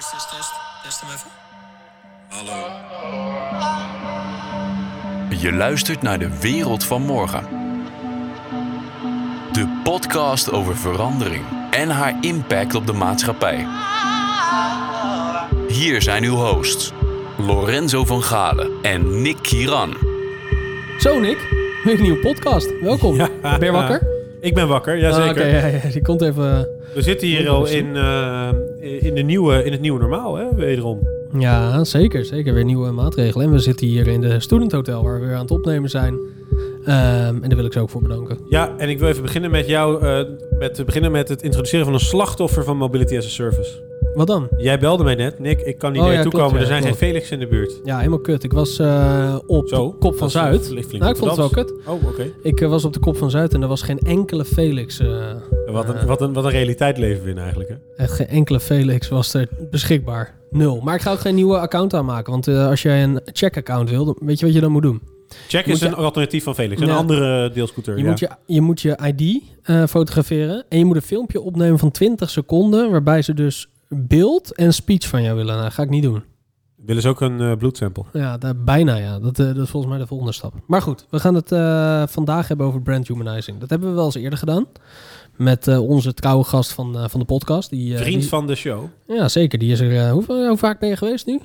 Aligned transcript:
Test, 0.00 0.10
test, 0.12 0.30
test. 0.30 0.52
Test 0.82 1.00
hem 1.00 1.10
even. 1.10 1.30
Hallo. 2.28 2.66
Je 5.40 5.52
luistert 5.52 6.02
naar 6.02 6.18
de 6.18 6.40
wereld 6.40 6.84
van 6.84 7.02
morgen. 7.02 7.44
De 9.52 9.80
podcast 9.84 10.52
over 10.52 10.76
verandering 10.76 11.44
en 11.70 11.88
haar 11.88 12.16
impact 12.20 12.74
op 12.74 12.86
de 12.86 12.92
maatschappij. 12.92 13.66
Hier 15.68 16.02
zijn 16.02 16.24
uw 16.24 16.34
hosts, 16.34 16.92
Lorenzo 17.38 18.04
van 18.04 18.22
Galen 18.22 18.70
en 18.82 19.22
Nick 19.22 19.36
Kiran. 19.42 19.96
Zo, 20.98 21.18
Nick. 21.18 21.38
Weer 21.84 21.94
een 21.94 22.02
nieuwe 22.02 22.20
podcast. 22.20 22.80
Welkom. 22.80 23.14
Ja. 23.14 23.28
Ben 23.42 23.64
je 23.64 23.70
wakker? 23.70 24.02
Ik 24.40 24.54
ben 24.54 24.68
wakker, 24.68 24.98
jazeker. 24.98 25.24
Ah, 25.24 25.30
Oké, 25.30 25.44
ja, 25.44 25.66
ja, 25.66 25.88
die 25.92 26.02
komt 26.02 26.22
even... 26.22 26.68
We 26.94 27.02
zitten 27.02 27.28
hier 27.28 27.48
al 27.48 27.66
in, 27.66 27.96
eh, 27.96 28.39
in, 29.02 29.14
de 29.14 29.22
nieuwe, 29.22 29.64
in 29.64 29.72
het 29.72 29.80
nieuwe 29.80 30.00
normaal, 30.00 30.36
hè, 30.36 30.54
wederom. 30.54 31.08
Ja, 31.38 31.84
zeker. 31.84 32.24
Zeker. 32.24 32.54
Weer 32.54 32.64
nieuwe 32.64 32.90
maatregelen. 32.90 33.46
En 33.46 33.52
we 33.52 33.58
zitten 33.58 33.86
hier 33.86 34.08
in 34.08 34.20
de 34.20 34.40
Student 34.40 34.72
Hotel, 34.72 35.02
waar 35.02 35.20
we 35.20 35.26
weer 35.26 35.34
aan 35.34 35.40
het 35.40 35.50
opnemen 35.50 35.90
zijn. 35.90 36.18
Ehm, 36.84 37.34
en 37.42 37.48
daar 37.48 37.56
wil 37.56 37.64
ik 37.64 37.72
ze 37.72 37.80
ook 37.80 37.90
voor 37.90 38.02
bedanken. 38.02 38.38
Ja, 38.48 38.74
en 38.76 38.88
ik 38.88 38.98
wil 38.98 39.08
even 39.08 39.22
beginnen 39.22 39.50
met 39.50 39.66
jou, 39.66 40.02
eh, 40.02 40.24
met, 40.58 40.82
beginnen 40.86 41.12
met 41.12 41.28
het 41.28 41.42
introduceren 41.42 41.84
van 41.84 41.94
een 41.94 42.00
slachtoffer 42.00 42.64
van 42.64 42.76
Mobility 42.76 43.16
as 43.16 43.24
a 43.24 43.28
Service. 43.28 43.89
Wat 44.14 44.26
dan? 44.26 44.48
Jij 44.56 44.78
belde 44.78 45.04
mij 45.04 45.14
net, 45.14 45.38
Nick, 45.38 45.60
ik 45.60 45.78
kan 45.78 45.90
niet 45.92 46.00
Oh, 46.00 46.06
naar 46.06 46.14
ja, 46.16 46.22
je 46.22 46.24
toe 46.24 46.32
klopt, 46.32 46.46
komen, 46.46 46.60
ja, 46.60 46.66
er 46.66 46.72
zijn 46.72 46.82
klopt. 46.82 46.98
geen 46.98 47.08
Felix 47.08 47.30
in 47.30 47.38
de 47.38 47.46
buurt. 47.46 47.80
Ja, 47.84 47.96
helemaal 47.98 48.18
kut. 48.20 48.44
Ik 48.44 48.52
was 48.52 48.78
eh, 48.78 49.36
op 49.46 49.68
Zo, 49.68 49.90
de 49.90 49.98
Kop 49.98 50.16
van 50.16 50.30
Zuid. 50.30 50.68
Nou, 50.68 51.10
ik 51.10 51.16
vond 51.16 51.30
het 51.30 51.36
wel 51.36 51.48
kut. 51.48 51.72
Oh, 51.86 52.04
oké. 52.06 52.32
Ik 52.42 52.60
eh, 52.60 52.68
was 52.68 52.84
op 52.84 52.92
de 52.92 52.98
Kop 52.98 53.16
van 53.16 53.30
Zuid 53.30 53.54
en 53.54 53.62
er 53.62 53.68
was 53.68 53.82
geen 53.82 53.98
enkele 53.98 54.44
Felix. 54.44 54.98
eh, 55.00 55.08
Wat, 55.66 55.88
een, 55.88 56.06
wat, 56.06 56.20
een, 56.20 56.32
wat 56.32 56.44
een 56.44 56.50
realiteit 56.50 56.98
leven 56.98 57.24
we 57.24 57.30
in 57.30 57.38
eigenlijk, 57.38 57.68
hè? 57.70 57.76
Echt 57.96 58.12
geen 58.12 58.26
enkele 58.26 58.60
Felix 58.60 59.08
was 59.08 59.34
er 59.34 59.48
beschikbaar. 59.70 60.34
Nul. 60.50 60.80
Maar 60.80 60.94
ik 60.94 61.00
ga 61.00 61.12
ook 61.12 61.20
geen 61.20 61.34
nieuwe 61.34 61.58
account 61.58 61.94
aanmaken. 61.94 62.32
Want 62.32 62.48
als 62.48 62.82
jij 62.82 63.02
een 63.02 63.20
check-account 63.24 63.90
wil, 63.90 64.16
weet 64.20 64.38
je 64.38 64.44
wat 64.46 64.54
je 64.54 64.60
dan 64.60 64.72
moet 64.72 64.82
doen. 64.82 65.00
Check 65.48 65.66
is 65.66 65.78
je- 65.80 65.86
een 65.86 65.94
alternatief 65.94 66.44
van 66.44 66.54
Felix, 66.54 66.80
een 66.80 66.86
Ja. 66.86 66.94
andere 66.96 67.50
deelscooter. 67.50 67.96
Je, 67.96 68.02
ja. 68.02 68.08
moet 68.08 68.18
je, 68.18 68.28
je 68.46 68.60
moet 68.60 68.80
je 68.80 68.98
ID 69.14 69.42
fotograferen. 69.90 70.64
En 70.68 70.78
je 70.78 70.84
moet 70.84 70.96
een 70.96 71.02
filmpje 71.02 71.40
opnemen 71.40 71.78
van 71.78 71.90
20 71.90 72.30
seconden. 72.30 72.90
Waarbij 72.90 73.22
ze 73.22 73.34
dus 73.34 73.68
beeld 73.94 74.54
en 74.54 74.74
speech 74.74 75.08
van 75.08 75.22
jou 75.22 75.36
willen. 75.36 75.56
Nou, 75.56 75.70
ga 75.70 75.82
ik 75.82 75.90
niet 75.90 76.02
doen. 76.02 76.22
Willen 76.76 77.02
ze 77.02 77.08
ook 77.08 77.20
een 77.20 77.40
eh, 77.40 77.56
bloedsample? 77.56 78.04
Ja, 78.12 78.38
daar, 78.38 78.56
bijna 78.56 78.96
ja. 78.96 79.18
Dat, 79.18 79.38
eh, 79.38 79.46
dat 79.46 79.56
is 79.56 79.70
volgens 79.70 79.92
mij 79.92 80.00
de 80.00 80.06
volgende 80.08 80.32
stap. 80.32 80.54
Maar 80.66 80.82
goed, 80.82 81.06
we 81.10 81.20
gaan 81.20 81.34
het 81.34 81.52
eh, 81.52 82.02
vandaag 82.06 82.48
hebben 82.48 82.66
over 82.66 82.82
brand 82.82 83.08
humanizing. 83.08 83.58
Dat 83.58 83.70
hebben 83.70 83.88
we 83.88 83.94
wel 83.94 84.04
eens 84.04 84.14
eerder 84.14 84.38
gedaan. 84.38 84.66
Met 85.36 85.68
eh, 85.68 85.88
onze 85.88 86.14
trouwe 86.14 86.44
gast 86.44 86.72
van, 86.72 86.96
eh, 86.98 87.08
van 87.08 87.20
de 87.20 87.26
podcast. 87.26 87.70
Die, 87.70 87.94
eh, 87.94 88.00
Vriend 88.02 88.20
die- 88.20 88.28
van 88.28 88.46
de 88.46 88.54
show. 88.54 88.84
Ja, 89.06 89.28
zeker. 89.28 89.58
Die 89.58 89.72
is 89.72 89.80
er... 89.80 89.96
eh, 89.96 90.12
hoe, 90.12 90.24
hoe 90.26 90.56
vaak 90.56 90.80
ben 90.80 90.88
je 90.88 90.96
geweest 90.96 91.26
nu? 91.26 91.40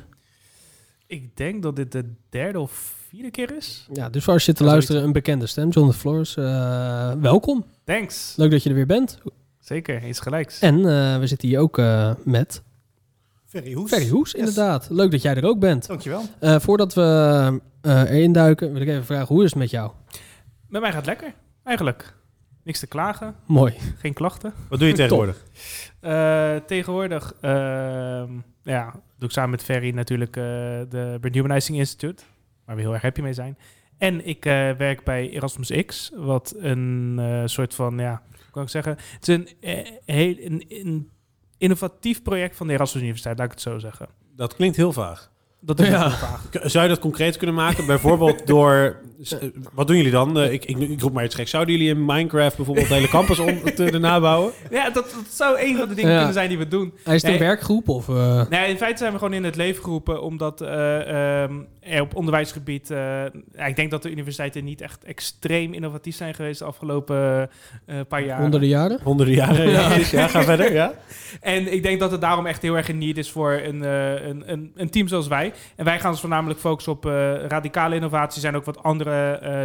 Ik 1.08 1.38
denk 1.38 1.64
dat 1.64 1.76
dit 1.76 1.92
de 1.92 2.06
derde 2.30 2.60
of 2.60 2.96
vierde 3.10 3.32
keer 3.32 3.56
is. 3.58 3.88
Ja, 3.94 4.10
dus 4.10 4.28
als 4.28 4.38
je 4.38 4.44
zit 4.44 4.56
te 4.56 4.64
luisteren, 4.64 5.04
een 5.04 5.12
bekende 5.12 5.46
stem. 5.48 5.70
John 5.70 5.88
de 5.88 5.94
Flores. 5.94 6.36
eh, 6.38 7.12
welkom. 7.22 7.66
Thanks. 7.84 8.34
Leuk 8.38 8.52
dat 8.52 8.64
je 8.64 8.70
er 8.70 8.76
weer 8.76 8.86
bent. 8.86 9.18
Zeker, 9.66 10.08
iets 10.08 10.20
gelijks. 10.20 10.60
En 10.60 10.76
eh, 10.78 11.20
we 11.20 11.28
zitten 11.28 11.48
hier 11.48 11.60
ook 11.60 11.78
eh, 11.78 12.12
met 12.24 12.64
Ferry 13.46 13.74
Hoes. 13.74 13.90
Ferry 13.90 14.10
Hoes, 14.10 14.32
Yes. 14.32 14.40
inderdaad. 14.40 14.88
Leuk 14.90 15.12
dat 15.12 15.22
jij 15.22 15.36
er 15.36 15.46
ook 15.46 15.60
bent. 15.60 15.88
Dankjewel. 15.88 16.22
Eh, 16.40 16.60
voordat 16.60 16.94
we 16.94 17.02
eh, 17.82 18.02
erin 18.02 18.32
duiken, 18.32 18.72
wil 18.74 18.82
ik 18.82 18.88
even 18.88 19.06
vragen, 19.06 19.28
hoe 19.36 19.44
is 19.44 19.50
het 19.50 19.60
met 19.60 19.70
jou? 19.70 19.92
Met 20.68 20.82
mij 20.82 20.90
gaat 20.92 21.06
het 21.06 21.20
lekker, 21.20 21.34
eigenlijk. 21.64 22.14
Niks 22.64 22.80
te 22.80 22.88
klagen, 22.88 23.36
Mooi. 23.46 23.74
geen 23.98 24.14
klachten. 24.14 24.54
Wat 24.70 24.80
doe 24.80 24.88
je 24.88 24.94
tegenwoordig? 25.04 25.44
Eh, 26.00 26.56
tegenwoordig 26.56 27.34
ehm, 27.42 28.32
ja, 28.64 28.92
doe 28.92 29.28
ik 29.28 29.32
samen 29.32 29.50
met 29.50 29.64
Ferry 29.64 29.90
natuurlijk 29.94 30.38
eh, 30.38 30.44
de 30.90 31.18
Brand 31.20 31.36
Humanizing 31.36 31.78
Institute, 31.78 32.24
waar 32.66 32.76
we 32.76 32.82
heel 32.82 32.94
erg 32.94 33.02
happy 33.02 33.22
mee 33.22 33.34
zijn. 33.34 33.58
En 33.98 34.28
ik 34.28 34.46
eh, 34.46 34.72
werk 34.72 35.04
bij 35.04 35.30
Erasmus 35.30 35.86
X, 35.86 36.12
wat 36.16 36.54
een 36.58 37.16
eh, 37.20 37.42
soort 37.46 37.74
van, 37.74 37.98
ja, 37.98 38.22
kan 38.56 38.64
ik 38.64 38.70
zeggen? 38.70 38.98
Het 39.20 39.28
is 39.28 39.36
een, 39.36 39.50
eh, 39.60 39.92
heel, 40.06 40.36
een, 40.40 40.66
een 40.68 41.10
innovatief 41.58 42.22
project 42.22 42.56
van 42.56 42.68
de 42.68 42.74
Erasmus 42.74 43.02
Universiteit, 43.02 43.38
laat 43.38 43.46
ik 43.48 43.52
het 43.54 43.62
zo 43.62 43.80
zeggen. 43.80 44.08
Dat 44.36 44.56
klinkt 44.56 44.76
heel 44.78 44.94
vaag. 44.94 45.32
Dat 45.62 45.80
is 45.80 45.88
Ja. 45.88 46.02
heel 46.08 46.18
vaag. 46.18 46.48
Zou 46.52 46.84
je 46.84 46.90
dat 46.90 47.00
concreet 47.00 47.38
kunnen 47.38 47.56
maken? 47.56 47.86
Bijvoorbeeld 47.86 48.48
door... 48.48 49.02
s- 49.28 49.38
eh, 49.40 49.50
Wat 49.74 49.88
doen 49.88 49.96
jullie 49.96 50.12
dan? 50.12 50.40
Eh, 50.40 50.52
ik, 50.52 50.66
ik, 50.66 50.78
ik 50.78 51.02
roep 51.02 51.14
maar 51.14 51.24
iets 51.24 51.36
gek. 51.36 51.48
Zouden 51.48 51.76
jullie 51.76 51.90
in 51.94 52.06
Minecraft 52.06 52.56
bijvoorbeeld 52.56 52.88
de 52.88 52.94
hele 52.94 53.08
campus 53.08 53.40
om 53.40 53.64
te 53.76 53.98
nabouwen? 54.00 54.52
Ja, 54.72 54.84
dat, 54.90 54.94
dat 54.94 55.26
zou 55.30 55.60
een 55.60 55.78
van 55.78 55.88
de 55.90 55.96
dingen 55.96 56.10
Ja. 56.12 56.16
kunnen 56.18 56.34
zijn 56.34 56.50
die 56.50 56.58
we 56.58 56.68
doen. 56.68 56.94
Hij 57.04 57.16
is 57.16 57.22
het 57.22 57.32
een 57.32 57.40
werkgroep 57.40 57.90
of... 57.90 58.10
eh, 58.10 58.42
Nee, 58.50 58.70
in 58.70 58.78
feite 58.78 58.98
zijn 58.98 59.12
we 59.12 59.18
gewoon 59.18 59.34
in 59.34 59.44
het 59.44 59.56
leven 59.56 59.84
geroepen 59.84 60.22
omdat 60.22 60.62
eh, 60.62 61.42
ehm, 61.44 61.54
er 61.80 62.02
op 62.02 62.16
onderwijsgebied... 62.16 62.92
eh, 62.92 63.24
ik 63.68 63.76
denk 63.76 63.92
dat 63.92 64.04
de 64.04 64.12
universiteiten 64.12 64.64
niet 64.64 64.82
echt 64.82 65.04
extreem 65.04 65.74
innovatief 65.74 66.16
zijn 66.16 66.34
geweest 66.34 66.60
de 66.60 66.66
afgelopen 66.66 67.50
eh, 67.86 67.96
paar 68.08 68.26
jaar. 68.26 68.40
honderden 68.42 68.70
jaren? 68.70 69.00
Honderden 69.04 69.36
jaren. 69.36 69.54
Ja, 70.12 70.28
ga 70.28 70.44
verder. 70.44 70.74
Ja. 70.74 70.94
En 71.42 71.74
ik 71.74 71.84
denk 71.84 72.00
dat 72.00 72.12
het 72.12 72.22
daarom 72.22 72.46
echt 72.46 72.62
heel 72.62 72.76
erg 72.78 72.90
in 72.90 72.98
need 72.98 73.18
is 73.18 73.32
voor 73.32 73.52
een, 73.64 73.84
eh, 73.84 74.26
een, 74.28 74.44
een, 74.52 74.72
een 74.76 74.90
team 74.90 75.08
zoals 75.08 75.28
wij. 75.28 75.54
En 75.76 75.86
wij 75.86 76.00
gaan 76.00 76.12
ons 76.12 76.20
voornamelijk 76.20 76.60
focussen 76.60 76.92
op 76.94 77.06
eh, 77.06 77.12
radicale 77.48 77.96
innovatie. 77.96 78.36
Er 78.36 78.42
zijn 78.42 78.56
ook 78.56 78.66
wat 78.66 78.84
andere 78.84 79.15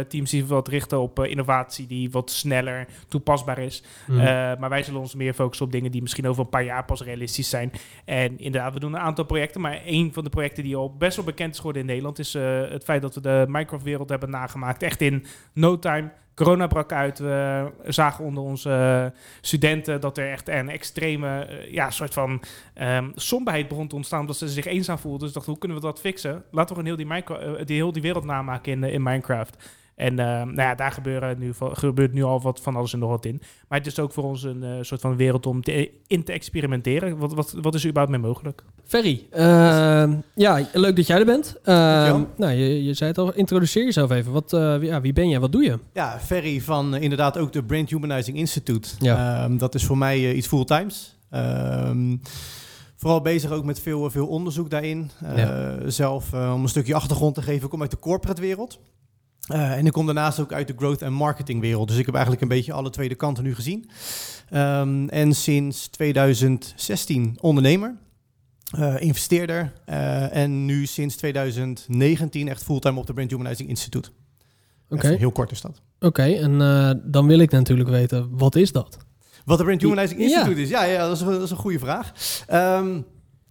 teams 0.07 0.29
die 0.29 0.45
wat 0.45 0.67
richten 0.67 0.99
op 0.99 1.19
eh, 1.19 1.29
innovatie 1.29 1.87
die 1.87 2.11
wat 2.11 2.31
sneller 2.31 2.87
toepasbaar 3.07 3.59
is. 3.59 3.83
Hm. 4.05 4.19
Eh, 4.19 4.25
maar 4.59 4.69
wij 4.69 4.83
zullen 4.83 4.99
ons 4.99 5.15
meer 5.15 5.33
focussen 5.33 5.65
op 5.65 5.71
dingen 5.71 5.91
die 5.91 6.01
misschien 6.01 6.27
over 6.27 6.43
een 6.43 6.49
paar 6.49 6.63
jaar 6.63 6.85
pas 6.85 7.01
realistisch 7.01 7.49
zijn. 7.49 7.71
En 8.05 8.39
inderdaad, 8.39 8.73
we 8.73 8.79
doen 8.79 8.93
een 8.93 8.99
aantal 8.99 9.25
projecten. 9.25 9.61
Maar 9.61 9.81
een 9.85 10.13
van 10.13 10.23
de 10.23 10.29
projecten 10.29 10.63
die 10.63 10.75
al 10.75 10.95
best 10.97 11.15
wel 11.15 11.25
bekend 11.25 11.51
is 11.51 11.57
geworden 11.57 11.81
in 11.81 11.87
Nederland... 11.87 12.19
is 12.19 12.35
eh, 12.35 12.61
het 12.69 12.83
feit 12.83 13.01
dat 13.01 13.15
we 13.15 13.21
de 13.21 13.45
Minecraft-wereld 13.47 14.09
hebben 14.09 14.29
nagemaakt. 14.29 14.83
Echt 14.83 15.01
in 15.01 15.25
no 15.53 15.79
time. 15.79 16.11
Corona 16.35 16.67
brak 16.67 16.91
uit. 16.91 17.19
We 17.19 17.71
zagen 17.85 18.25
onder 18.25 18.43
onze 18.43 19.13
studenten 19.41 20.01
dat 20.01 20.17
er 20.17 20.31
echt 20.31 20.49
een 20.49 20.69
extreme 20.69 21.45
eh, 21.45 21.71
ja, 21.73 21.89
soort 21.89 22.13
van 22.13 22.41
ehm, 22.73 23.09
somberheid 23.15 23.67
begon 23.67 23.87
te 23.87 23.95
ontstaan. 23.95 24.19
Omdat 24.19 24.37
ze 24.37 24.49
zich 24.49 24.65
eenzaam 24.65 24.97
voelden. 24.97 25.21
Dus 25.21 25.31
dachten, 25.31 25.51
hoe 25.51 25.61
kunnen 25.61 25.77
we 25.77 25.83
dat 25.83 25.99
fixen? 25.99 26.31
Laten 26.31 26.75
we 26.75 26.81
gewoon 26.81 26.85
heel 26.85 26.95
die, 26.95 27.05
Minecra- 27.05 27.39
eh, 27.39 27.65
die, 27.65 27.75
heel 27.75 27.91
die 27.91 28.01
wereld 28.01 28.23
namaken 28.23 28.71
in, 28.71 28.83
eh, 28.83 28.93
in 28.93 29.03
Minecraft. 29.03 29.57
En 29.95 30.19
eh, 30.19 30.25
nou 30.25 30.55
ja, 30.55 30.75
daar 30.75 30.91
gebeuren 30.91 31.39
nu, 31.39 31.53
gebeurt 31.59 32.13
nu 32.13 32.23
al 32.23 32.41
wat 32.41 32.59
van 32.61 32.75
alles 32.75 32.93
en 32.93 32.99
nog 32.99 33.09
wat 33.09 33.25
in. 33.25 33.41
Maar 33.67 33.77
het 33.77 33.87
is 33.87 33.99
ook 33.99 34.11
voor 34.13 34.23
ons 34.23 34.43
een 34.43 34.63
eh, 34.63 34.69
soort 34.81 35.01
van 35.01 35.15
wereld 35.15 35.45
om 35.45 35.61
te, 35.61 35.91
in 36.07 36.23
te 36.23 36.31
experimenteren. 36.31 37.17
Wat, 37.17 37.33
wat, 37.33 37.55
wat 37.61 37.75
is 37.75 37.81
er 37.83 37.89
überhaupt 37.89 38.17
mee 38.17 38.27
mogelijk? 38.29 38.63
Ferry, 38.85 39.27
eh, 39.29 40.11
ja, 40.35 40.65
leuk 40.73 40.95
dat 40.95 41.07
jij 41.07 41.19
er 41.19 41.25
bent. 41.25 41.55
Eh, 41.63 41.75
Dankjewel. 41.75 42.27
nou, 42.37 42.53
je, 42.53 42.83
je 42.83 42.93
zei 42.93 43.09
het 43.09 43.19
al, 43.19 43.33
introduceer 43.33 43.83
jezelf 43.83 44.11
even. 44.11 44.31
Wat, 44.31 44.53
eh, 44.53 44.77
wie, 44.77 44.89
ja, 44.89 45.01
wie 45.01 45.13
ben 45.13 45.29
jij, 45.29 45.39
wat 45.39 45.51
doe 45.51 45.63
je? 45.63 45.79
Ja, 45.93 46.19
Ferry 46.19 46.61
van 46.61 46.95
inderdaad 46.95 47.37
ook 47.37 47.51
de 47.53 47.63
Brand 47.63 47.89
Humanizing 47.89 48.37
Institute. 48.37 48.89
Ja. 48.99 49.43
Ehm, 49.43 49.57
dat 49.57 49.75
is 49.75 49.85
voor 49.85 49.97
mij 49.97 50.33
iets 50.33 50.47
fulltimes. 50.47 51.17
Ehm 51.29 52.15
vooral 52.95 53.21
bezig 53.21 53.51
ook 53.51 53.63
met 53.65 53.79
veel, 53.79 54.09
veel 54.09 54.27
onderzoek 54.27 54.69
daarin. 54.69 55.11
Eh, 55.23 55.37
Ja. 55.37 55.75
Zelf, 55.89 56.33
om 56.33 56.39
een 56.63 56.67
stukje 56.69 56.93
achtergrond 56.95 57.35
te 57.35 57.41
geven, 57.41 57.63
ik 57.63 57.69
kom 57.69 57.81
uit 57.81 57.91
de 57.91 57.99
corporate 57.99 58.41
wereld. 58.41 58.79
Eh, 59.47 59.71
en 59.77 59.85
ik 59.85 59.91
kom 59.91 60.05
daarnaast 60.05 60.39
ook 60.39 60.53
uit 60.53 60.67
de 60.67 60.73
growth 60.77 61.01
en 61.01 61.13
marketing 61.13 61.61
wereld. 61.61 61.87
Dus 61.87 61.97
ik 61.97 62.05
heb 62.05 62.13
eigenlijk 62.13 62.43
een 62.43 62.49
beetje 62.49 62.73
alle 62.73 62.89
twee 62.89 63.09
de 63.09 63.15
kanten 63.15 63.43
nu 63.43 63.55
gezien. 63.55 63.89
Ehm, 64.49 65.07
en 65.07 65.33
sinds 65.35 65.87
2016 65.87 67.37
ondernemer. 67.41 67.95
eh, 68.71 68.95
investeerder 69.01 69.73
eh, 69.85 70.35
en 70.35 70.65
nu 70.65 70.85
sinds 70.85 71.15
2019 71.15 72.47
echt 72.47 72.63
fulltime 72.63 72.99
op 72.99 73.07
de 73.07 73.13
Brand 73.13 73.31
Humanizing 73.31 73.69
Institute. 73.69 74.09
Oké, 74.89 75.07
Heel 75.07 75.31
kort 75.31 75.51
is 75.51 75.61
dat. 75.61 75.81
oké. 75.99 76.21
en 76.23 76.57
dan 77.05 77.27
wil 77.27 77.39
ik 77.39 77.51
natuurlijk 77.51 77.89
weten, 77.89 78.27
wat 78.37 78.55
is 78.55 78.71
dat? 78.71 78.97
Wat 79.45 79.57
de 79.57 79.63
Brand 79.63 79.81
Humanizing 79.81 80.19
Ja. 80.21 80.25
Institute 80.27 80.61
is? 80.61 80.69
Ja, 80.69 80.83
ja 80.83 81.07
dat, 81.07 81.15
is, 81.15 81.21
een- 81.21 81.27
dat 81.31 81.41
is 81.41 81.49
een 81.51 81.57
goede 81.57 81.79
vraag. 81.79 82.11
Ehm, 82.47 83.01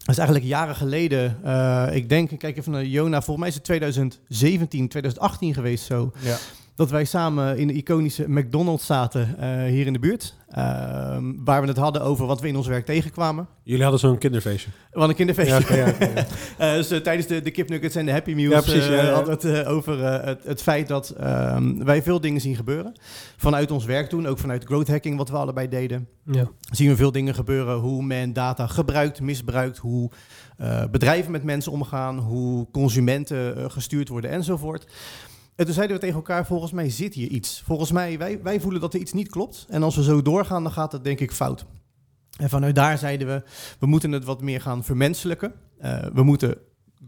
dat 0.05 0.09
is 0.09 0.19
eigenlijk 0.19 0.49
jaren 0.49 0.77
geleden. 0.77 1.39
eh, 1.45 1.89
ik 1.93 2.09
denk, 2.09 2.39
kijk 2.39 2.57
even 2.57 2.73
naar 2.73 2.85
Jona. 2.85 3.23
Volgens 3.23 3.39
mij 3.39 3.49
is 3.49 3.55
het 3.55 3.65
2017, 3.65 4.89
2018 4.89 5.55
geweest 5.55 5.85
zo. 5.85 6.13
Ja. 6.21 6.37
Dat 6.81 6.91
wij 6.91 7.05
samen 7.05 7.59
in 7.59 7.67
de 7.67 7.73
iconische 7.73 8.25
McDonald's 8.29 8.87
zaten 8.87 9.39
eh, 9.39 9.65
hier 9.65 9.87
in 9.87 9.93
de 9.93 9.99
buurt. 9.99 10.35
Ehm, 10.49 11.33
waar 11.45 11.61
we 11.63 11.69
het 11.69 11.77
hadden 11.77 12.03
over 12.03 12.27
wat 12.27 12.41
we 12.41 12.49
in 12.49 12.57
ons 12.57 12.67
werk 12.67 12.85
tegenkwamen. 12.85 13.49
Jullie 13.63 13.83
hadden 13.83 14.01
zo'n 14.01 14.19
kinderfeestje. 14.19 14.71
We 14.71 14.99
hadden 14.99 15.09
een 15.11 15.27
kinderfeestje. 15.27 15.77
Ja, 15.77 15.87
ja. 15.87 16.27
Eh, 16.59 16.75
dus 16.75 16.91
eh, 16.91 16.99
tijdens 16.99 17.27
de, 17.27 17.41
de 17.43 17.51
kipnuggets 17.51 17.95
en 17.95 18.07
de 18.07 18.13
Happy 18.13 18.35
Meals 18.35 18.55
Ja, 18.55 18.61
precies, 18.61 18.87
ja, 18.87 18.95
ja. 19.03 19.13
hadden 19.13 19.41
we 19.41 19.49
het 19.49 19.67
over 19.67 20.05
het, 20.05 20.45
het 20.45 20.63
feit 20.63 20.89
dat 20.89 21.09
ehm, 21.11 21.85
wij 21.85 22.03
veel 22.03 22.21
dingen 22.21 22.41
zien 22.41 22.57
gebeuren. 22.57 22.93
Vanuit 23.37 23.71
ons 23.71 23.85
werk 23.85 24.11
doen, 24.11 24.27
ook 24.27 24.39
vanuit 24.39 24.65
growth 24.65 24.89
hacking 24.89 25.17
wat 25.17 25.29
we 25.29 25.37
allebei 25.37 25.69
deden 25.69 26.09
Ja. 26.25 26.49
zien 26.71 26.89
we 26.89 26.97
veel 26.97 27.13
dingen 27.13 27.35
gebeuren. 27.35 27.77
Hoe 27.79 28.03
men 28.03 28.33
data 28.33 28.67
gebruikt, 28.67 29.21
misbruikt. 29.21 29.79
Hoe 29.79 30.11
eh, 30.57 30.85
bedrijven 30.91 31.33
met 31.33 31.43
mensen 31.45 31.73
omgaan. 31.73 32.19
Hoe 32.19 32.67
consumenten 32.73 33.71
gestuurd 33.71 34.09
worden 34.09 34.31
enzovoort. 34.31 34.87
En 35.61 35.67
toen 35.67 35.75
zeiden 35.75 35.97
we 35.97 36.03
tegen 36.03 36.17
elkaar, 36.17 36.47
volgens 36.47 36.73
mij 36.73 36.91
zit 36.91 37.15
hier 37.15 37.29
iets. 37.29 37.63
Volgens 37.67 37.93
mij, 37.93 38.19
wij, 38.19 38.43
wij 38.43 38.61
voelen 38.61 38.81
dat 38.81 38.95
er 38.95 39.01
iets 39.01 39.13
niet 39.13 39.29
klopt. 39.29 39.67
En 39.69 39.83
als 39.83 39.97
we 39.97 40.03
zo 40.03 40.23
doorgaan, 40.23 40.63
dan 40.63 40.73
gaat 40.73 40.93
het 40.93 41.05
denk 41.05 41.21
ik 41.21 41.33
fout. 41.33 41.67
En 42.37 42.49
vanuit 42.49 42.75
daar 42.75 42.99
zeiden 42.99 43.27
we, 43.27 43.43
we 43.79 43.87
moeten 43.87 44.13
het 44.13 44.25
wat 44.25 44.43
meer 44.43 44.61
gaan 44.61 44.85
vermenselijken. 44.85 45.53
Uh, 45.83 45.99
we 46.13 46.23
moeten 46.23 46.55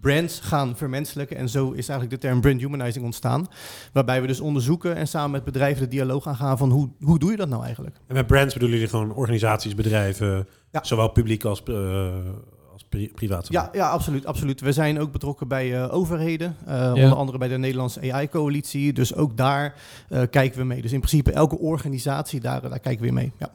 brands 0.00 0.40
gaan 0.40 0.76
vermenselijken. 0.76 1.36
En 1.36 1.48
zo 1.48 1.70
is 1.70 1.88
eigenlijk 1.88 2.10
de 2.20 2.28
term 2.28 2.40
brand 2.40 2.60
humanizing 2.60 3.04
ontstaan. 3.04 3.46
Waarbij 3.92 4.20
we 4.20 4.26
dus 4.26 4.40
onderzoeken 4.40 4.96
en 4.96 5.08
samen 5.08 5.30
met 5.30 5.44
bedrijven 5.44 5.82
de 5.82 5.88
dialoog 5.88 6.26
aangaan 6.26 6.58
van 6.58 6.70
hoe, 6.70 6.90
hoe 7.00 7.18
doe 7.18 7.30
je 7.30 7.36
dat 7.36 7.48
nou 7.48 7.64
eigenlijk? 7.64 7.96
En 8.06 8.14
met 8.14 8.26
brands 8.26 8.52
bedoelen 8.52 8.78
jullie 8.78 8.92
gewoon 8.92 9.14
organisaties, 9.14 9.74
bedrijven, 9.74 10.48
Ja. 10.70 10.84
zowel 10.84 11.08
publiek 11.08 11.44
als, 11.44 11.62
eh 11.62 12.14
als 12.72 12.84
pri 12.88 13.08
privaat? 13.14 13.46
Ja, 13.50 13.68
ja 13.72 13.88
absoluut, 13.88 14.26
absoluut. 14.26 14.60
We 14.60 14.72
zijn 14.72 15.00
ook 15.00 15.12
betrokken 15.12 15.48
bij 15.48 15.82
eh, 15.82 15.94
overheden. 15.94 16.56
eh, 16.66 16.74
Ja. 16.74 16.90
Onder 16.92 17.14
andere 17.14 17.38
bij 17.38 17.48
de 17.48 17.58
Nederlandse 17.58 18.12
AI-coalitie. 18.12 18.92
Dus 18.92 19.14
ook 19.14 19.36
daar 19.36 19.74
eh, 20.08 20.22
kijken 20.30 20.58
we 20.58 20.64
mee. 20.64 20.82
Dus 20.82 20.92
in 20.92 20.98
principe 21.00 21.32
elke 21.32 21.58
organisatie, 21.58 22.40
daar, 22.40 22.60
daar 22.60 22.70
kijken 22.80 23.00
we 23.00 23.12
weer 23.12 23.12
mee. 23.22 23.32
Ja. 23.38 23.50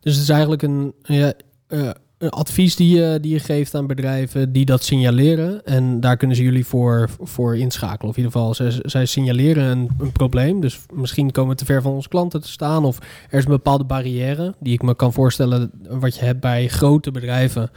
Dus 0.00 0.12
het 0.14 0.22
is 0.22 0.28
eigenlijk 0.28 0.62
een, 0.62 0.94
ja, 1.02 1.32
eh, 1.66 1.90
een 2.18 2.30
advies 2.30 2.76
die 2.76 2.96
je, 2.96 3.18
die 3.20 3.32
je 3.32 3.38
geeft 3.38 3.74
aan 3.74 3.86
bedrijven 3.86 4.52
die 4.52 4.64
dat 4.64 4.84
signaleren. 4.84 5.64
En 5.64 6.00
daar 6.00 6.16
kunnen 6.16 6.36
ze 6.36 6.42
jullie 6.42 6.66
voor, 6.66 7.10
voor 7.20 7.56
inschakelen. 7.56 8.10
Of 8.10 8.16
in 8.16 8.22
ieder 8.24 8.38
geval, 8.38 8.54
zij, 8.54 8.72
zij 8.82 9.06
signaleren 9.06 9.64
een, 9.64 9.88
een 9.98 10.12
probleem. 10.12 10.60
Dus 10.60 10.80
misschien 10.94 11.30
komen 11.30 11.50
we 11.50 11.56
te 11.56 11.64
ver 11.64 11.82
van 11.82 11.92
onze 11.92 12.08
klanten 12.08 12.40
te 12.40 12.48
staan. 12.48 12.84
Of 12.84 12.98
er 13.30 13.38
is 13.38 13.44
een 13.44 13.50
bepaalde 13.50 13.84
barrière 13.84 14.54
die 14.60 14.72
ik 14.72 14.82
me 14.82 14.94
kan 14.94 15.12
voorstellen 15.12 15.70
wat 15.88 16.16
je 16.16 16.24
hebt 16.24 16.40
bij 16.40 16.68
grote 16.68 17.10
bedrijven. 17.10 17.70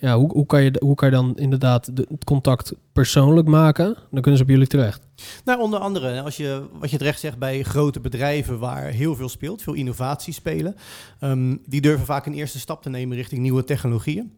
Ja, 0.00 0.16
hoe, 0.16 0.32
hoe, 0.32 0.46
kan 0.46 0.62
je, 0.62 0.76
hoe 0.78 0.94
kan 0.94 1.08
je 1.08 1.14
dan 1.14 1.36
inderdaad 1.36 1.96
de, 1.96 2.06
het 2.08 2.24
contact 2.24 2.72
persoonlijk 2.92 3.48
maken? 3.48 3.96
Dan 4.10 4.20
kunnen 4.20 4.36
ze 4.36 4.42
op 4.42 4.50
jullie 4.50 4.66
terecht. 4.66 5.06
Nou, 5.44 5.60
onder 5.60 5.80
andere, 5.80 6.20
als 6.20 6.36
je, 6.36 6.68
wat 6.72 6.90
je 6.90 6.98
terecht 6.98 7.20
zegt 7.20 7.38
bij 7.38 7.62
grote 7.62 8.00
bedrijven 8.00 8.58
waar 8.58 8.84
heel 8.84 9.16
veel 9.16 9.28
speelt, 9.28 9.62
veel 9.62 9.72
innovatie 9.72 10.32
spelen, 10.32 10.76
ehm, 11.20 11.56
die 11.66 11.80
durven 11.80 12.06
vaak 12.06 12.26
een 12.26 12.34
eerste 12.34 12.58
stap 12.58 12.82
te 12.82 12.90
nemen 12.90 13.16
richting 13.16 13.40
nieuwe 13.40 13.64
technologieën. 13.64 14.32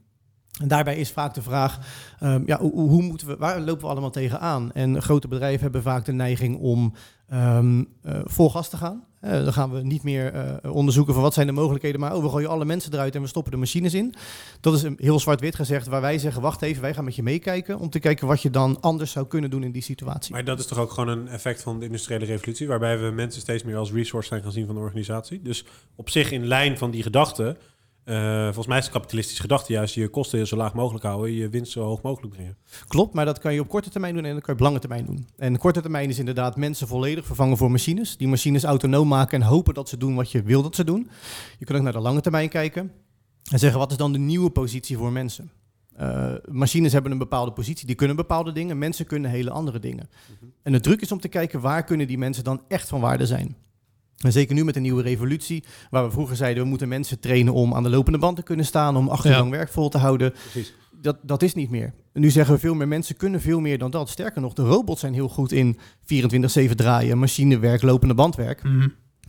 En 0.61 0.69
daarbij 0.69 0.97
is 0.97 1.11
vaak 1.11 1.35
de 1.35 1.43
vraag, 1.43 1.79
ehm, 2.21 2.43
ja, 2.47 2.59
hoe, 2.59 2.73
hoe 2.73 3.03
moeten 3.03 3.27
we, 3.27 3.37
waar 3.37 3.61
lopen 3.61 3.85
we 3.85 3.91
allemaal 3.91 4.11
tegenaan? 4.11 4.73
En 4.73 5.03
grote 5.03 5.29
bedrijven 5.29 5.63
hebben 5.63 5.83
vaak 5.83 6.05
de 6.05 6.13
neiging 6.13 6.59
om 6.59 6.95
ehm, 7.29 7.85
eh, 8.03 8.21
vol 8.25 8.51
gas 8.51 8.69
te 8.69 8.77
gaan. 8.77 9.05
Eh, 9.23 9.45
dan 9.45 9.53
gaan 9.53 9.73
we 9.73 9.83
niet 9.83 10.03
meer 10.03 10.33
eh, 10.33 10.75
onderzoeken 10.75 11.15
van 11.15 11.23
wat 11.23 11.35
zijn 11.35 11.47
de 11.47 11.53
mogelijkheden, 11.53 12.01
maar 12.01 12.15
oh, 12.15 12.23
we 12.23 12.29
gooien 12.29 12.49
alle 12.49 12.65
mensen 12.65 12.93
eruit 12.93 13.15
en 13.15 13.23
we 13.23 13.29
stoppen 13.29 13.53
de 13.53 13.59
machines 13.59 13.95
in. 13.95 14.15
Dat 14.61 14.75
is 14.75 14.85
heel 14.97 15.21
zwart-wit 15.21 15.55
gezegd, 15.55 15.87
waar 15.87 16.01
wij 16.01 16.19
zeggen, 16.19 16.43
wacht 16.43 16.63
even, 16.63 16.83
wij 16.83 16.95
gaan 16.95 17.05
met 17.05 17.17
je 17.17 17.23
meekijken 17.23 17.79
om 17.79 17.91
te 17.91 17.99
kijken 17.99 18.27
wat 18.27 18.43
je 18.43 18.51
dan 18.51 18.81
anders 18.81 19.11
zou 19.13 19.27
kunnen 19.27 19.51
doen 19.51 19.63
in 19.63 19.73
die 19.73 19.83
situatie. 19.83 20.33
Maar 20.33 20.45
dat 20.45 20.59
is 20.59 20.67
toch 20.67 20.79
ook 20.79 20.93
gewoon 20.93 21.09
een 21.09 21.29
effect 21.29 21.63
van 21.63 21.79
de 21.79 21.85
industriële 21.87 22.25
revolutie, 22.25 22.67
waarbij 22.67 22.99
we 22.99 23.11
mensen 23.11 23.41
steeds 23.41 23.63
meer 23.63 23.77
als 23.77 23.93
resource 23.93 24.29
zijn 24.29 24.43
gaan 24.43 24.53
zien 24.53 24.67
van 24.67 24.75
de 24.75 24.81
organisatie. 24.81 25.43
Dus 25.43 25.65
op 25.97 26.11
zich 26.11 26.31
in 26.31 26.47
lijn 26.47 26.79
van 26.79 26.91
die 26.91 27.03
gedachte, 27.03 27.57
eh, 28.05 28.45
volgens 28.45 28.67
mij 28.67 28.79
is 28.79 28.85
de 28.85 28.91
kapitalistische 28.91 29.43
gedachte 29.43 29.73
juist 29.73 29.95
je 29.95 30.09
kosten 30.09 30.47
zo 30.47 30.57
laag 30.57 30.75
mogelijk 30.75 31.05
houden, 31.05 31.33
je 31.33 31.49
winst 31.49 31.73
zo 31.73 31.83
hoog 31.83 32.03
mogelijk 32.03 32.35
brengen. 32.35 32.57
Klopt, 32.89 33.15
maar 33.15 33.25
dat 33.25 33.39
kan 33.39 33.55
je 33.55 33.61
op 33.61 33.69
korte 33.69 33.91
termijn 33.91 34.15
doen 34.15 34.25
en 34.25 34.35
dat 34.35 34.43
kan 34.43 34.55
je 34.55 34.61
op 34.61 34.67
lange 34.67 34.79
termijn 34.79 35.07
doen. 35.07 35.27
En 35.37 35.59
korte 35.59 35.81
termijn 35.81 36.09
is 36.09 36.19
inderdaad 36.19 36.57
mensen 36.57 36.89
volledig 36.89 37.27
vervangen 37.27 37.57
voor 37.57 37.71
machines. 37.71 38.17
Die 38.17 38.29
machines 38.29 38.65
autonoom 38.65 39.09
maken 39.09 39.41
en 39.41 39.47
hopen 39.47 39.75
dat 39.75 39.89
ze 39.89 39.97
doen 39.97 40.15
wat 40.15 40.31
je 40.31 40.43
wil 40.43 40.63
dat 40.63 40.75
ze 40.75 40.85
doen. 40.85 41.11
Je 41.59 41.65
kan 41.65 41.77
ook 41.77 41.83
naar 41.83 41.93
de 41.93 41.99
lange 41.99 42.21
termijn 42.21 42.49
kijken 42.49 42.93
en 43.51 43.59
zeggen 43.59 43.79
wat 43.79 43.91
is 43.91 43.97
dan 43.97 44.13
de 44.13 44.19
nieuwe 44.19 44.51
positie 44.51 44.97
voor 44.97 45.13
mensen. 45.13 45.51
Uh, 46.01 46.35
machines 46.51 46.93
hebben 46.93 47.13
een 47.13 47.19
bepaalde 47.19 47.53
positie, 47.53 47.87
die 47.87 47.97
kunnen 47.97 48.17
bepaalde 48.17 48.53
dingen. 48.53 48.79
Mensen 48.79 49.07
kunnen 49.07 49.31
hele 49.31 49.51
andere 49.51 49.79
dingen. 49.79 50.09
En 50.63 50.73
de 50.73 50.81
druk 50.81 51.01
is 51.01 51.13
om 51.13 51.21
te 51.21 51.29
kijken 51.29 51.61
waar 51.61 51.85
kunnen 51.85 52.07
die 52.07 52.19
mensen 52.19 52.45
dan 52.45 52.63
echt 52.69 52.89
van 52.89 53.01
waarde 53.01 53.27
zijn. 53.27 53.57
En 54.23 54.33
zeker 54.33 54.55
nu 54.55 54.65
met 54.65 54.75
de 54.75 54.81
nieuwe 54.81 55.03
revolutie, 55.03 55.65
waar 55.91 56.05
we 56.05 56.11
vroeger 56.11 56.37
zeiden 56.37 56.63
we 56.63 56.69
moeten 56.69 56.89
mensen 56.89 57.21
trainen 57.21 57.53
om 57.53 57.75
aan 57.75 57.83
de 57.83 57.91
lopende 57.91 58.19
band 58.19 58.37
te 58.37 58.43
kunnen 58.43 58.67
staan, 58.67 58.97
om 58.97 59.09
acht 59.09 59.25
uur 59.25 59.31
Ja. 59.31 59.39
lang 59.39 59.51
werk 59.51 59.69
vol 59.69 59.89
te 59.89 59.99
houden. 59.99 60.33
Precies. 60.33 60.75
Dat, 61.01 61.17
dat 61.23 61.43
is 61.43 61.55
niet 61.55 61.71
meer. 61.71 61.93
Nu 62.13 62.31
zeggen 62.31 62.55
we 62.55 62.61
veel 62.61 62.75
meer 62.75 62.89
mensen 62.89 63.17
kunnen 63.17 63.41
veel 63.41 63.61
meer 63.61 63.79
dan 63.79 63.91
dat. 63.91 64.09
Sterker 64.09 64.41
nog, 64.41 64.53
de 64.53 64.63
robots 64.63 65.01
zijn 65.01 65.15
heel 65.15 65.29
goed 65.29 65.53
in 65.53 65.79
24-7 66.05 66.75
draaien, 66.75 67.19
machinewerk, 67.19 67.83
lopende 67.83 68.15
bandwerk. 68.15 68.63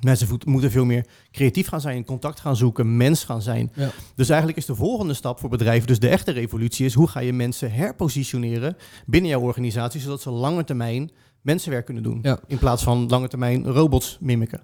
Mensen 0.01 0.27
voet- 0.27 0.45
moeten 0.45 0.71
veel 0.71 0.85
meer 0.85 1.05
creatief 1.31 1.67
gaan 1.67 1.81
zijn, 1.81 1.95
in 1.95 2.05
contact 2.05 2.39
gaan 2.39 2.55
zoeken, 2.55 2.97
mens 2.97 3.23
gaan 3.23 3.41
zijn. 3.41 3.71
Ja. 3.75 3.89
Dus 4.15 4.29
eigenlijk 4.29 4.57
is 4.59 4.65
de 4.65 4.75
volgende 4.75 5.13
stap 5.13 5.39
voor 5.39 5.49
bedrijven, 5.49 5.87
dus 5.87 5.99
de 5.99 6.07
echte 6.09 6.31
revolutie, 6.31 6.85
is 6.85 6.93
hoe 6.93 7.07
ga 7.07 7.19
je 7.19 7.33
mensen 7.33 7.71
herpositioneren 7.71 8.77
binnen 9.05 9.29
jouw 9.29 9.41
organisatie, 9.41 10.01
zodat 10.01 10.21
ze 10.21 10.29
lange 10.29 10.63
termijn 10.63 11.11
mensenwerk 11.41 11.85
kunnen 11.85 12.03
doen. 12.03 12.19
Ja. 12.21 12.39
In 12.47 12.57
plaats 12.57 12.83
van 12.83 13.07
lange 13.09 13.27
termijn 13.27 13.65
robots 13.65 14.17
mimiken. 14.21 14.61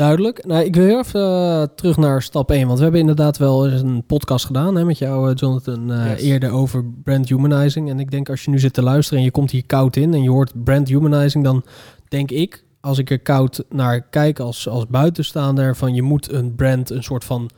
Duidelijk. 0.00 0.44
Nou, 0.46 0.64
ik 0.64 0.74
wil 0.74 0.84
heel 0.84 0.98
even 0.98 1.20
eh, 1.20 1.62
terug 1.74 1.96
naar 1.96 2.22
stap 2.22 2.50
1. 2.50 2.66
Want 2.66 2.76
we 2.76 2.82
hebben 2.82 3.00
inderdaad 3.00 3.36
wel 3.38 3.68
eens 3.68 3.82
een 3.82 4.04
podcast 4.06 4.44
gedaan 4.44 4.74
hè, 4.76 4.84
met 4.84 4.98
jou, 4.98 5.30
eh, 5.30 5.34
Jonathan, 5.36 5.92
eh, 5.92 6.10
Yes. 6.10 6.20
eerder 6.20 6.50
over 6.50 6.84
brand 7.04 7.28
humanizing. 7.28 7.90
En 7.90 8.00
ik 8.00 8.10
denk 8.10 8.28
als 8.28 8.44
je 8.44 8.50
nu 8.50 8.58
zit 8.58 8.72
te 8.72 8.82
luisteren 8.82 9.18
en 9.18 9.24
je 9.24 9.30
komt 9.30 9.50
hier 9.50 9.66
koud 9.66 9.96
in 9.96 10.14
en 10.14 10.22
je 10.22 10.30
hoort 10.30 10.64
brand 10.64 10.88
humanizing, 10.88 11.44
dan 11.44 11.64
denk 12.08 12.30
ik, 12.30 12.64
als 12.80 12.98
ik 12.98 13.10
er 13.10 13.18
koud 13.20 13.64
naar 13.68 14.00
kijk 14.08 14.38
als, 14.38 14.68
als 14.68 14.86
buitenstaander, 14.86 15.76
van 15.76 15.94
je 15.94 16.02
moet 16.02 16.32
een 16.32 16.54
brand 16.54 16.90
een 16.90 17.02
soort 17.02 17.24
van 17.24 17.50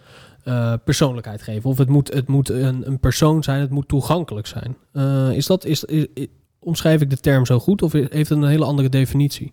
persoonlijkheid 0.84 1.42
geven. 1.42 1.70
Of 1.70 1.78
het 1.78 1.88
moet, 1.88 2.12
het 2.14 2.28
moet 2.28 2.48
een, 2.50 2.86
een 2.86 3.00
persoon 3.00 3.42
zijn, 3.42 3.60
het 3.60 3.70
moet 3.70 3.88
toegankelijk 3.88 4.46
zijn. 4.46 4.76
Is 5.36 5.46
dat, 5.46 5.64
is, 5.64 5.84
is- 5.84 6.06
is- 6.14 6.26
omschrijf 6.58 7.00
ik 7.00 7.10
de 7.10 7.16
term 7.16 7.46
zo 7.46 7.58
goed 7.58 7.82
of 7.82 7.92
heeft 7.92 8.12
het 8.12 8.30
een 8.30 8.44
hele 8.44 8.64
andere 8.64 8.88
definitie? 8.88 9.52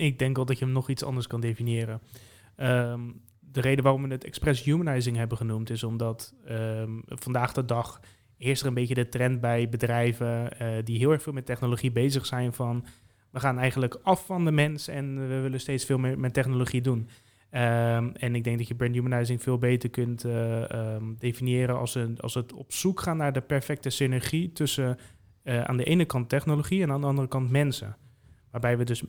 Ik, 0.00 0.18
denk 0.18 0.36
wel 0.36 0.44
dat 0.44 0.58
je 0.58 0.64
hem 0.64 0.74
nog 0.74 0.88
iets 0.88 1.04
anders 1.04 1.26
kan 1.26 1.40
definiëren. 1.40 2.00
Ehm, 2.56 3.00
de 3.40 3.60
reden 3.60 3.84
waarom 3.84 4.02
we 4.02 4.08
het 4.08 4.24
expres 4.24 4.62
humanizing 4.62 5.16
hebben 5.16 5.36
genoemd 5.36 5.70
is 5.70 5.82
omdat 5.82 6.34
ehm, 6.44 6.90
vandaag 7.06 7.52
de 7.52 7.64
dag 7.64 8.00
eerst 8.38 8.62
er 8.62 8.68
een 8.68 8.74
beetje 8.74 8.94
de 8.94 9.08
trend 9.08 9.40
bij 9.40 9.68
bedrijven 9.68 10.58
eh, 10.58 10.68
die 10.84 10.98
heel 10.98 11.10
erg 11.10 11.22
veel 11.22 11.32
met 11.32 11.46
technologie 11.46 11.92
bezig 11.92 12.26
zijn 12.26 12.52
van 12.52 12.84
we 13.30 13.40
gaan 13.40 13.58
eigenlijk 13.58 13.98
af 14.02 14.26
van 14.26 14.44
de 14.44 14.50
mens 14.50 14.88
en 14.88 15.28
we 15.28 15.40
willen 15.40 15.60
steeds 15.60 15.84
veel 15.84 15.98
meer 15.98 16.18
met 16.18 16.34
technologie 16.34 16.80
doen. 16.80 17.08
Ehm, 17.50 18.10
en 18.14 18.34
ik 18.34 18.44
denk 18.44 18.58
dat 18.58 18.68
je 18.68 18.74
brand 18.74 18.94
humanizing 18.94 19.42
veel 19.42 19.58
beter 19.58 19.90
kunt 19.90 20.24
eh, 20.24 20.96
definiëren 21.18 21.78
als, 21.78 21.94
een, 21.94 22.20
als 22.20 22.34
het 22.34 22.52
op 22.52 22.72
zoek 22.72 23.00
gaan 23.00 23.16
naar 23.16 23.32
de 23.32 23.40
perfecte 23.40 23.90
synergie 23.90 24.52
tussen 24.52 24.98
eh, 25.42 25.62
aan 25.62 25.76
de 25.76 25.84
ene 25.84 26.04
kant 26.04 26.28
technologie 26.28 26.82
en 26.82 26.90
aan 26.90 27.00
de 27.00 27.06
andere 27.06 27.28
kant 27.28 27.50
mensen. 27.50 27.96
Waarbij 28.50 28.78
we 28.78 28.84
dus 28.84 29.02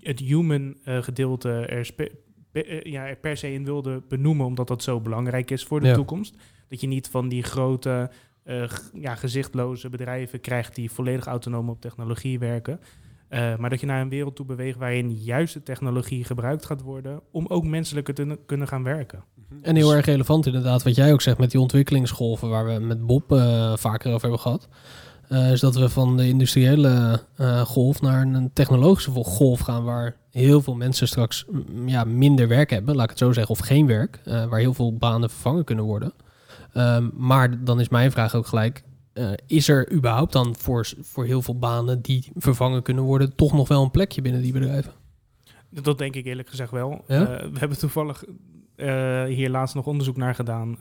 het 0.00 0.18
human 0.20 0.76
eh, 0.84 1.02
gedeelte 1.02 1.50
er, 1.50 1.84
spe- 1.84 2.10
eh, 2.52 2.82
ja, 2.82 3.06
er 3.06 3.16
per 3.16 3.36
se 3.36 3.52
in 3.52 3.64
wilden 3.64 4.04
benoemen, 4.08 4.46
omdat 4.46 4.68
dat 4.68 4.82
zo 4.82 5.00
belangrijk 5.00 5.50
is 5.50 5.64
voor 5.64 5.80
de 5.80 5.86
Ja. 5.86 5.94
toekomst. 5.94 6.34
Dat 6.68 6.80
je 6.80 6.86
niet 6.86 7.08
van 7.08 7.28
die 7.28 7.42
grote, 7.42 8.10
eh, 8.42 8.70
ja, 8.94 9.14
gezichtloze 9.14 9.88
bedrijven 9.88 10.40
krijgt 10.40 10.74
die 10.74 10.90
volledig 10.90 11.26
autonoom 11.26 11.68
op 11.68 11.80
technologie 11.80 12.38
werken. 12.38 12.80
Eh, 13.28 13.56
maar 13.56 13.70
dat 13.70 13.80
je 13.80 13.86
naar 13.86 14.00
een 14.00 14.08
wereld 14.08 14.36
toe 14.36 14.46
beweegt 14.46 14.78
waarin 14.78 15.12
juist 15.12 15.54
de 15.54 15.62
technologie 15.62 16.24
gebruikt 16.24 16.66
gaat 16.66 16.80
worden 16.82 17.20
om 17.30 17.46
ook 17.46 17.64
menselijker 17.64 18.14
te 18.14 18.38
kunnen 18.46 18.68
gaan 18.68 18.82
werken. 18.82 19.24
En 19.62 19.76
heel 19.76 19.94
erg 19.94 20.04
relevant 20.06 20.46
inderdaad, 20.46 20.82
wat 20.82 20.94
jij 20.94 21.12
ook 21.12 21.20
zegt 21.20 21.38
met 21.38 21.50
die 21.50 21.60
ontwikkelingsgolven 21.60 22.48
waar 22.48 22.66
we 22.66 22.78
met 22.80 23.06
Bob 23.06 23.32
eh, 23.32 23.76
vaker 23.76 24.08
over 24.08 24.20
hebben 24.20 24.40
gehad. 24.40 24.68
Eh, 25.28 25.52
is 25.52 25.60
dat 25.60 25.76
we 25.76 25.88
van 25.88 26.16
de 26.16 26.28
industriële 26.28 27.22
eh, 27.36 27.60
golf 27.60 28.00
naar 28.00 28.22
een 28.22 28.50
technologische 28.52 29.10
golf 29.10 29.60
gaan 29.60 29.84
waar 29.84 30.16
heel 30.30 30.62
veel 30.62 30.74
mensen 30.74 31.08
straks 31.08 31.44
ja, 31.86 32.04
minder 32.04 32.48
werk 32.48 32.70
hebben, 32.70 32.94
laat 32.94 33.04
ik 33.04 33.10
het 33.10 33.18
zo 33.18 33.32
zeggen, 33.32 33.54
of 33.54 33.60
geen 33.60 33.86
werk, 33.86 34.20
eh, 34.24 34.44
waar 34.46 34.60
heel 34.60 34.74
veel 34.74 34.96
banen 34.96 35.30
vervangen 35.30 35.64
kunnen 35.64 35.84
worden. 35.84 36.12
Ehm, 36.72 37.08
maar 37.12 37.64
dan 37.64 37.80
is 37.80 37.88
mijn 37.88 38.10
vraag 38.10 38.34
ook 38.34 38.46
gelijk, 38.46 38.86
is 39.46 39.68
er 39.68 39.92
überhaupt 39.92 40.32
dan 40.32 40.56
voor, 40.56 40.88
voor 41.00 41.24
heel 41.24 41.42
veel 41.42 41.58
banen 41.58 42.02
die 42.02 42.30
vervangen 42.34 42.82
kunnen 42.82 43.04
worden, 43.04 43.34
toch 43.34 43.52
nog 43.52 43.68
wel 43.68 43.82
een 43.82 43.90
plekje 43.90 44.22
binnen 44.22 44.42
die 44.42 44.52
bedrijven? 44.52 44.92
Dat 45.70 45.98
denk 45.98 46.14
ik 46.14 46.24
eerlijk 46.24 46.48
gezegd 46.48 46.70
wel. 46.70 47.04
Ja? 47.08 47.26
We 47.52 47.58
hebben 47.58 47.78
toevallig 47.78 48.24
hier 49.26 49.50
laatst 49.50 49.74
nog 49.74 49.86
onderzoek 49.86 50.16
naar 50.16 50.34
gedaan. 50.34 50.78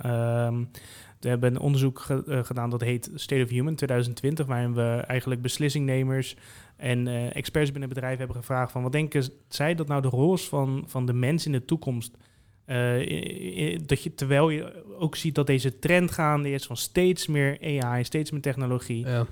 We 1.19 1.29
hebben 1.29 1.51
een 1.55 1.59
onderzoek 1.61 1.99
ge- 1.99 2.23
eh, 2.27 2.43
gedaan 2.43 2.69
dat 2.69 2.81
heet 2.81 3.11
State 3.15 3.43
of 3.43 3.49
Human 3.49 3.75
2020, 3.75 4.45
waarin 4.45 4.73
we 4.73 5.03
eigenlijk 5.07 5.41
beslissingnemers 5.41 6.35
en 6.75 7.07
eh, 7.07 7.35
experts 7.35 7.71
binnen 7.71 7.89
bedrijven 7.89 8.17
hebben 8.19 8.37
gevraagd 8.37 8.71
van 8.71 8.83
wat 8.83 8.91
denken 8.91 9.23
zij 9.47 9.75
dat 9.75 9.87
nou 9.87 10.01
de 10.01 10.07
rol 10.07 10.33
is 10.33 10.47
van, 10.47 10.83
van 10.87 11.05
de 11.05 11.13
mens 11.13 11.45
in 11.45 11.51
de 11.51 11.65
toekomst? 11.65 12.17
Eh, 12.65 13.79
dat 13.85 14.03
je, 14.03 14.13
terwijl 14.15 14.49
je 14.49 14.83
ook 14.99 15.15
ziet 15.15 15.35
dat 15.35 15.47
deze 15.47 15.79
trend 15.79 16.11
gaande 16.11 16.51
is 16.51 16.65
van 16.65 16.77
steeds 16.77 17.27
meer 17.27 17.81
AI, 17.83 18.03
steeds 18.03 18.31
meer 18.31 18.41
technologie. 18.41 19.05
Ja. 19.05 19.25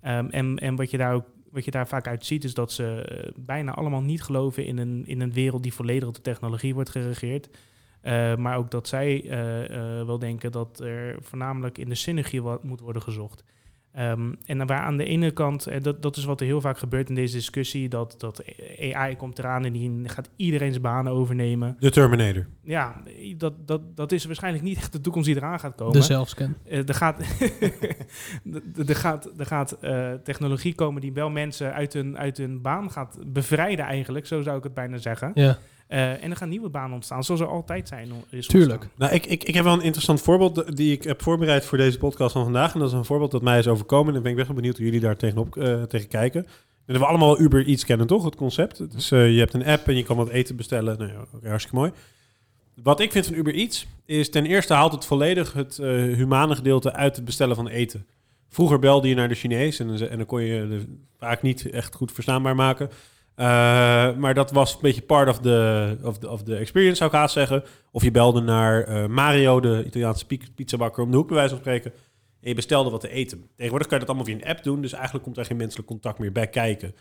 Ehm, 0.00 0.26
en 0.30 0.58
en 0.58 0.76
wat, 0.76 0.90
je 0.90 0.96
daar 0.96 1.14
ook, 1.14 1.26
wat 1.50 1.64
je 1.64 1.70
daar 1.70 1.88
vaak 1.88 2.06
uit 2.06 2.26
ziet, 2.26 2.44
is 2.44 2.54
dat 2.54 2.72
ze 2.72 3.04
bijna 3.36 3.74
allemaal 3.74 4.00
niet 4.02 4.22
geloven 4.22 4.66
in 4.66 4.78
een, 4.78 5.02
in 5.06 5.20
een 5.20 5.32
wereld 5.32 5.62
die 5.62 5.74
volledig 5.74 6.08
op 6.08 6.14
de 6.14 6.20
technologie 6.20 6.74
wordt 6.74 6.90
geregeerd. 6.90 7.48
Eh, 8.00 8.36
maar 8.36 8.56
ook 8.56 8.70
dat 8.70 8.88
zij 8.88 9.24
eh, 9.28 9.64
eh, 9.64 10.06
wel 10.06 10.18
denken 10.18 10.52
dat 10.52 10.80
er 10.80 11.16
voornamelijk 11.20 11.78
in 11.78 11.88
de 11.88 11.94
synergie 11.94 12.42
wat 12.42 12.64
moet 12.64 12.80
worden 12.80 13.02
gezocht. 13.02 13.44
Ehm, 13.92 14.32
en 14.44 14.66
waar 14.66 14.80
aan 14.80 14.96
de 14.96 15.04
ene 15.04 15.30
kant, 15.30 15.66
en 15.66 15.82
dat, 15.82 16.02
dat 16.02 16.16
is 16.16 16.24
wat 16.24 16.40
er 16.40 16.46
heel 16.46 16.60
vaak 16.60 16.78
gebeurt 16.78 17.08
in 17.08 17.14
deze 17.14 17.36
discussie, 17.36 17.88
dat, 17.88 18.14
dat 18.18 18.44
AI 18.92 19.16
komt 19.16 19.38
eraan 19.38 19.64
en 19.64 19.72
die 19.72 20.08
gaat 20.08 20.30
iedereen 20.36 20.70
zijn 20.70 20.82
banen 20.82 21.12
overnemen. 21.12 21.76
De 21.78 21.90
Terminator. 21.90 22.46
Ja, 22.62 23.02
dat, 23.36 23.66
dat, 23.66 23.96
dat 23.96 24.12
is 24.12 24.24
waarschijnlijk 24.24 24.64
niet 24.64 24.76
echt 24.76 24.92
de 24.92 25.00
toekomst 25.00 25.28
die 25.28 25.36
eraan 25.36 25.60
gaat 25.60 25.74
komen. 25.74 25.92
De 25.92 26.02
zelfscan. 26.02 26.56
Er 26.64 26.94
gaat, 26.94 27.20
er 28.88 28.96
gaat, 28.96 29.30
er 29.36 29.46
gaat 29.46 29.72
eh, 29.72 30.12
technologie 30.12 30.74
komen 30.74 31.00
die 31.00 31.12
wel 31.12 31.30
mensen 31.30 31.72
uit 31.72 31.92
hun, 31.92 32.18
uit 32.18 32.36
hun 32.36 32.62
baan 32.62 32.90
gaat 32.90 33.18
bevrijden 33.26 33.84
eigenlijk, 33.84 34.26
zo 34.26 34.42
zou 34.42 34.56
ik 34.56 34.64
het 34.64 34.74
bijna 34.74 34.96
zeggen. 34.96 35.30
Ja. 35.34 35.58
Eh, 35.88 36.22
en 36.24 36.30
er 36.30 36.36
gaan 36.36 36.48
nieuwe 36.48 36.68
banen 36.68 36.94
ontstaan, 36.94 37.24
zoals 37.24 37.40
er 37.40 37.48
altijd 37.48 37.88
zijn. 37.88 38.08
Is 38.30 38.46
Tuurlijk. 38.46 38.72
ontstaan. 38.72 38.98
Nou, 38.98 39.12
ik, 39.12 39.26
ik, 39.26 39.44
ik 39.44 39.54
heb 39.54 39.64
wel 39.64 39.72
een 39.72 39.82
interessant 39.82 40.20
voorbeeld 40.20 40.76
die 40.76 40.92
ik 40.92 41.02
heb 41.02 41.22
voorbereid 41.22 41.64
voor 41.64 41.78
deze 41.78 41.98
podcast 41.98 42.32
van 42.32 42.44
vandaag. 42.44 42.74
En 42.74 42.80
dat 42.80 42.88
is 42.88 42.94
een 42.94 43.04
voorbeeld 43.04 43.30
dat 43.30 43.42
mij 43.42 43.58
is 43.58 43.68
overkomen. 43.68 44.06
En 44.06 44.12
dan 44.12 44.22
ben 44.22 44.30
ik 44.30 44.36
best 44.36 44.48
wel 44.48 44.56
benieuwd 44.56 44.76
hoe 44.76 44.84
jullie 44.84 45.00
daar 45.00 45.16
tegenop, 45.16 45.56
eh, 45.56 45.82
tegen 45.82 46.08
kijken. 46.08 46.46
En 46.88 46.94
dat 46.94 47.02
we 47.02 47.08
allemaal 47.08 47.28
wel 47.28 47.40
Uber 47.40 47.64
iets 47.64 47.84
kennen, 47.84 48.06
toch? 48.06 48.24
Het 48.24 48.36
concept. 48.36 48.92
Dus 48.92 49.10
eh, 49.10 49.32
je 49.32 49.38
hebt 49.38 49.54
een 49.54 49.64
app 49.64 49.88
en 49.88 49.96
je 49.96 50.02
kan 50.02 50.16
wat 50.16 50.28
eten 50.28 50.56
bestellen. 50.56 50.98
Nou 50.98 51.10
ja, 51.10 51.24
oké, 51.34 51.48
hartstikke 51.48 51.78
mooi. 51.78 51.92
Wat 52.82 53.00
ik 53.00 53.12
vind 53.12 53.26
van 53.26 53.34
Uber 53.34 53.54
Eats 53.54 53.86
is 54.04 54.30
ten 54.30 54.46
eerste 54.46 54.74
haalt 54.74 54.92
het 54.92 55.04
volledig 55.04 55.52
het 55.52 55.78
eh, 55.78 55.88
humane 55.90 56.54
gedeelte 56.54 56.92
uit 56.92 57.16
het 57.16 57.24
bestellen 57.24 57.56
van 57.56 57.68
eten. 57.68 58.06
Vroeger 58.48 58.78
belde 58.78 59.08
je 59.08 59.14
naar 59.14 59.28
de 59.28 59.34
Chinees 59.34 59.78
en, 59.78 60.10
en 60.10 60.16
dan 60.16 60.26
kon 60.26 60.42
je 60.42 60.68
de, 60.68 60.84
vaak 61.18 61.42
niet 61.42 61.70
echt 61.70 61.94
goed 61.94 62.12
verstaanbaar 62.12 62.54
maken. 62.54 62.90
Eh, 63.38 63.44
maar 64.16 64.34
dat 64.34 64.50
was 64.50 64.74
een 64.74 64.78
beetje 64.80 65.02
part 65.02 65.28
of 65.28 65.38
the, 65.38 65.98
of, 66.02 66.18
the, 66.18 66.30
of 66.30 66.42
the 66.42 66.56
experience, 66.56 66.96
zou 66.96 67.10
ik 67.10 67.16
haast 67.16 67.32
zeggen. 67.32 67.62
Of 67.90 68.02
je 68.02 68.10
belde 68.10 68.40
naar 68.40 68.82
eh, 68.84 69.06
Mario, 69.06 69.60
de 69.60 69.84
Italiaanse 69.86 70.26
pi- 70.26 70.52
pizzabakker, 70.54 71.02
om 71.02 71.10
de 71.10 71.16
hoek, 71.16 71.26
bij 71.26 71.36
wijze 71.36 71.50
van 71.50 71.58
spreken. 71.60 71.92
En 72.40 72.48
je 72.48 72.54
bestelde 72.54 72.90
wat 72.90 73.00
te 73.00 73.08
eten. 73.08 73.48
Tegenwoordig 73.56 73.88
kan 73.88 73.98
je 73.98 74.04
dat 74.04 74.14
allemaal 74.14 74.34
via 74.34 74.44
een 74.44 74.54
app 74.56 74.62
doen, 74.64 74.80
dus 74.80 74.92
eigenlijk 74.92 75.24
komt 75.24 75.36
er 75.38 75.44
geen 75.44 75.56
menselijk 75.56 75.88
contact 75.88 76.18
meer 76.18 76.32
bij 76.32 76.46
kijken. 76.46 76.94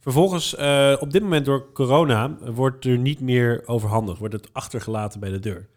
Vervolgens, 0.00 0.54
eh, 0.54 0.96
op 1.00 1.12
dit 1.12 1.22
moment 1.22 1.44
door 1.44 1.72
corona, 1.72 2.36
wordt 2.40 2.84
er 2.84 2.98
niet 2.98 3.20
meer 3.20 3.62
overhandigd. 3.66 4.18
Wordt 4.18 4.34
het 4.34 4.48
achtergelaten 4.52 5.20
bij 5.20 5.30
de 5.30 5.38
deur. 5.40 5.68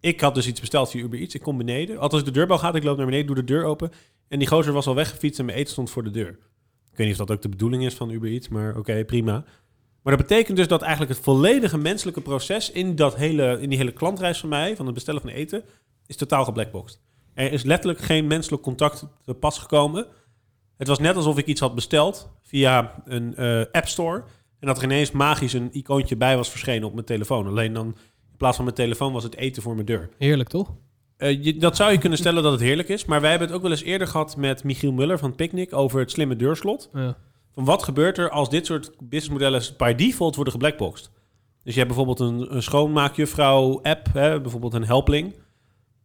Ik 0.00 0.20
had 0.20 0.34
dus 0.34 0.46
iets 0.46 0.60
besteld 0.60 0.90
via 0.90 1.02
Uber 1.02 1.18
Eats. 1.18 1.34
Ik 1.34 1.42
kom 1.42 1.56
beneden. 1.56 1.98
Althans, 1.98 2.24
de 2.24 2.30
deurbel 2.30 2.58
gaat. 2.58 2.74
Ik 2.74 2.84
loop 2.84 2.96
naar 2.96 3.06
beneden, 3.06 3.26
doe 3.26 3.34
de 3.36 3.44
deur 3.44 3.64
open. 3.64 3.90
En 4.28 4.38
die 4.38 4.48
gozer 4.48 4.72
was 4.72 4.86
al 4.86 4.94
weggefietst 4.94 5.38
en 5.38 5.44
mijn 5.44 5.58
eten 5.58 5.72
stond 5.72 5.90
voor 5.90 6.04
de 6.04 6.10
deur. 6.10 6.38
Ik 6.96 7.02
weet 7.02 7.10
niet 7.10 7.20
of 7.20 7.26
dat 7.26 7.36
ook 7.36 7.42
de 7.42 7.56
bedoeling 7.56 7.84
is 7.84 7.94
van 7.94 8.10
Uber 8.10 8.30
Eats, 8.30 8.48
maar 8.48 8.76
oké, 8.76 9.04
prima. 9.04 9.44
Maar 10.02 10.16
dat 10.16 10.26
betekent 10.26 10.56
dus 10.56 10.68
dat 10.68 10.82
eigenlijk 10.82 11.12
het 11.12 11.22
volledige 11.22 11.78
menselijke 11.78 12.20
proces 12.20 12.70
in, 12.70 12.94
dat 12.94 13.16
hele, 13.16 13.58
in 13.60 13.68
die 13.68 13.78
hele 13.78 13.92
klantreis 13.92 14.40
van 14.40 14.48
mij, 14.48 14.76
van 14.76 14.84
het 14.86 14.94
bestellen 14.94 15.20
van 15.20 15.30
eten, 15.30 15.64
is 16.06 16.16
totaal 16.16 16.44
geblackboxed. 16.44 17.00
Er 17.34 17.52
is 17.52 17.62
letterlijk 17.62 18.00
geen 18.00 18.26
menselijk 18.26 18.62
contact 18.62 19.06
te 19.24 19.34
pas 19.34 19.58
gekomen. 19.58 20.06
Het 20.76 20.88
was 20.88 20.98
net 20.98 21.16
alsof 21.16 21.38
ik 21.38 21.46
iets 21.46 21.60
had 21.60 21.74
besteld 21.74 22.30
via 22.42 23.02
een 23.04 23.34
eh, 23.36 23.60
app 23.72 23.86
store. 23.86 24.24
En 24.60 24.66
dat 24.66 24.76
er 24.78 24.84
ineens 24.84 25.10
magisch 25.10 25.52
een 25.52 25.68
icoontje 25.72 26.16
bij 26.16 26.36
was 26.36 26.50
verschenen 26.50 26.86
op 26.86 26.94
mijn 26.94 27.06
telefoon. 27.06 27.46
Alleen 27.46 27.72
dan, 27.72 27.86
in 28.30 28.36
plaats 28.36 28.56
van 28.56 28.64
mijn 28.64 28.76
telefoon, 28.76 29.12
was 29.12 29.24
het 29.24 29.36
eten 29.36 29.62
voor 29.62 29.74
mijn 29.74 29.86
deur. 29.86 30.08
Heerlijk, 30.18 30.48
toch? 30.48 30.74
Eh, 31.16 31.44
je, 31.44 31.56
dat 31.56 31.76
zou 31.76 31.92
je 31.92 31.98
kunnen 31.98 32.18
stellen 32.18 32.42
dat 32.42 32.52
het 32.52 32.60
heerlijk 32.60 32.88
is. 32.88 33.04
Maar 33.04 33.20
wij 33.20 33.30
hebben 33.30 33.48
het 33.48 33.56
ook 33.56 33.62
wel 33.62 33.70
eens 33.70 33.82
eerder 33.82 34.06
gehad 34.06 34.36
met 34.36 34.64
Michiel 34.64 34.92
Muller 34.92 35.18
van 35.18 35.34
Picnic 35.34 35.74
over 35.74 36.00
het 36.00 36.10
slimme 36.10 36.36
deurslot. 36.36 36.90
Ja. 36.92 37.16
Van 37.52 37.64
wat 37.64 37.82
gebeurt 37.82 38.18
er 38.18 38.30
als 38.30 38.50
dit 38.50 38.66
soort 38.66 38.90
businessmodellen 38.98 39.62
by 39.76 39.94
default 39.94 40.34
worden 40.34 40.52
geblackboxed? 40.52 41.10
Dus 41.62 41.74
je 41.74 41.80
hebt 41.80 41.94
bijvoorbeeld 41.94 42.20
een, 42.20 42.54
een 42.54 42.62
schoonmaakjuffrouw-app, 42.62 44.06
hè, 44.12 44.40
bijvoorbeeld 44.40 44.74
een 44.74 44.84
helpling. 44.84 45.34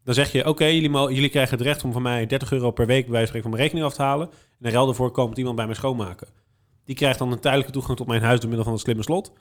Dan 0.04 0.14
zeg 0.14 0.32
je, 0.32 0.48
oké, 0.48 0.66
jullie, 0.66 0.92
jullie 0.92 1.30
krijgen 1.30 1.58
het 1.58 1.68
recht 1.68 1.84
om 1.84 1.92
van 1.92 2.02
mij 2.02 2.26
30 2.26 2.52
euro 2.52 2.72
per 2.72 2.86
week 2.86 3.04
bij 3.04 3.12
wijze 3.12 3.32
van 3.32 3.50
mijn 3.50 3.62
rekening 3.62 3.86
af 3.86 3.94
te 3.94 4.02
halen. 4.02 4.30
En 4.60 4.66
in 4.66 4.72
ruil 4.72 4.86
daarvoor 4.86 5.12
komt 5.12 5.38
iemand 5.38 5.56
bij 5.56 5.66
mij 5.66 5.76
schoonmaken. 5.76 6.28
Die 6.86 6.96
krijgt 6.96 7.20
dan 7.20 7.32
een 7.32 7.40
tijdelijke 7.40 7.72
toegang 7.72 7.98
tot 7.98 8.08
mijn 8.08 8.22
huis 8.22 8.40
door 8.40 8.48
middel 8.48 8.64
van 8.64 8.74
het 8.74 8.82
slimme 8.82 9.04
slot. 9.04 9.34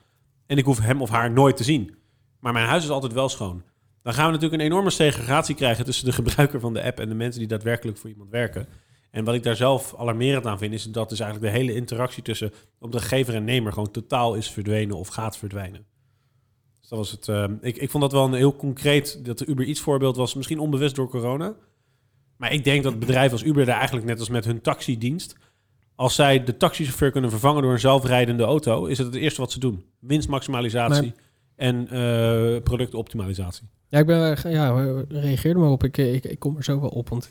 En 0.46 0.58
ik 0.58 0.64
hoef 0.64 0.80
hem 0.80 1.02
of 1.02 1.10
haar 1.10 1.30
nooit 1.30 1.56
te 1.56 1.64
zien. 1.64 1.94
Maar 2.40 2.52
mijn 2.52 2.66
huis 2.66 2.84
is 2.84 2.90
altijd 2.90 3.12
wel 3.12 3.28
schoon. 3.28 3.62
Dan 4.02 4.12
gaan 4.14 4.26
we 4.26 4.32
natuurlijk 4.32 4.62
een 4.62 4.68
enorme 4.68 4.90
segregatie 4.90 5.54
krijgen 5.54 5.84
tussen 5.84 6.04
de 6.04 6.12
gebruiker 6.12 6.60
van 6.60 6.74
de 6.74 6.82
app 6.82 7.00
en 7.00 7.08
de 7.08 7.14
mensen 7.14 7.38
die 7.40 7.48
daadwerkelijk 7.48 7.98
voor 7.98 8.10
iemand 8.10 8.30
werken. 8.30 8.66
En 9.10 9.24
wat 9.24 9.34
ik 9.34 9.42
daar 9.42 9.56
zelf 9.56 9.94
alarmerend 9.98 10.46
aan 10.46 10.58
vind, 10.58 10.72
is 10.72 10.84
dat 10.84 11.08
dus 11.08 11.20
eigenlijk 11.20 11.52
de 11.52 11.58
hele 11.58 11.74
interactie 11.74 12.22
tussen 12.22 12.52
opdrachtgever 12.78 13.34
en 13.34 13.44
nemer 13.44 13.72
gewoon 13.72 13.90
totaal 13.90 14.34
is 14.34 14.50
verdwenen 14.50 14.96
of 14.96 15.08
gaat 15.08 15.36
verdwijnen. 15.36 15.86
Dus 16.80 16.88
dat 16.88 16.98
was 16.98 17.10
het. 17.10 17.28
eh, 17.28 17.44
ik, 17.60 17.76
ik 17.76 17.90
vond 17.90 18.02
dat 18.02 18.12
wel 18.12 18.24
een 18.24 18.32
heel 18.32 18.56
concreet, 18.56 19.24
dat 19.24 19.38
de 19.38 19.46
Uber 19.46 19.64
iets 19.64 19.80
voorbeeld 19.80 20.16
was, 20.16 20.34
misschien 20.34 20.58
onbewust 20.58 20.94
door 20.94 21.08
corona. 21.08 21.54
Maar 22.36 22.52
ik 22.52 22.64
denk 22.64 22.82
dat 22.82 22.98
bedrijven 22.98 23.32
als 23.32 23.42
Uber 23.42 23.64
daar 23.64 23.76
eigenlijk 23.76 24.06
net 24.06 24.18
als 24.18 24.28
met 24.28 24.44
hun 24.44 24.60
taxidienst, 24.60 25.36
als 25.94 26.14
zij 26.14 26.44
de 26.44 26.56
taxichauffeur 26.56 27.10
kunnen 27.10 27.30
vervangen 27.30 27.62
door 27.62 27.72
een 27.72 27.78
zelfrijdende 27.80 28.42
auto, 28.42 28.84
is 28.86 28.98
het 28.98 29.06
het 29.06 29.16
eerste 29.16 29.40
wat 29.40 29.52
ze 29.52 29.58
doen. 29.58 29.84
Winstmaximalisatie 29.98 31.12
en 31.56 31.88
eh, 31.88 32.62
productoptimalisatie. 32.62 33.68
Ja, 33.90 33.98
ik 33.98 34.06
ben, 34.06 34.50
ja, 34.50 35.04
reageer 35.08 35.50
er 35.50 35.58
maar 35.58 35.70
op. 35.70 35.84
Ik, 35.84 35.96
ik, 35.96 36.24
ik 36.24 36.38
kom 36.38 36.56
er 36.56 36.64
zo 36.64 36.80
wel 36.80 36.90
op. 36.90 37.08
Want 37.08 37.28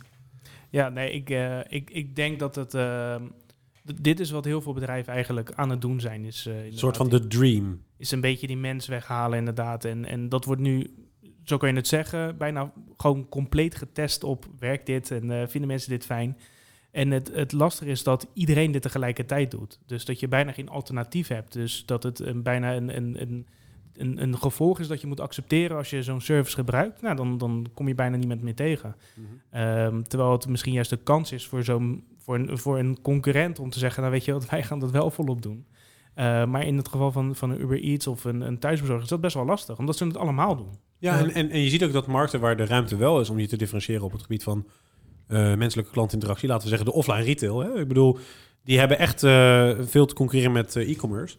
Ja, 0.69 0.89
nee, 0.89 1.11
ik, 1.11 1.29
eh, 1.29 1.59
ik, 1.67 1.89
ik 1.89 2.15
denk 2.15 2.39
dat 2.39 2.55
het... 2.55 2.73
ehm, 2.73 3.23
dit 4.01 4.19
is 4.19 4.31
wat 4.31 4.45
heel 4.45 4.61
veel 4.61 4.73
bedrijven 4.73 5.13
eigenlijk 5.13 5.51
aan 5.51 5.69
het 5.69 5.81
doen 5.81 5.99
zijn. 5.99 6.25
Is, 6.25 6.45
eh, 6.45 6.65
Een 6.65 6.77
soort 6.77 6.97
van 6.97 7.09
de 7.09 7.27
dream. 7.27 7.81
is 7.97 8.11
een 8.11 8.21
beetje 8.21 8.47
die 8.47 8.57
mens 8.57 8.87
weghalen 8.87 9.37
inderdaad. 9.37 9.85
En, 9.85 10.05
en 10.05 10.29
dat 10.29 10.45
wordt 10.45 10.61
nu, 10.61 10.93
zo 11.43 11.57
kan 11.57 11.69
je 11.69 11.75
het 11.75 11.87
zeggen, 11.87 12.37
bijna 12.37 12.71
gewoon 12.97 13.29
compleet 13.29 13.75
getest 13.75 14.23
op 14.23 14.45
werkt 14.59 14.85
dit 14.85 15.11
en 15.11 15.31
eh, 15.31 15.47
vinden 15.47 15.69
mensen 15.69 15.89
dit 15.89 16.05
fijn. 16.05 16.37
En 16.91 17.11
het, 17.11 17.31
het 17.33 17.51
lastige 17.51 17.91
is 17.91 18.03
dat 18.03 18.27
iedereen 18.33 18.71
dit 18.71 18.81
tegelijkertijd 18.81 19.51
doet. 19.51 19.79
Dus 19.85 20.05
dat 20.05 20.19
je 20.19 20.27
bijna 20.27 20.51
geen 20.51 20.69
alternatief 20.69 21.27
hebt. 21.27 21.53
Dus 21.53 21.85
dat 21.85 22.03
het 22.03 22.19
een, 22.19 22.43
bijna 22.43 22.75
een, 22.75 22.95
een, 22.97 23.21
een, 23.21 23.47
een, 23.99 24.21
een 24.21 24.37
gevolg 24.37 24.79
is 24.79 24.87
dat 24.87 25.01
je 25.01 25.07
moet 25.07 25.19
accepteren 25.19 25.77
als 25.77 25.89
je 25.89 26.03
zo'n 26.03 26.21
service 26.21 26.55
gebruikt. 26.55 27.01
Nou, 27.01 27.15
dan, 27.15 27.37
dan 27.37 27.67
kom 27.73 27.87
je 27.87 27.95
bijna 27.95 28.17
niemand 28.17 28.41
meer 28.41 28.55
tegen. 28.55 28.95
Ehm, 29.51 30.01
terwijl 30.01 30.31
het 30.31 30.47
misschien 30.47 30.73
juist 30.73 30.89
de 30.89 30.97
kans 30.97 31.31
is 31.31 31.47
voor, 31.47 31.63
zo'n, 31.63 32.03
voor, 32.17 32.35
een, 32.35 32.57
voor 32.57 32.79
een 32.79 33.01
concurrent 33.01 33.59
om 33.59 33.69
te 33.69 33.79
zeggen, 33.79 34.01
nou 34.01 34.13
weet 34.13 34.25
je 34.25 34.33
wat, 34.33 34.49
wij 34.49 34.63
gaan 34.63 34.79
dat 34.79 34.91
wel 34.91 35.11
volop 35.11 35.41
doen. 35.41 35.65
Eh, 36.13 36.45
maar 36.45 36.65
in 36.65 36.77
het 36.77 36.87
geval 36.87 37.11
van, 37.11 37.35
van 37.35 37.49
een 37.49 37.61
Uber 37.61 37.83
Eats 37.83 38.07
of 38.07 38.23
een, 38.23 38.41
een 38.41 38.59
thuisbezorger 38.59 39.03
is 39.03 39.09
dat 39.09 39.21
best 39.21 39.35
wel 39.35 39.45
lastig, 39.45 39.77
omdat 39.77 39.97
ze 39.97 40.05
het 40.05 40.17
allemaal 40.17 40.55
doen. 40.55 40.71
Ja. 40.97 41.19
En, 41.19 41.31
en, 41.31 41.49
en 41.49 41.59
je 41.59 41.69
ziet 41.69 41.83
ook 41.83 41.91
dat 41.91 42.07
markten 42.07 42.39
waar 42.39 42.57
de 42.57 42.65
ruimte 42.65 42.97
wel 42.97 43.19
is 43.19 43.29
om 43.29 43.39
je 43.39 43.47
te 43.47 43.57
differentiëren 43.57 44.03
op 44.03 44.11
het 44.11 44.21
gebied 44.21 44.43
van 44.43 44.67
eh, 45.27 45.55
menselijke 45.55 45.91
klantinteractie, 45.91 46.47
laten 46.47 46.63
we 46.63 46.69
zeggen 46.69 46.87
de 46.87 46.93
offline 46.97 47.23
retail. 47.23 47.59
Hè? 47.59 47.79
Ik 47.79 47.87
bedoel, 47.87 48.17
die 48.63 48.79
hebben 48.79 48.99
echt 48.99 49.23
eh, 49.23 49.71
veel 49.79 50.05
te 50.05 50.13
concurreren 50.13 50.51
met 50.51 50.75
e-commerce. 50.75 51.37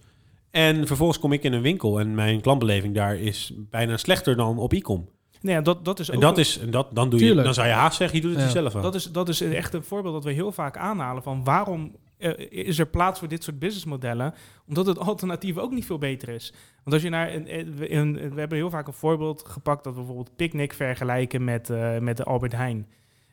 En 0.51 0.87
vervolgens 0.87 1.19
kom 1.19 1.33
ik 1.33 1.43
in 1.43 1.53
een 1.53 1.63
winkel 1.63 2.01
en 2.01 2.15
mijn 2.15 2.41
klantbeleving 2.41 2.95
daar 2.95 3.17
is 3.17 3.53
bijna 3.57 3.97
slechter 3.97 4.37
dan 4.37 4.59
op 4.59 4.73
e-com. 4.73 5.09
Nee, 5.41 5.55
ja, 5.55 5.61
dat, 5.61 5.85
dat 5.85 5.99
is 5.99 6.09
En 6.09 6.15
ook 6.17 6.21
dat 6.21 6.35
een- 6.37 6.41
is, 6.43 6.59
en 6.59 6.71
dat, 6.71 6.89
dan, 6.93 7.11
doe 7.11 7.25
je, 7.25 7.35
dan 7.35 7.55
zou 7.55 7.67
je 7.67 7.73
haast 7.73 7.97
zeggen, 7.97 8.17
je 8.17 8.23
doet 8.23 8.33
het 8.33 8.41
Ja. 8.41 8.47
jezelf 8.47 8.75
aan. 8.77 8.83
Dat 8.83 8.95
is, 8.95 9.05
dat 9.05 9.29
is 9.29 9.41
echt 9.41 9.75
een 9.75 9.83
voorbeeld 9.83 10.15
dat 10.15 10.25
we 10.25 10.33
heel 10.33 10.53
vaak 10.53 10.77
aanhalen 10.77 11.23
van 11.23 11.45
waarom 11.45 11.97
eh, 12.19 12.33
is 12.67 12.79
er 12.79 12.87
plaats 12.87 13.19
voor 13.19 13.29
dit 13.29 13.43
soort 13.45 13.59
businessmodellen? 13.59 14.35
Omdat 14.69 14.87
het 14.87 14.99
alternatief 14.99 15.57
ook 15.59 15.73
niet 15.73 15.87
veel 15.87 15.99
beter 15.99 16.29
is. 16.29 16.53
Want 16.85 16.95
als 16.95 17.03
je 17.03 17.09
naar 17.09 17.35
een, 17.35 17.59
een, 17.59 17.97
een- 17.97 18.35
we 18.35 18.41
hebben 18.41 18.59
heel 18.59 18.71
vaak 18.71 18.87
een 18.87 18.93
voorbeeld 18.93 19.45
gepakt 19.49 19.85
dat 19.85 19.93
we 19.93 19.99
bijvoorbeeld 19.99 20.37
Picnic 20.37 20.73
vergelijken 20.73 21.45
met, 21.45 21.71
eh, 21.71 21.99
met 21.99 22.17
de 22.17 22.25
Albert 22.25 22.53
Heijn. 22.53 22.87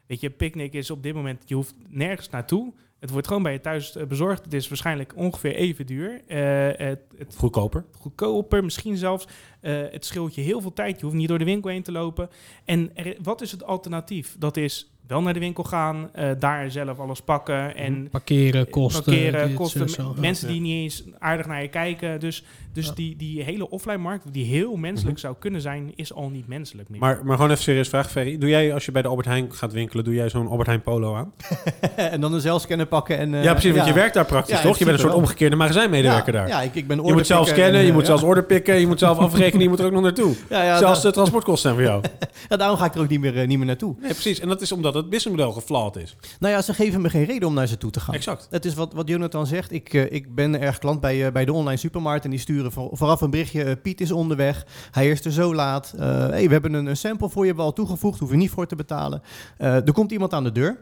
Weet 0.08 0.22
je, 0.22 0.30
Picnic 0.30 0.74
is 0.74 0.92
op 0.92 1.04
dit 1.04 1.14
moment, 1.16 1.42
je 1.46 1.56
hoeft 1.56 1.76
nergens 1.88 2.30
naartoe. 2.30 2.74
Het 3.00 3.10
wordt 3.10 3.28
gewoon 3.28 3.44
bij 3.44 3.52
je 3.52 3.62
thuis 3.62 3.96
eh, 3.96 4.06
bezorgd. 4.06 4.44
Het 4.44 4.54
is 4.54 4.68
waarschijnlijk 4.68 5.14
ongeveer 5.16 5.56
even 5.56 5.86
duur. 5.86 6.22
Eh, 6.28 6.40
het, 6.88 7.00
het 7.18 7.36
Goedkoper. 7.38 7.86
goedkoper, 8.00 8.64
misschien 8.64 8.98
zelfs. 8.98 9.28
Eh, 9.60 9.82
het 9.92 10.06
scheelt 10.06 10.36
je 10.36 10.42
heel 10.42 10.62
veel 10.62 10.74
tijd. 10.74 11.00
Je 11.00 11.06
hoeft 11.06 11.18
niet 11.18 11.28
door 11.28 11.38
de 11.38 11.46
winkel 11.46 11.70
heen 11.70 11.84
te 11.84 11.92
lopen. 11.92 12.30
En 12.66 12.92
er, 12.96 13.16
wat 13.22 13.42
is 13.42 13.52
het 13.52 13.64
alternatief? 13.64 14.36
Dat 14.40 14.58
is 14.58 14.92
wel 15.08 15.22
naar 15.22 15.34
de 15.34 15.40
winkel 15.40 15.64
gaan, 15.64 16.12
daar 16.40 16.72
zelf 16.72 17.00
alles 17.00 17.22
pakken 17.22 17.76
en 17.76 18.10
parkeren, 18.10 18.70
kosten. 18.70 19.04
parkeren, 19.04 19.54
kosten. 19.54 20.16
mensen 20.20 20.48
die 20.48 20.62
niet 20.62 20.74
eens 20.74 21.04
aardig 21.20 21.46
naar 21.46 21.62
je 21.62 21.68
kijken. 21.68 22.20
Dus, 22.20 22.44
dus 22.78 22.86
Ja. 22.88 22.94
die, 22.96 23.16
die 23.16 23.44
hele 23.44 23.70
offline 23.70 23.98
markt, 23.98 24.34
die 24.34 24.46
heel 24.46 24.76
menselijk 24.76 25.16
Mhm. 25.16 25.26
zou 25.26 25.36
kunnen 25.40 25.62
zijn, 25.62 25.92
is 25.96 26.14
al 26.14 26.30
niet 26.30 26.48
menselijk 26.48 26.90
meer. 26.90 27.00
Maar, 27.00 27.20
maar 27.24 27.36
gewoon 27.36 27.52
even 27.52 27.64
serieus 27.64 27.90
vraag, 27.90 28.12
Ferry. 28.12 28.38
Doe 28.38 28.50
jij, 28.50 28.74
als 28.74 28.86
je 28.86 28.92
bij 28.92 29.02
de 29.02 29.08
Albert 29.08 29.28
Heijn 29.28 29.54
gaat 29.54 29.72
winkelen, 29.74 30.04
doe 30.04 30.14
jij 30.14 30.30
zo'n 30.30 30.48
Albert 30.48 30.68
Heijn 30.68 30.82
polo 30.82 31.16
aan? 31.16 31.34
en 31.96 32.22
dan 32.22 32.34
een 32.34 32.42
zelfscanner 32.42 32.86
pakken. 32.86 33.18
En, 33.18 33.34
eh, 33.34 33.44
ja, 33.44 33.52
precies, 33.52 33.72
want 33.76 33.88
je 33.88 33.94
werkt 33.94 34.14
daar 34.14 34.26
praktisch, 34.26 34.62
toch? 34.62 34.78
Je 34.78 34.86
bent 34.86 34.96
een 34.96 35.04
soort 35.04 35.14
wel. 35.14 35.22
omgekeerde 35.22 35.56
magazijnmedewerker 35.56 36.34
ja, 36.34 36.40
daar. 36.40 36.48
Ja, 36.48 36.62
ik, 36.62 36.76
ik 36.76 36.88
ben 36.88 37.06
je 37.06 37.14
moet 37.14 37.28
zelf 37.28 37.48
scannen, 37.48 37.74
en, 37.74 37.82
je 37.82 37.88
eh, 37.88 37.94
moet 37.94 38.02
ja. 38.02 38.08
zelfs 38.08 38.24
order 38.32 38.44
pikken, 38.44 38.80
je 38.80 38.88
moet 38.88 39.00
zelf 39.00 39.18
afrekenen, 39.18 39.62
je 39.64 39.70
moet 39.70 39.80
er 39.80 39.86
ook 39.86 39.92
nog 39.92 40.02
naartoe. 40.02 40.36
Ja, 40.50 40.64
ja, 40.64 40.78
Zelfs 40.78 41.02
de 41.02 41.12
transportkosten 41.12 41.62
zijn 41.62 41.74
voor 41.74 41.84
jou. 41.84 42.04
ja, 42.50 42.58
daarom 42.58 42.78
ga 42.78 42.86
ik 42.86 42.96
er 42.96 43.02
ook 43.02 43.10
niet 43.10 43.20
meer, 43.20 43.38
eh, 43.38 43.48
niet 43.48 43.58
meer 43.58 43.68
naartoe. 43.68 43.96
Nee, 44.00 44.12
precies. 44.12 44.40
En 44.40 44.48
dat 44.48 44.62
is 44.62 44.72
omdat 44.72 44.94
het 44.94 45.10
businessmodel 45.10 45.52
geflawed 45.52 45.96
is. 46.04 46.16
Nou 46.40 46.54
ja, 46.54 46.62
ze 46.62 46.74
geven 46.74 47.02
me 47.02 47.10
geen 47.10 47.26
reden 47.26 47.48
om 47.48 47.54
naar 47.54 47.68
ze 47.68 47.78
toe 47.78 47.92
te 47.92 48.00
gaan. 48.00 48.16
Exact. 48.16 48.48
Het 48.50 48.66
is 48.66 48.74
wat, 48.74 48.94
wat 48.94 49.08
Jonathan 49.08 49.48
zegt. 49.48 49.72
Ik, 49.72 49.94
eh, 49.94 50.12
ik 50.12 50.36
ben 50.36 50.62
erg 50.62 50.78
klant 50.78 51.00
bij, 51.00 51.26
eh, 51.26 51.32
bij 51.32 51.46
de 51.46 51.54
online 51.54 51.78
supermarkt. 51.78 52.24
En 52.24 52.30
die 52.30 52.40
sturen 52.40 52.67
voor- 52.72 52.90
vooraf 52.92 53.22
een 53.22 53.30
berichtje. 53.30 53.64
eh, 53.64 53.76
Piet 53.82 54.02
is 54.02 54.12
onderweg. 54.12 54.66
Hij 54.92 55.10
is 55.10 55.26
er 55.26 55.32
zo 55.32 55.56
laat. 55.56 55.94
Eh, 55.94 56.00
we 56.28 56.48
hebben 56.50 56.74
een, 56.74 56.98
sample 56.98 57.30
voor 57.30 57.46
je 57.46 57.56
wel 57.56 57.74
toegevoegd. 57.74 58.20
Hoef 58.20 58.30
je 58.32 58.36
niet 58.38 58.50
voor 58.50 58.68
te 58.68 58.76
betalen. 58.76 59.22
Eh, 59.58 59.76
er 59.76 59.92
komt 59.94 60.12
iemand 60.12 60.34
aan 60.34 60.44
de 60.44 60.52
deur. 60.52 60.78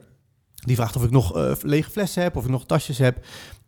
Die 0.55 0.75
vraagt 0.75 0.95
of 0.95 1.03
ik 1.03 1.11
nog 1.11 1.57
lege 1.63 1.89
flessen 1.91 2.23
heb, 2.23 2.35
of 2.35 2.43
ik 2.43 2.49
nog 2.49 2.65
tasjes 2.65 2.97
heb. 2.97 3.17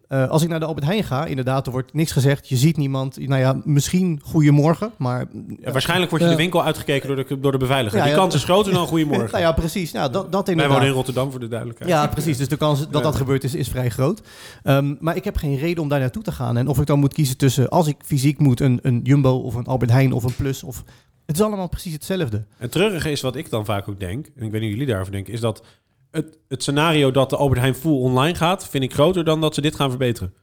Eh, 0.07 0.29
als 0.29 0.43
ik 0.43 0.49
naar 0.49 0.59
de 0.59 0.65
Albert 0.65 0.85
Heijn 0.85 1.03
ga, 1.03 1.25
inderdaad, 1.25 1.65
er 1.65 1.71
wordt 1.71 1.93
niks 1.93 2.11
gezegd. 2.11 2.49
Je 2.49 2.55
ziet 2.55 2.77
niemand. 2.77 3.27
Nou 3.27 3.41
ja, 3.41 3.61
misschien 3.63 4.19
goedemorgen, 4.23 4.91
maar... 4.97 5.25
Ja, 5.59 5.71
waarschijnlijk 5.71 6.09
wordt 6.09 6.25
je 6.25 6.31
de 6.31 6.37
winkel 6.37 6.63
uitgekeken 6.63 7.07
door 7.07 7.27
de, 7.27 7.39
door 7.39 7.51
de 7.51 7.57
beveiliger. 7.57 7.97
Ja, 7.97 8.05
Die 8.05 8.13
kans 8.13 8.35
is 8.35 8.43
groter 8.43 8.73
dan 8.73 8.87
goedemorgen. 8.87 9.31
nou 9.31 9.43
ja, 9.43 9.51
precies. 9.51 9.91
Nou, 9.91 10.11
dat, 10.11 10.31
dat 10.31 10.47
Wij 10.47 10.67
wonen 10.67 10.87
in 10.87 10.93
Rotterdam, 10.93 11.31
voor 11.31 11.39
de 11.39 11.47
duidelijkheid. 11.47 11.91
Ja, 11.91 12.07
precies. 12.07 12.37
Dus 12.37 12.47
de 12.47 12.57
kans 12.57 12.89
dat 12.89 13.03
dat 13.03 13.15
gebeurt 13.15 13.43
is, 13.43 13.55
is 13.55 13.67
vrij 13.67 13.89
groot. 13.89 14.21
Ehm, 14.63 14.95
maar 14.99 15.15
ik 15.15 15.23
heb 15.23 15.37
geen 15.37 15.57
reden 15.57 15.83
om 15.83 15.89
daar 15.89 15.99
naartoe 15.99 16.23
te 16.23 16.31
gaan. 16.31 16.57
En 16.57 16.67
of 16.67 16.79
ik 16.79 16.85
dan 16.85 16.99
moet 16.99 17.13
kiezen 17.13 17.37
tussen, 17.37 17.69
als 17.69 17.87
ik 17.87 17.95
fysiek 18.05 18.39
moet, 18.39 18.59
een, 18.59 18.79
een 18.81 18.99
Jumbo 19.03 19.37
of 19.37 19.55
een 19.55 19.65
Albert 19.65 19.91
Heijn 19.91 20.13
of 20.13 20.23
een 20.23 20.35
Plus. 20.35 20.63
Of, 20.63 20.83
het 21.25 21.35
is 21.35 21.41
allemaal 21.41 21.69
precies 21.69 21.93
hetzelfde. 21.93 22.45
Het 22.57 22.71
treurige 22.71 23.11
is 23.11 23.21
wat 23.21 23.35
ik 23.35 23.49
dan 23.49 23.65
vaak 23.65 23.89
ook 23.89 23.99
denk, 23.99 24.25
en 24.25 24.43
ik 24.43 24.51
weet 24.51 24.51
niet 24.51 24.61
hoe 24.61 24.69
jullie 24.69 24.85
daarover 24.85 25.11
denken, 25.11 25.33
is 25.33 25.39
dat 25.39 25.63
het, 26.11 26.39
het 26.47 26.61
scenario 26.61 27.11
dat 27.11 27.29
de 27.29 27.37
Albert 27.37 27.59
Heijn 27.59 27.75
full 27.75 28.01
online 28.01 28.35
gaat, 28.35 28.69
vind 28.69 28.83
ik 28.83 28.93
groter 28.93 29.23
dan 29.23 29.41
dat 29.41 29.55
ze 29.55 29.61
dit 29.61 29.75
gaan 29.75 29.89
verbeteren. 29.89 30.33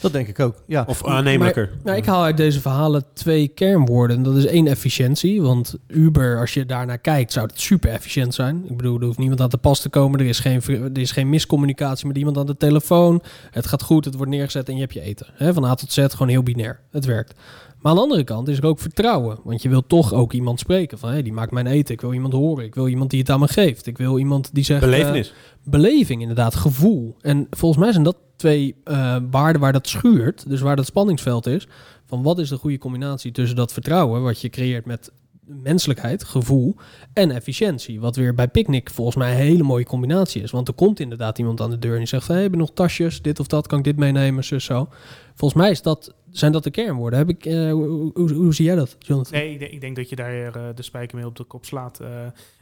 Dat 0.00 0.12
denk 0.12 0.28
ik 0.28 0.40
ook. 0.40 0.54
Ja. 0.66 0.84
Of 0.88 1.06
aannemelijker. 1.06 1.70
Nou, 1.84 1.96
ik 1.96 2.04
haal 2.06 2.22
uit 2.22 2.36
deze 2.36 2.60
verhalen 2.60 3.04
twee 3.12 3.48
kernwoorden. 3.48 4.22
Dat 4.22 4.36
is 4.36 4.46
één 4.46 4.66
efficiëntie. 4.66 5.42
Want 5.42 5.74
Uber, 5.86 6.40
als 6.40 6.54
je 6.54 6.66
daarnaar 6.66 6.98
kijkt, 6.98 7.32
zou 7.32 7.46
het 7.46 7.60
super 7.60 7.90
efficiënt 7.90 8.34
zijn. 8.34 8.64
Ik 8.68 8.76
bedoel, 8.76 8.98
er 8.98 9.04
hoeft 9.06 9.18
niemand 9.18 9.40
aan 9.40 9.48
te 9.48 9.58
pas 9.58 9.80
te 9.80 9.88
komen. 9.88 10.20
Er 10.20 10.26
is 10.26 10.38
geen, 10.38 10.62
er 10.94 10.98
is 10.98 11.10
geen 11.12 11.28
miscommunicatie 11.28 12.06
met 12.06 12.16
iemand 12.18 12.38
aan 12.38 12.46
de 12.46 12.56
telefoon. 12.56 13.22
Het 13.50 13.66
gaat 13.66 13.82
goed, 13.82 14.04
het 14.04 14.14
wordt 14.14 14.30
neergezet 14.30 14.68
en 14.68 14.74
je 14.74 14.80
hebt 14.80 14.92
je 14.92 15.00
eten. 15.00 15.26
Hè, 15.32 15.52
van 15.54 15.64
A 15.64 15.74
tot 15.74 15.92
Z, 15.92 16.04
gewoon 16.08 16.28
heel 16.28 16.42
binair. 16.42 16.80
Het 16.90 17.04
werkt. 17.04 17.34
Maar 17.80 17.92
aan 17.92 17.98
de 17.98 18.04
andere 18.04 18.24
kant 18.24 18.48
is 18.48 18.58
er 18.58 18.66
ook 18.66 18.78
vertrouwen. 18.80 19.38
Want 19.44 19.62
je 19.62 19.68
wil 19.68 19.86
toch 19.86 20.12
ook 20.12 20.32
iemand 20.32 20.58
spreken. 20.60 20.98
Van, 20.98 21.10
hé, 21.10 21.22
die 21.22 21.32
maakt 21.32 21.50
mijn 21.52 21.66
eten. 21.66 21.94
Ik 21.94 22.00
wil 22.00 22.12
iemand 22.12 22.32
horen. 22.32 22.64
Ik 22.64 22.74
wil 22.74 22.88
iemand 22.88 23.10
die 23.10 23.20
het 23.20 23.30
aan 23.30 23.40
me 23.40 23.48
geeft. 23.48 23.86
Ik 23.86 23.98
wil 23.98 24.18
iemand 24.18 24.50
die 24.54 24.64
zegt... 24.64 24.82
eh, 24.82 24.88
Belevenis. 24.90 25.32
beleving, 25.64 26.20
inderdaad, 26.20 26.54
gevoel. 26.54 27.16
En 27.20 27.46
volgens 27.50 27.82
mij 27.82 27.92
zijn 27.92 28.04
dat 28.04 28.16
twee 28.44 28.76
eh, 28.84 29.16
waarden 29.30 29.60
waar 29.60 29.72
dat 29.72 29.88
schuurt, 29.88 30.48
dus 30.48 30.60
waar 30.60 30.76
dat 30.76 30.86
spanningsveld 30.86 31.46
is, 31.46 31.68
van 32.06 32.22
wat 32.22 32.38
is 32.38 32.48
de 32.48 32.56
goede 32.56 32.78
combinatie 32.78 33.32
tussen 33.32 33.56
dat 33.56 33.72
vertrouwen, 33.72 34.22
wat 34.22 34.40
je 34.40 34.48
creëert 34.48 34.86
met 34.86 35.12
menselijkheid, 35.46 36.24
gevoel 36.24 36.76
en 37.12 37.30
efficiëntie. 37.30 38.00
Wat 38.00 38.16
weer 38.16 38.34
bij 38.34 38.48
Picnic 38.48 38.90
volgens 38.90 39.16
mij 39.16 39.30
een 39.30 39.36
hele 39.36 39.62
mooie 39.62 39.84
combinatie 39.84 40.42
is. 40.42 40.50
Want 40.50 40.68
er 40.68 40.74
komt 40.74 41.00
inderdaad 41.00 41.38
iemand 41.38 41.60
aan 41.60 41.70
de 41.70 41.78
deur 41.78 41.92
en 41.92 41.98
die 41.98 42.06
zegt 42.06 42.24
van, 42.24 42.34
hey, 42.34 42.42
heb 42.42 42.52
je 42.52 42.58
nog 42.58 42.72
tasjes, 42.72 43.22
dit 43.22 43.40
of 43.40 43.46
dat, 43.46 43.66
kan 43.66 43.78
ik 43.78 43.84
dit 43.84 43.96
meenemen, 43.96 44.44
zo. 44.44 44.88
Volgens 45.34 45.62
mij 45.62 45.70
is 45.70 45.82
dat, 45.82 46.14
zijn 46.30 46.52
dat 46.52 46.64
de 46.64 46.70
kernwoorden. 46.70 47.18
Heb 47.18 47.28
ik, 47.28 47.46
eh, 47.46 47.72
hoe, 47.72 48.12
hoe, 48.32 48.54
zie 48.54 48.64
jij 48.64 48.74
dat, 48.74 48.96
Jonathan? 48.98 49.38
Nee, 49.38 49.52
ik 49.52 49.58
denk, 49.58 49.72
ik 49.72 49.80
denk 49.80 49.96
dat 49.96 50.08
je 50.08 50.16
daar 50.16 50.54
eh, 50.54 50.62
de 50.74 50.82
spijker 50.82 51.16
mee 51.16 51.26
op 51.26 51.36
de 51.36 51.44
kop 51.44 51.64
slaat. 51.64 52.00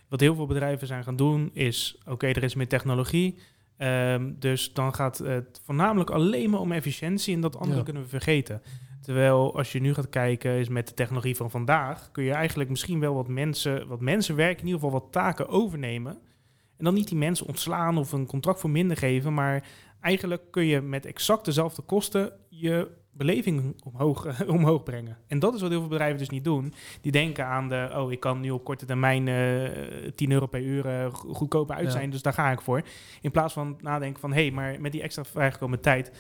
Wat 0.09 0.21
heel 0.21 0.35
veel 0.35 0.47
bedrijven 0.47 0.87
zijn 0.87 1.05
gaan 1.05 1.17
doen 1.17 1.51
is, 1.53 1.97
oké, 2.07 2.27
er 2.27 2.43
is 2.43 2.55
meer 2.55 2.69
technologie. 2.69 3.37
Ehm, 3.83 4.33
dus 4.39 4.73
dan 4.73 4.95
gaat 4.95 5.19
het 5.19 5.61
voornamelijk 5.65 6.11
alleen 6.11 6.51
maar 6.51 6.61
om 6.61 6.73
efficiëntie 6.73 7.35
en 7.35 7.41
dat 7.41 7.57
andere 7.57 7.79
Ja. 7.79 7.85
kunnen 7.85 8.03
we 8.03 8.09
vergeten. 8.09 8.63
Terwijl 9.01 9.57
als 9.57 9.73
je 9.73 9.81
nu 9.81 9.95
gaat 9.95 10.09
kijken, 10.09 10.53
is 10.53 10.69
met 10.69 10.89
de 10.89 10.95
technologie 10.95 11.37
van 11.37 11.51
vandaag, 11.51 12.11
kun 12.13 12.25
je 12.25 12.33
eigenlijk 12.33 12.71
misschien 12.71 13.01
wel 13.01 13.15
wat 13.15 13.29
mensen, 13.29 13.87
wat 13.89 14.01
mensenwerk, 14.01 14.59
in 14.61 14.67
ieder 14.67 14.81
geval 14.81 15.01
wat 15.01 15.13
taken 15.13 15.49
overnemen. 15.49 16.13
En 16.77 16.85
dan 16.85 16.95
niet 16.95 17.09
die 17.09 17.19
mensen 17.19 17.47
ontslaan 17.47 17.99
of 17.99 18.13
een 18.13 18.27
contract 18.27 18.61
voor 18.61 18.71
minder 18.71 18.97
geven, 18.97 19.35
maar 19.35 19.65
eigenlijk 20.01 20.43
kun 20.51 20.65
je 20.65 20.81
met 20.81 21.07
exact 21.07 21.45
dezelfde 21.45 21.83
kosten 21.83 22.33
je 22.49 22.89
beleving 23.13 23.75
omhoog, 23.85 24.41
omhoog 24.47 24.83
brengen. 24.83 25.17
En 25.27 25.39
dat 25.39 25.55
is 25.55 25.61
wat 25.61 25.71
heel 25.71 25.81
veel 25.81 25.89
bedrijven 25.89 26.19
dus 26.19 26.29
niet 26.31 26.45
doen. 26.45 26.75
Die 27.01 27.13
denken 27.13 27.47
aan 27.47 27.69
de, 27.69 27.91
oh, 27.97 28.13
ik 28.13 28.21
kan 28.21 28.41
nu 28.41 28.51
op 28.51 28.65
korte 28.65 28.87
termijn 28.87 29.29
eh 29.29 30.11
10 30.15 30.31
euro 30.33 30.47
per 30.47 30.61
uur 30.61 30.87
eh, 30.87 31.15
go- 31.15 31.33
goedkoper 31.33 31.75
uit 31.77 31.85
Ja. 31.87 31.91
zijn, 31.91 32.11
dus 32.11 32.23
daar 32.23 32.33
ga 32.33 32.51
ik 32.51 32.61
voor. 32.61 32.83
In 33.21 33.31
plaats 33.31 33.53
van 33.53 33.79
nadenken 33.81 34.21
van, 34.21 34.33
hé, 34.33 34.41
hey, 34.43 34.51
maar 34.51 34.81
met 34.81 34.93
die 34.93 35.03
extra 35.03 35.25
vrijgekomen 35.25 35.81
tijd, 35.81 36.13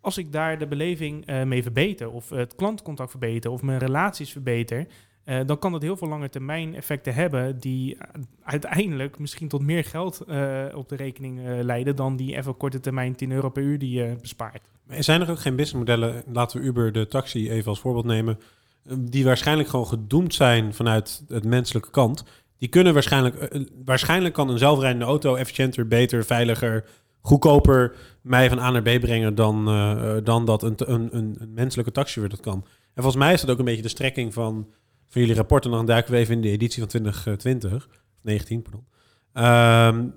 als 0.00 0.18
ik 0.18 0.32
daar 0.32 0.58
de 0.58 0.66
beleving 0.66 1.26
eh, 1.26 1.42
mee 1.42 1.62
verbeter, 1.62 2.10
of 2.10 2.28
het 2.30 2.54
klantcontact 2.54 3.10
verbeter, 3.10 3.50
of 3.50 3.62
mijn 3.62 3.78
relaties 3.78 4.32
verbeter, 4.32 4.86
dan 5.46 5.58
kan 5.58 5.72
dat 5.72 5.82
heel 5.82 5.96
veel 5.96 6.08
lange 6.08 6.28
termijn 6.28 6.74
effecten 6.74 7.14
hebben 7.14 7.58
die 7.60 7.96
uiteindelijk 8.42 9.18
misschien 9.18 9.48
tot 9.48 9.62
meer 9.62 9.84
geld 9.84 10.20
op 10.74 10.88
de 10.88 10.96
rekening 10.96 11.40
leiden 11.62 11.96
dan 11.96 12.16
die 12.16 12.36
even 12.36 12.56
korte 12.56 12.80
termijn 12.80 13.14
10 13.14 13.30
euro 13.32 13.48
per 13.48 13.62
uur 13.62 13.78
die 13.78 13.90
je 14.00 14.16
bespaart. 14.20 14.62
Maar 14.86 15.02
Zijn 15.02 15.20
er 15.20 15.30
ook 15.30 15.40
geen 15.40 15.56
businessmodellen, 15.56 16.22
laten 16.32 16.60
we 16.60 16.66
Uber 16.66 16.92
de 16.92 17.06
taxi 17.06 17.50
even 17.50 17.68
als 17.68 17.80
voorbeeld 17.80 18.04
nemen, 18.04 18.38
eh, 18.84 18.96
die 18.98 19.24
waarschijnlijk 19.24 19.68
gewoon 19.68 19.86
gedoemd 19.86 20.34
zijn 20.34 20.74
vanuit 20.74 21.24
het 21.28 21.44
menselijke 21.44 21.90
kant? 21.90 22.24
Die 22.58 22.68
kunnen 22.68 22.92
waarschijnlijk, 22.92 23.36
eh, 23.36 23.60
waarschijnlijk 23.84 24.34
kan 24.34 24.48
een 24.48 24.58
zelfrijdende 24.58 25.04
auto 25.04 25.34
efficiënter, 25.34 25.88
beter, 25.88 26.24
veiliger, 26.24 26.84
goedkoper 27.20 27.96
mij 28.22 28.48
van 28.48 28.58
A 28.58 28.70
naar 28.70 28.82
B 28.82 29.00
brengen 29.00 29.34
dan, 29.34 29.68
eh, 29.68 30.16
dan 30.24 30.44
dat 30.44 30.62
een, 30.62 30.74
een, 30.76 31.08
een, 31.16 31.52
menselijke 31.54 31.92
dat 32.28 32.40
kan. 32.40 32.64
En 32.94 33.02
volgens 33.02 33.24
mij 33.24 33.32
is 33.32 33.40
dat 33.40 33.50
ook 33.50 33.58
een 33.58 33.64
beetje 33.64 33.82
de 33.82 33.88
strekking 33.88 34.34
van, 34.34 34.68
van 35.08 35.20
jullie 35.20 35.36
rapport. 35.36 35.64
En 35.64 35.70
dan 35.70 35.86
duiken 35.86 36.12
we 36.12 36.18
even 36.18 36.34
in 36.34 36.40
de 36.40 36.50
editie 36.50 36.78
van 36.78 36.88
2020, 36.88 37.74
of 37.74 37.88
19, 38.22 38.62
pardon. 38.62 38.86
Ehm, 39.32 40.08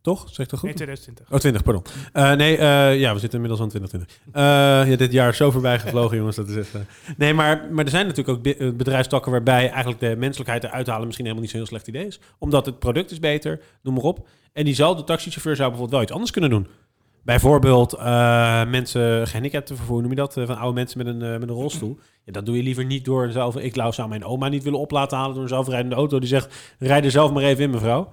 toch? 0.00 0.28
Zeg 0.30 0.44
ik 0.44 0.50
dat 0.50 0.58
goed? 0.58 0.68
Nee, 0.68 0.74
2020. 0.74 1.30
Oh, 1.30 1.38
20, 1.38 1.62
pardon. 1.62 1.82
Eh, 2.12 2.32
nee, 2.32 2.56
eh, 2.56 3.00
ja, 3.00 3.12
we 3.12 3.18
zitten 3.18 3.40
inmiddels 3.40 3.60
aan 3.60 3.68
2020. 3.68 4.32
Eh, 4.32 4.90
ja, 4.90 4.96
dit 4.96 5.12
jaar 5.12 5.28
is 5.28 5.36
zo 5.36 5.50
voorbij 5.50 5.78
gevlogen, 5.78 6.16
jongens. 6.18 6.36
Dat 6.36 6.48
is 6.48 6.56
echt, 6.56 6.74
eh. 6.74 6.80
Nee, 7.16 7.34
maar, 7.34 7.68
maar 7.70 7.84
er 7.84 7.90
zijn 7.90 8.06
natuurlijk 8.06 8.38
ook 8.38 8.76
bedrijfstakken 8.76 9.32
waarbij 9.32 9.70
eigenlijk 9.70 10.00
de 10.00 10.16
menselijkheid 10.18 10.64
eruit 10.64 10.86
halen 10.86 11.04
misschien 11.04 11.24
helemaal 11.26 11.44
niet 11.44 11.54
zo'n 11.56 11.60
heel 11.60 11.70
slecht 11.70 11.88
idee 11.88 12.06
is. 12.06 12.20
Omdat 12.38 12.66
het 12.66 12.78
product 12.78 13.10
is 13.10 13.20
beter, 13.20 13.60
noem 13.82 13.94
maar 13.94 14.02
op. 14.02 14.28
En 14.52 14.64
diezelfde 14.64 15.04
taxichauffeur 15.04 15.56
zou 15.56 15.68
bijvoorbeeld 15.68 15.96
wel 15.96 16.02
iets 16.02 16.12
anders 16.12 16.30
kunnen 16.30 16.50
doen. 16.50 16.66
Bijvoorbeeld 17.22 17.98
mensen 18.68 19.26
gehandicapten 19.26 19.76
vervoer, 19.76 20.00
noem 20.00 20.10
je 20.10 20.16
dat? 20.16 20.32
Van 20.32 20.56
oude 20.56 20.74
mensen 20.74 20.98
met 20.98 21.06
een, 21.06 21.18
met 21.18 21.48
een 21.48 21.54
rolstoel. 21.54 21.98
Ja, 22.24 22.32
dat 22.32 22.46
doe 22.46 22.56
je 22.56 22.62
liever 22.62 22.84
niet 22.84 23.04
door 23.04 23.30
zelf. 23.30 23.56
Ik 23.56 23.74
zou 23.90 24.08
mijn 24.08 24.24
oma 24.24 24.48
niet 24.48 24.62
willen 24.62 24.78
op 24.78 24.90
laten 24.90 25.18
halen 25.18 25.34
door 25.34 25.42
een 25.42 25.48
zelfrijdende 25.48 25.96
auto 25.96 26.18
die 26.18 26.28
zegt: 26.28 26.74
rijd 26.78 27.04
er 27.04 27.10
zelf 27.10 27.32
maar 27.32 27.42
even 27.42 27.64
in, 27.64 27.70
mevrouw. 27.70 28.12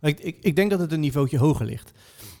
Ik, 0.00 0.38
ik, 0.40 0.56
denk 0.56 0.70
dat 0.70 0.80
het 0.80 0.92
een 0.92 1.00
niveautje 1.00 1.38
hoger 1.38 1.66
ligt. 1.66 1.92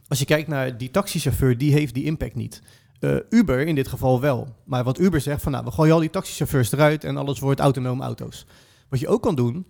Als 0.08 0.18
je 0.18 0.24
kijkt 0.24 0.48
naar 0.48 0.78
die 0.78 0.90
taxichauffeur, 0.90 1.58
die 1.58 1.72
heeft 1.72 1.94
die 1.94 2.04
impact 2.04 2.34
niet. 2.34 2.62
Eh, 3.00 3.16
Uber 3.28 3.66
in 3.66 3.74
dit 3.74 3.88
geval 3.88 4.20
wel. 4.20 4.56
Maar 4.64 4.84
wat 4.84 4.98
Uber 4.98 5.20
zegt 5.20 5.42
van 5.42 5.52
nou, 5.52 5.64
we 5.64 5.70
gooien 5.70 5.94
al 5.94 6.00
die 6.00 6.10
taxichauffeurs 6.10 6.72
eruit 6.72 7.04
en 7.04 7.16
alles 7.16 7.38
wordt 7.38 7.60
autonome 7.60 8.02
auto's. 8.02 8.46
Wat 8.88 9.00
je 9.00 9.08
ook 9.08 9.22
kan 9.22 9.34
doen, 9.34 9.66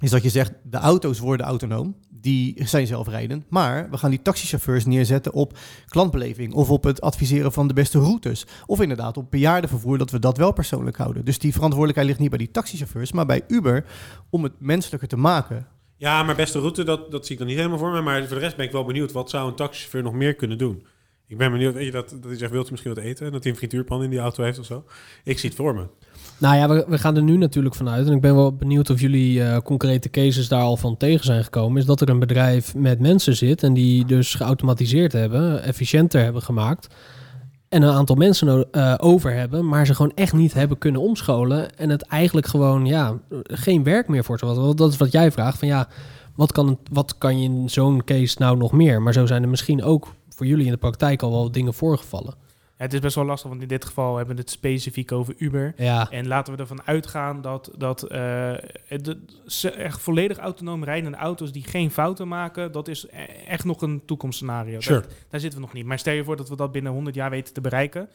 is 0.00 0.10
dat 0.10 0.22
je 0.22 0.28
zegt 0.28 0.52
de 0.62 0.76
auto's 0.76 1.18
worden 1.18 1.46
autonoom. 1.46 1.96
Die 2.10 2.66
zijn 2.66 2.86
zelfrijdend. 2.86 3.44
Maar 3.50 3.90
we 3.90 3.96
gaan 3.96 4.10
die 4.10 4.22
taxichauffeurs 4.22 4.86
neerzetten 4.86 5.32
op 5.32 5.58
klantbeleving. 5.86 6.52
Of 6.52 6.70
op 6.70 6.84
het 6.84 7.00
adviseren 7.00 7.52
van 7.52 7.68
de 7.68 7.74
beste 7.74 7.98
routes. 7.98 8.46
Of 8.66 8.80
inderdaad 8.80 9.16
op 9.16 9.30
bejaardenvervoer, 9.30 9.98
dat 9.98 10.10
we 10.10 10.18
dat 10.18 10.36
wel 10.36 10.52
persoonlijk 10.52 10.96
houden. 10.96 11.24
Dus 11.24 11.38
die 11.38 11.52
verantwoordelijkheid 11.52 12.08
ligt 12.08 12.20
niet 12.20 12.30
bij 12.30 12.38
die 12.38 12.50
taxichauffeurs, 12.50 13.12
maar 13.12 13.26
bij 13.26 13.42
Uber 13.48 13.84
om 14.30 14.42
het 14.42 14.52
menselijker 14.58 15.08
te 15.08 15.16
maken. 15.16 15.66
Ja, 15.98 16.22
maar 16.22 16.34
beste 16.34 16.58
route, 16.58 16.84
dat, 16.84 17.10
dat 17.10 17.26
zie 17.26 17.32
ik 17.32 17.38
dan 17.38 17.48
niet 17.48 17.56
helemaal 17.56 17.78
voor 17.78 17.92
me. 17.92 18.00
Maar 18.00 18.26
voor 18.26 18.36
de 18.36 18.42
rest 18.42 18.56
ben 18.56 18.66
ik 18.66 18.72
wel 18.72 18.84
benieuwd, 18.84 19.12
wat 19.12 19.30
zou 19.30 19.48
een 19.48 19.54
taxichauffeur 19.54 20.02
nog 20.02 20.12
meer 20.12 20.34
kunnen 20.34 20.58
doen? 20.58 20.86
Ik 21.26 21.38
ben 21.38 21.50
benieuwd, 21.50 21.74
weet 21.74 21.84
je, 21.84 21.90
dat, 21.90 22.08
dat 22.08 22.24
hij 22.24 22.36
zegt, 22.36 22.52
wilt 22.52 22.66
u 22.66 22.70
misschien 22.70 22.94
wat 22.94 23.04
eten? 23.04 23.26
En 23.26 23.32
dat 23.32 23.42
hij 23.42 23.52
een 23.52 23.58
frituurpan 23.58 24.02
in 24.02 24.10
die 24.10 24.18
auto 24.18 24.42
heeft 24.42 24.58
of 24.58 24.64
zo. 24.64 24.84
Ik 25.24 25.38
zie 25.38 25.48
het 25.48 25.58
voor 25.58 25.74
me. 25.74 25.86
Nou 26.38 26.56
ja, 26.56 26.68
we, 26.68 26.84
we 26.88 26.98
gaan 26.98 27.16
er 27.16 27.22
nu 27.22 27.36
natuurlijk 27.36 27.74
vanuit. 27.74 28.06
En 28.06 28.12
ik 28.12 28.20
ben 28.20 28.34
wel 28.34 28.54
benieuwd 28.54 28.90
of 28.90 29.00
jullie 29.00 29.42
eh, 29.42 29.58
concrete 29.58 30.10
cases 30.10 30.48
daar 30.48 30.62
al 30.62 30.76
van 30.76 30.96
tegen 30.96 31.24
zijn 31.24 31.44
gekomen. 31.44 31.80
Is 31.80 31.86
dat 31.86 32.00
er 32.00 32.08
een 32.08 32.18
bedrijf 32.18 32.74
met 32.74 33.00
mensen 33.00 33.36
zit 33.36 33.62
en 33.62 33.74
die 33.74 34.04
dus 34.04 34.34
geautomatiseerd 34.34 35.12
hebben, 35.12 35.62
efficiënter 35.62 36.22
hebben 36.22 36.42
gemaakt. 36.42 36.88
En 37.68 37.82
een 37.82 37.94
aantal 37.94 38.16
mensen 38.16 38.72
eh, 38.72 38.94
over 38.96 39.32
hebben, 39.32 39.68
maar 39.68 39.86
ze 39.86 39.94
gewoon 39.94 40.12
echt 40.14 40.32
niet 40.32 40.54
hebben 40.54 40.78
kunnen 40.78 41.00
omscholen. 41.00 41.76
En 41.76 41.90
het 41.90 42.02
eigenlijk 42.02 42.46
gewoon, 42.46 42.86
ja, 42.86 43.18
geen 43.42 43.82
werk 43.82 44.08
meer 44.08 44.24
voor 44.24 44.38
ze. 44.38 44.46
Want 44.46 44.78
Dat 44.78 44.92
is 44.92 44.96
wat 44.96 45.12
jij 45.12 45.32
vraagt. 45.32 45.58
Van 45.58 45.68
ja, 45.68 45.88
wat 46.34 46.52
kan, 46.52 46.78
wat 46.90 47.18
kan 47.18 47.38
je 47.38 47.48
in 47.48 47.70
zo'n 47.70 48.04
case 48.04 48.36
nou 48.38 48.56
nog 48.56 48.72
meer? 48.72 49.02
Maar 49.02 49.12
zo 49.12 49.26
zijn 49.26 49.42
er 49.42 49.48
misschien 49.48 49.82
ook 49.82 50.08
voor 50.28 50.46
jullie 50.46 50.64
in 50.64 50.72
de 50.72 50.78
praktijk 50.78 51.22
al 51.22 51.30
wel 51.30 51.52
dingen 51.52 51.74
voorgevallen. 51.74 52.34
Het 52.78 52.92
is 52.92 53.00
best 53.00 53.14
wel 53.14 53.24
lastig, 53.24 53.48
want 53.50 53.62
in 53.62 53.68
dit 53.68 53.84
geval 53.84 54.16
hebben 54.16 54.34
we 54.34 54.40
het 54.40 54.50
specifiek 54.50 55.12
over 55.12 55.34
Uber. 55.38 55.74
Ja, 55.76 56.10
En 56.10 56.26
laten 56.26 56.54
we 56.54 56.60
ervan 56.60 56.82
uitgaan 56.84 57.40
dat, 57.40 57.70
dat 57.76 57.98
de, 57.98 59.18
ze 59.46 59.70
echt 59.70 60.00
volledig 60.00 60.38
autonoom 60.38 60.84
rijdende 60.84 61.16
auto's 61.18 61.52
die 61.52 61.64
geen 61.64 61.90
fouten 61.90 62.28
maken, 62.28 62.72
dat 62.72 62.88
is 62.88 63.06
e- 63.10 63.22
echt 63.46 63.64
nog 63.64 63.82
een 63.82 64.02
toekomstscenario. 64.06 64.80
Sure. 64.80 65.00
Dat- 65.00 65.10
daar 65.30 65.40
zitten 65.40 65.58
we 65.60 65.64
nog 65.64 65.74
niet. 65.74 65.84
Maar 65.86 65.98
stel 65.98 66.14
je 66.14 66.24
voor 66.24 66.36
dat 66.36 66.48
we 66.48 66.56
dat 66.56 66.72
binnen 66.72 66.92
100 66.92 67.16
jaar 67.16 67.30
weten 67.30 67.54
te 67.54 67.60
bereiken, 67.60 68.08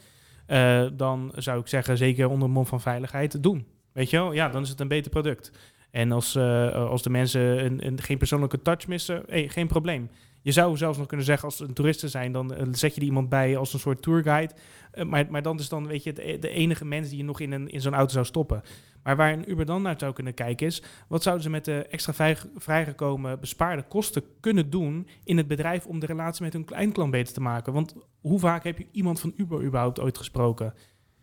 eh, 0.45 0.85
dan 0.93 1.31
zou 1.35 1.59
ik 1.59 1.67
zeggen, 1.67 1.97
zeker 1.97 2.29
onder 2.29 2.49
mond 2.49 2.67
van 2.67 2.81
veiligheid, 2.81 3.43
doen. 3.43 3.65
Weet 3.91 4.09
je 4.09 4.17
wel? 4.17 4.31
Ja, 4.33 4.49
dan 4.49 4.61
is 4.61 4.69
het 4.69 4.79
een 4.79 4.87
beter 4.87 5.11
product. 5.11 5.51
En 5.91 6.11
als, 6.11 6.35
eh, 6.35 6.73
als 6.89 7.01
de 7.01 7.09
mensen 7.09 7.65
een, 7.65 7.85
een, 7.87 8.01
geen 8.01 8.17
persoonlijke 8.17 8.61
touch 8.61 8.87
missen, 8.87 9.23
hey, 9.27 9.47
geen 9.47 9.67
probleem. 9.67 10.09
Je 10.43 10.51
zou 10.51 10.77
zelfs 10.77 10.97
nog 10.97 11.07
kunnen 11.07 11.25
zeggen, 11.25 11.45
als 11.45 11.59
het 11.59 11.67
een 11.67 11.73
toeristen 11.73 12.09
zijn, 12.09 12.31
dan 12.31 12.53
eh, 12.53 12.67
zet 12.71 12.95
je 12.95 13.01
er 13.01 13.07
iemand 13.07 13.29
bij 13.29 13.57
als 13.57 13.73
een 13.73 13.79
soort 13.79 14.01
tourguide. 14.01 14.53
Eh, 14.91 15.05
maar, 15.05 15.25
maar 15.29 15.41
dan 15.41 15.59
is 15.59 15.69
dan, 15.69 15.87
weet 15.87 16.03
je, 16.03 16.13
de, 16.13 16.37
de 16.39 16.49
enige 16.49 16.85
mens 16.85 17.09
die 17.09 17.17
je 17.17 17.23
nog 17.23 17.39
in, 17.39 17.51
een, 17.51 17.69
in 17.69 17.81
zo'n 17.81 17.93
auto 17.93 18.13
zou 18.13 18.25
stoppen. 18.25 18.61
Maar 19.03 19.15
waar 19.15 19.33
een 19.33 19.51
Uber 19.51 19.65
dan 19.65 19.81
naar 19.81 19.95
zou 19.97 20.13
kunnen 20.13 20.33
kijken 20.33 20.67
is, 20.67 20.83
wat 21.07 21.23
zouden 21.23 21.43
ze 21.43 21.49
met 21.49 21.65
de 21.65 21.85
extra 21.89 22.13
vrij, 22.13 22.37
vrijgekomen 22.55 23.39
bespaarde 23.39 23.83
kosten 23.83 24.23
kunnen 24.39 24.69
doen 24.69 25.07
in 25.23 25.37
het 25.37 25.47
bedrijf 25.47 25.85
om 25.85 25.99
de 25.99 26.05
relatie 26.05 26.43
met 26.43 26.53
hun 26.53 26.65
kleinklant 26.65 27.11
beter 27.11 27.33
te 27.33 27.41
maken? 27.41 27.73
Want 27.73 27.95
hoe 28.21 28.39
vaak 28.39 28.63
heb 28.63 28.77
je 28.77 28.87
iemand 28.91 29.19
van 29.19 29.33
Uber 29.37 29.63
überhaupt 29.63 29.99
ooit 29.99 30.17
gesproken? 30.17 30.73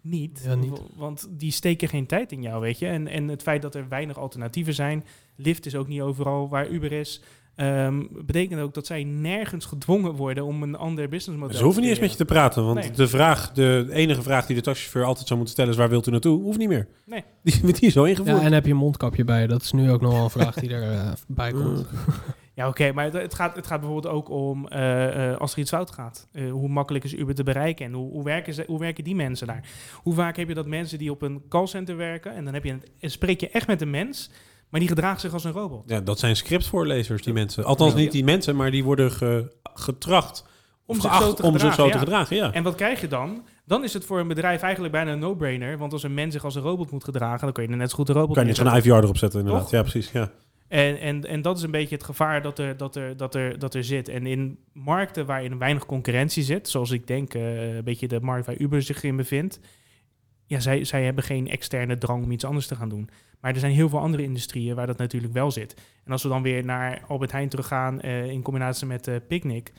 Niet, 0.03 0.43
Ja, 0.45 0.55
niet. 0.55 0.71
w- 0.71 0.99
want 0.99 1.29
die 1.31 1.51
steken 1.51 1.89
geen 1.89 2.07
tijd 2.07 2.33
in 2.33 2.43
jou, 2.43 2.61
weet 2.61 2.79
je. 2.79 2.87
En, 2.87 3.07
en 3.09 3.29
het 3.29 3.43
feit 3.43 3.63
dat 3.63 3.75
er 3.75 3.89
weinig 3.89 4.19
alternatieven 4.19 4.75
zijn, 4.75 5.05
Lyft 5.37 5.67
is 5.67 5.75
ook 5.75 5.89
niet 5.89 6.01
overal 6.01 6.49
waar 6.49 6.69
Uber 6.69 6.93
is, 6.93 7.23
ehm, 7.61 8.03
betekent 8.11 8.61
ook 8.61 8.75
dat 8.75 8.87
zij 8.87 9.05
nergens 9.05 9.65
gedwongen 9.65 10.13
worden 10.13 10.45
om 10.45 10.63
een 10.63 10.77
ander 10.77 11.09
businessmodel 11.09 11.57
Ze 11.57 11.65
hoeven 11.65 11.83
niet 11.83 11.91
eens 11.91 12.01
met 12.01 12.11
je 12.11 12.17
te 12.17 12.25
praten, 12.25 12.65
want 12.65 12.79
Nee. 12.79 12.91
de 12.91 13.09
vraag, 13.09 13.53
de 13.53 13.89
enige 13.91 14.23
vraag 14.23 14.47
die 14.47 14.57
de 14.57 14.63
taxichauffeur 14.63 15.05
altijd 15.05 15.27
zou 15.27 15.39
moeten 15.39 15.55
stellen 15.57 15.73
is 15.73 15.79
waar 15.79 15.89
wilt 15.89 16.07
u 16.07 16.11
naartoe? 16.11 16.43
Hoeft 16.43 16.59
niet 16.59 16.69
meer. 16.69 16.89
Nee. 17.07 17.25
Die, 17.43 17.61
die 17.73 17.81
is 17.81 17.97
al 17.97 18.07
ingevoerd. 18.07 18.37
Ja, 18.37 18.45
en 18.47 18.53
heb 18.53 18.65
je 18.65 18.71
een 18.71 18.77
mondkapje 18.77 19.25
bij? 19.25 19.47
Dat 19.47 19.63
is 19.63 19.73
nu 19.73 19.91
ook 19.91 20.01
nog 20.01 20.13
wel 20.13 20.25
een 20.25 20.31
vraag 20.31 20.55
die 20.55 20.71
er 20.71 20.93
eh, 20.93 21.13
bij 21.27 21.53
komt. 21.53 21.87
Ja, 22.55 22.69
oké, 22.69 22.93
maar 22.93 23.05
het, 23.05 23.13
het 23.13 23.35
gaat, 23.35 23.57
het 23.57 23.67
gaat 23.67 23.81
bijvoorbeeld 23.81 24.15
ook 24.15 24.31
om 24.31 24.69
eh, 24.69 25.31
eh, 25.31 25.37
als 25.41 25.53
er 25.53 25.59
iets 25.59 25.71
fout 25.71 25.91
gaat. 25.91 26.29
Eh, 26.33 26.51
hoe 26.51 26.69
makkelijk 26.69 27.05
is 27.05 27.15
Uber 27.15 27.35
te 27.35 27.43
bereiken 27.43 27.87
en 27.87 27.93
hoe, 27.93 28.11
hoe, 28.11 28.25
werken 28.25 28.55
ze, 28.55 28.65
hoe 28.67 28.79
werken 28.79 29.05
die 29.05 29.15
mensen 29.15 29.47
daar? 29.47 29.69
Hoe 30.03 30.15
vaak 30.15 30.37
heb 30.37 30.49
je 30.49 30.55
dat 30.55 30.67
mensen 30.67 30.99
die 30.99 31.11
op 31.11 31.23
een 31.23 31.43
callcenter 31.49 31.97
werken 31.97 32.35
en 32.35 32.45
dan 32.45 32.55
heb 32.55 32.65
je 32.65 32.71
een, 32.71 32.83
en 33.01 33.11
spreek 33.11 33.41
je 33.41 33.51
echt 33.51 33.67
met 33.67 33.81
een 33.81 33.91
mens, 33.91 34.31
maar 34.71 34.81
die 34.81 34.89
gedraagt 34.89 35.21
zich 35.21 35.33
als 35.33 35.45
een 35.45 35.53
robot. 35.53 35.83
Ja, 35.87 36.01
dat 36.01 36.19
zijn 36.19 36.37
scriptvoorlezers, 36.37 37.23
die 37.23 37.33
mensen. 37.33 37.65
Althans, 37.65 37.95
niet 37.95 38.13
die 38.13 38.25
mensen, 38.25 38.57
maar 38.57 38.71
die 38.71 38.85
worden 38.85 39.11
ge- 39.11 39.53
getracht 39.63 40.45
Om 40.87 41.01
zich 41.01 41.15
zo 41.15 41.35
te 41.35 41.43
om 41.43 41.59
zich 41.59 41.61
gedragen, 41.71 41.93
te 41.93 41.99
gedragen. 41.99 42.37
Ja. 42.37 42.53
En 42.53 42.63
wat 42.63 42.75
krijg 42.75 43.01
je 43.01 43.09
dan? 43.09 43.45
Dan 43.65 43.85
is 43.85 43.93
het 43.93 44.05
voor 44.05 44.21
een 44.21 44.29
bedrijf 44.29 44.63
eigenlijk 44.63 44.93
bijna 44.93 45.13
een 45.13 45.19
no-brainer. 45.19 45.79
Want 45.79 45.93
als 45.93 46.03
een 46.03 46.15
mens 46.15 46.33
zich 46.35 46.45
als 46.45 46.55
een 46.55 46.63
robot 46.63 46.91
moet 46.91 47.05
gedragen, 47.05 47.41
dan 47.41 47.53
kun 47.53 47.63
je 47.63 47.69
er 47.71 47.77
net 47.77 47.91
zo 47.91 47.97
goed 47.97 48.09
een 48.09 48.15
robot 48.15 48.37
kan 48.37 48.47
je 48.47 48.55
zo'n 48.55 48.77
IVR 48.77 48.89
erop 48.91 49.17
zetten, 49.17 49.39
inderdaad. 49.41 49.63
Toch? 49.63 49.73
Ja, 49.73 49.81
precies. 49.83 50.11
Ja. 50.13 50.31
En, 50.69 51.01
en, 51.01 51.25
en 51.27 51.43
dat 51.43 51.57
is 51.57 51.63
een 51.63 51.71
beetje 51.71 51.95
het 51.95 52.05
gevaar 52.05 52.43
dat 52.43 52.59
er, 52.59 52.77
dat, 52.77 52.97
er, 52.97 53.17
dat, 53.17 53.35
er, 53.35 53.59
dat 53.59 53.75
er 53.75 53.85
zit. 53.85 54.09
En 54.09 54.27
in 54.27 54.59
markten 54.73 55.27
waarin 55.27 55.59
weinig 55.59 55.87
concurrentie 55.87 56.43
zit, 56.43 56.69
zoals 56.69 56.91
ik 56.91 57.07
denk 57.07 57.35
eh, 57.35 57.75
een 57.77 57.85
beetje 57.85 58.09
de 58.09 58.21
markt 58.21 58.47
waar 58.47 58.57
Uber 58.57 58.83
zich 58.83 59.03
in 59.03 59.17
bevindt, 59.17 59.61
ja, 60.51 60.61
zij, 60.61 60.85
zij 60.85 61.05
hebben 61.05 61.25
geen 61.25 61.49
externe 61.49 61.99
drang 61.99 62.25
om 62.25 62.31
iets 62.31 62.45
anders 62.45 62.67
te 62.67 62.75
gaan 62.75 62.89
doen. 62.89 63.11
Maar 63.41 63.53
er 63.53 63.61
zijn 63.61 63.73
heel 63.73 63.89
veel 63.89 63.99
andere 63.99 64.23
industrieën 64.23 64.75
waar 64.75 64.87
dat 64.87 64.99
natuurlijk 64.99 65.33
wel 65.33 65.51
zit. 65.51 65.75
En 66.05 66.13
als 66.13 66.23
we 66.23 66.29
dan 66.29 66.43
weer 66.43 66.65
naar 66.65 67.05
Albert 67.09 67.33
Heijn 67.33 67.49
teruggaan 67.49 68.01
eh, 68.01 68.31
in 68.31 68.43
combinatie 68.43 68.87
met 68.87 69.07
eh 69.07 69.17
Picnic, 69.29 69.73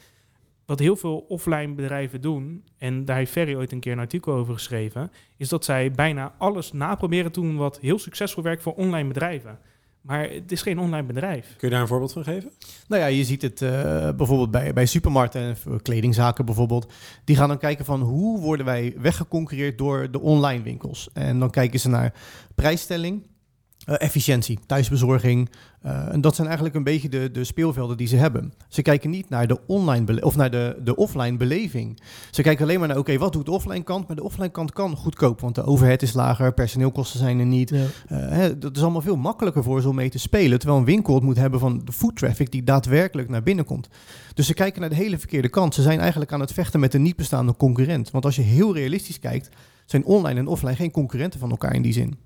wat 0.66 0.80
heel 0.80 0.96
veel 0.96 1.26
offline 1.28 1.74
bedrijven 1.74 2.22
doen, 2.22 2.64
en 2.78 3.06
daar 3.06 3.18
heeft 3.18 3.32
Ferry 3.32 3.56
ooit 3.56 3.72
een 3.72 3.80
keer 3.80 3.92
een 3.92 4.00
artikel 4.00 4.34
over 4.34 4.54
geschreven, 4.54 5.12
is 5.38 5.50
dat 5.50 5.66
zij 5.66 5.92
bijna 5.92 6.36
alles 6.38 6.72
naproberen 6.72 7.32
te 7.32 7.42
doen 7.42 7.56
wat 7.56 7.80
heel 7.80 8.00
succesvol 8.00 8.44
werkt 8.44 8.62
voor 8.62 8.74
online 8.74 9.08
bedrijven. 9.08 9.60
Maar 10.02 10.30
het 10.30 10.52
is 10.52 10.62
geen 10.62 10.80
online 10.80 11.08
bedrijf. 11.08 11.56
Kun 11.58 11.68
je 11.68 11.74
daar 11.74 11.82
een 11.82 11.88
voorbeeld 11.88 12.14
van 12.14 12.24
geven? 12.24 12.52
Nou 12.88 13.02
ja, 13.02 13.08
je 13.08 13.24
ziet 13.24 13.42
het 13.42 13.62
eh, 13.62 13.72
bijvoorbeeld 14.12 14.52
bij, 14.52 14.74
bij 14.74 14.86
supermarkten 14.86 15.42
en 15.42 15.82
kledingzaken 15.82 16.46
bijvoorbeeld. 16.46 16.94
Die 17.24 17.36
gaan 17.36 17.48
dan 17.48 17.58
kijken 17.58 17.86
van 17.86 18.02
hoe 18.02 18.40
worden 18.40 18.66
wij 18.66 18.96
weggeconcurreerd 18.98 19.78
door 19.78 20.12
de 20.12 20.20
online 20.20 20.64
winkels. 20.64 21.10
En 21.14 21.40
dan 21.40 21.50
kijken 21.50 21.80
ze 21.80 21.90
naar 21.90 22.14
prijsstelling, 22.56 23.28
efficiëntie, 23.98 24.60
thuisbezorging. 24.66 25.50
eh, 25.82 26.14
en 26.14 26.22
dat 26.22 26.36
zijn 26.36 26.48
eigenlijk 26.48 26.76
een 26.76 26.84
beetje 26.84 27.10
de, 27.10 27.32
de 27.32 27.44
speelvelden 27.44 27.98
die 27.98 28.08
ze 28.08 28.16
hebben. 28.16 28.54
Ze 28.68 28.82
kijken 28.82 29.10
niet 29.10 29.30
naar 29.30 29.48
de 29.48 29.60
online 29.68 30.22
of 30.22 30.36
naar 30.36 30.52
de, 30.52 30.78
de 30.84 30.96
offline 30.96 31.38
beleving. 31.38 32.00
Ze 32.32 32.42
kijken 32.42 32.64
alleen 32.64 32.80
maar 32.80 32.88
naar, 32.88 32.98
oké, 32.98 33.18
wat 33.18 33.34
doet 33.34 33.46
de 33.46 33.52
offline 33.52 33.84
kant? 33.84 34.08
Maar 34.08 34.16
de 34.16 34.24
offline 34.24 34.50
kant 34.50 34.74
kan 34.74 34.96
goedkoop, 34.96 35.42
want 35.42 35.56
de 35.56 35.64
overhead 35.64 36.02
is 36.02 36.14
lager, 36.14 36.54
personeelkosten 36.54 37.20
zijn 37.20 37.40
er 37.40 37.46
niet. 37.46 37.70
Ja. 37.70 37.86
Eh, 38.08 38.30
hè, 38.30 38.58
dat 38.58 38.76
is 38.76 38.82
allemaal 38.82 39.02
veel 39.02 39.16
makkelijker 39.16 39.64
voor 39.64 39.82
ze 39.82 39.90
om 39.90 39.96
mee 39.96 40.10
te 40.10 40.20
spelen. 40.20 40.60
Terwijl 40.60 40.80
een 40.80 40.86
winkel 40.86 41.16
het 41.16 41.24
moet 41.24 41.38
hebben 41.38 41.60
van 41.60 41.82
de 41.86 41.92
food 41.92 42.16
traffic 42.16 42.52
die 42.52 42.64
daadwerkelijk 42.64 43.30
naar 43.30 43.44
binnen 43.44 43.66
komt. 43.66 43.90
Dus 44.34 44.48
ze 44.48 44.54
kijken 44.54 44.82
naar 44.82 44.90
de 44.90 44.96
hele 44.96 45.18
verkeerde 45.18 45.50
kant. 45.50 45.74
Ze 45.74 45.82
zijn 45.82 46.00
eigenlijk 46.00 46.32
aan 46.32 46.40
het 46.40 46.54
vechten 46.54 46.80
met 46.80 46.94
een 46.94 47.02
niet 47.02 47.16
bestaande 47.16 47.56
concurrent. 47.56 48.12
Want 48.12 48.26
als 48.26 48.36
je 48.36 48.42
heel 48.42 48.74
realistisch 48.74 49.20
kijkt, 49.20 49.50
zijn 49.86 50.06
online 50.06 50.40
en 50.40 50.48
offline 50.48 50.76
geen 50.76 50.92
concurrenten 50.92 51.40
van 51.40 51.50
elkaar 51.50 51.76
in 51.76 51.82
die 51.82 51.94
zin. 51.94 52.18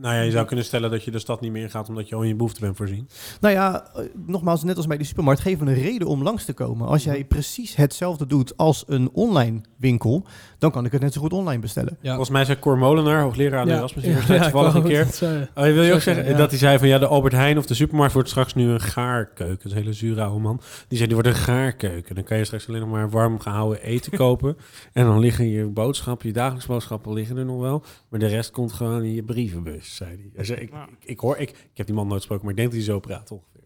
Nou 0.00 0.14
ja, 0.14 0.20
je 0.20 0.30
zou 0.30 0.46
kunnen 0.46 0.64
stellen 0.64 0.90
dat 0.90 1.04
je 1.04 1.10
de 1.10 1.18
stad 1.18 1.40
niet 1.40 1.52
meer 1.52 1.62
ingaat 1.62 1.88
omdat 1.88 2.08
je 2.08 2.14
al 2.14 2.22
in 2.22 2.28
je 2.28 2.34
behoefte 2.34 2.60
bent 2.60 2.76
voorzien. 2.76 3.08
Nou 3.40 3.54
ja, 3.54 3.90
eh, 3.94 4.02
nogmaals, 4.26 4.64
net 4.64 4.76
als 4.76 4.86
bij 4.86 4.96
de 4.96 5.04
supermarkt, 5.04 5.40
geven 5.40 5.66
we 5.66 5.72
een 5.72 5.78
reden 5.78 6.08
om 6.08 6.22
langs 6.22 6.44
te 6.44 6.52
komen. 6.52 6.86
Als 6.86 7.04
jij 7.04 7.24
precies 7.24 7.76
hetzelfde 7.76 8.26
doet 8.26 8.56
als 8.56 8.84
een 8.86 9.10
online 9.12 9.60
winkel, 9.76 10.26
dan 10.58 10.70
kan 10.70 10.84
ik 10.84 10.92
het 10.92 11.00
net 11.00 11.12
zo 11.12 11.20
goed 11.20 11.32
online 11.32 11.60
bestellen. 11.60 11.96
Ja. 12.00 12.08
Volgens 12.08 12.30
mij 12.30 12.44
zei 12.44 12.58
Cor 12.58 12.78
Molenaar, 12.78 13.22
hoogleraar 13.22 13.60
aan 13.60 13.66
de 13.66 13.72
Erasmus 13.72 14.04
Universiteit, 14.04 14.42
toevallig 14.52 14.74
een 14.74 14.82
keer. 14.82 15.06
Oh, 15.54 15.66
je 15.66 15.72
wil 15.72 15.82
je 15.82 15.92
ook 15.92 16.00
zeggen 16.00 16.28
ja. 16.28 16.36
dat 16.36 16.50
hij 16.50 16.58
zei 16.58 16.78
van 16.78 16.88
ja, 16.88 16.98
de 16.98 17.06
Albert 17.06 17.34
Heijn 17.34 17.58
of 17.58 17.66
de 17.66 17.74
supermarkt 17.74 18.14
wordt 18.14 18.28
straks 18.28 18.54
nu 18.54 18.68
een 18.68 18.80
gaarkeuken. 18.80 19.56
Dat 19.56 19.64
is 19.64 19.72
een 19.72 19.78
hele 19.78 19.92
zure 19.92 20.22
oude 20.22 20.40
man. 20.40 20.60
Die 20.88 20.98
zei 20.98 21.12
die 21.12 21.22
wordt 21.22 21.28
een 21.28 21.42
gaarkeuken. 21.42 22.14
Dan 22.14 22.24
kan 22.24 22.38
je 22.38 22.44
straks 22.44 22.68
alleen 22.68 22.80
nog 22.80 22.90
maar 22.90 23.10
warm 23.10 23.40
gehouden 23.40 23.82
eten 23.82 24.12
kopen. 24.24 24.56
En 24.92 25.04
dan 25.04 25.18
liggen 25.18 25.48
je 25.48 25.66
boodschappen, 25.66 26.28
je 26.28 26.32
dagelijkse 26.32 26.68
boodschappen 26.68 27.12
liggen 27.12 27.36
er 27.36 27.44
nog 27.44 27.60
wel. 27.60 27.82
Maar 28.08 28.20
de 28.20 28.26
rest 28.26 28.50
komt 28.50 28.72
gewoon 28.72 29.02
in 29.02 29.14
je 29.14 29.22
brievenbus, 29.22 29.87
zei 29.94 30.10
hij. 30.10 30.30
Hij 30.34 30.44
zei, 30.44 30.60
ik, 30.60 30.70
ik, 30.70 31.04
ik 31.04 31.20
hoor, 31.20 31.36
ik, 31.36 31.50
ik 31.50 31.70
heb 31.74 31.86
die 31.86 31.94
man 31.94 32.06
nooit 32.06 32.18
gesproken, 32.18 32.44
maar 32.44 32.54
ik 32.54 32.58
denk 32.60 32.70
dat 32.70 32.78
hij 32.78 32.88
zo 32.88 33.00
praat 33.00 33.30
ongeveer. 33.30 33.62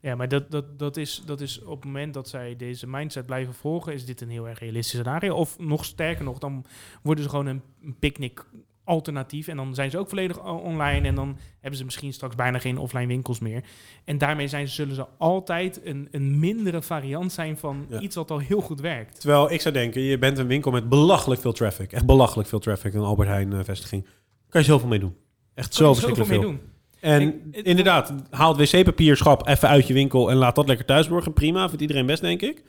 Ja, 0.00 0.14
maar 0.14 0.28
dat, 0.28 0.50
dat, 0.50 0.78
dat, 0.78 0.96
is, 0.96 1.22
dat 1.26 1.40
is 1.40 1.62
op 1.62 1.76
het 1.76 1.84
moment 1.84 2.14
dat 2.14 2.28
zij 2.28 2.56
deze 2.56 2.86
mindset 2.86 3.26
blijven 3.26 3.54
volgen, 3.54 3.92
is 3.92 4.04
dit 4.04 4.20
een 4.20 4.30
heel 4.30 4.48
erg 4.48 4.58
realistisch 4.58 5.00
scenario. 5.00 5.34
Of 5.34 5.58
nog 5.58 5.84
sterker 5.84 6.24
nog, 6.24 6.38
dan 6.38 6.64
worden 7.02 7.24
ze 7.24 7.30
gewoon 7.30 7.46
een, 7.46 7.62
een 7.82 7.98
picknick 7.98 8.44
alternatief. 8.84 9.48
En 9.48 9.56
dan 9.56 9.74
zijn 9.74 9.90
ze 9.90 9.98
ook 9.98 10.08
volledig 10.08 10.44
online. 10.44 11.06
En 11.06 11.14
dan 11.14 11.38
hebben 11.60 11.78
ze 11.78 11.84
misschien 11.84 12.12
straks 12.12 12.34
bijna 12.34 12.58
geen 12.58 12.78
offline 12.78 13.06
winkels 13.06 13.38
meer. 13.38 13.64
En 14.04 14.18
daarmee 14.18 14.48
zijn 14.48 14.68
ze, 14.68 14.74
zullen 14.74 14.94
ze 14.94 15.06
altijd 15.18 15.80
een, 15.84 16.08
een 16.10 16.38
mindere 16.38 16.82
variant 16.82 17.32
zijn 17.32 17.56
van 17.56 17.86
Ja. 17.88 18.00
iets 18.00 18.14
wat 18.14 18.30
al 18.30 18.38
heel 18.38 18.60
goed 18.60 18.80
werkt. 18.80 19.20
Terwijl 19.20 19.50
ik 19.52 19.60
zou 19.60 19.74
denken, 19.74 20.00
je 20.00 20.18
bent 20.18 20.38
een 20.38 20.46
winkel 20.46 20.70
met 20.70 20.88
belachelijk 20.88 21.40
veel 21.40 21.52
traffic. 21.52 21.92
Echt 21.92 22.06
belachelijk 22.06 22.48
veel 22.48 22.58
traffic, 22.58 22.94
een 22.94 23.00
Albert 23.00 23.28
Heijn 23.28 23.52
eh, 23.52 23.64
vestiging. 23.64 24.06
Kan 24.48 24.60
je 24.60 24.66
zoveel 24.66 24.88
mee 24.88 24.98
doen. 24.98 25.16
Echt 25.58 25.74
zo 25.74 25.92
verschrikkelijk 25.94 26.30
veel. 26.30 26.40
mee 26.40 26.48
doen. 26.50 26.60
En 27.00 27.20
Ik- 27.22 27.34
het- 27.50 27.64
inderdaad, 27.66 28.12
haal 28.30 28.56
het 28.56 28.70
wc-papierschap 28.70 29.46
even 29.48 29.68
uit 29.68 29.86
je 29.86 29.94
winkel 29.94 30.30
en 30.30 30.36
laat 30.36 30.54
dat 30.54 30.66
lekker 30.66 30.86
thuisborgen. 30.86 31.32
Prima, 31.32 31.66
vindt 31.66 31.80
iedereen 31.82 32.06
best, 32.06 32.20
denk 32.22 32.42
ik. 32.42 32.54
Maar, 32.54 32.62
Ja, 32.64 32.68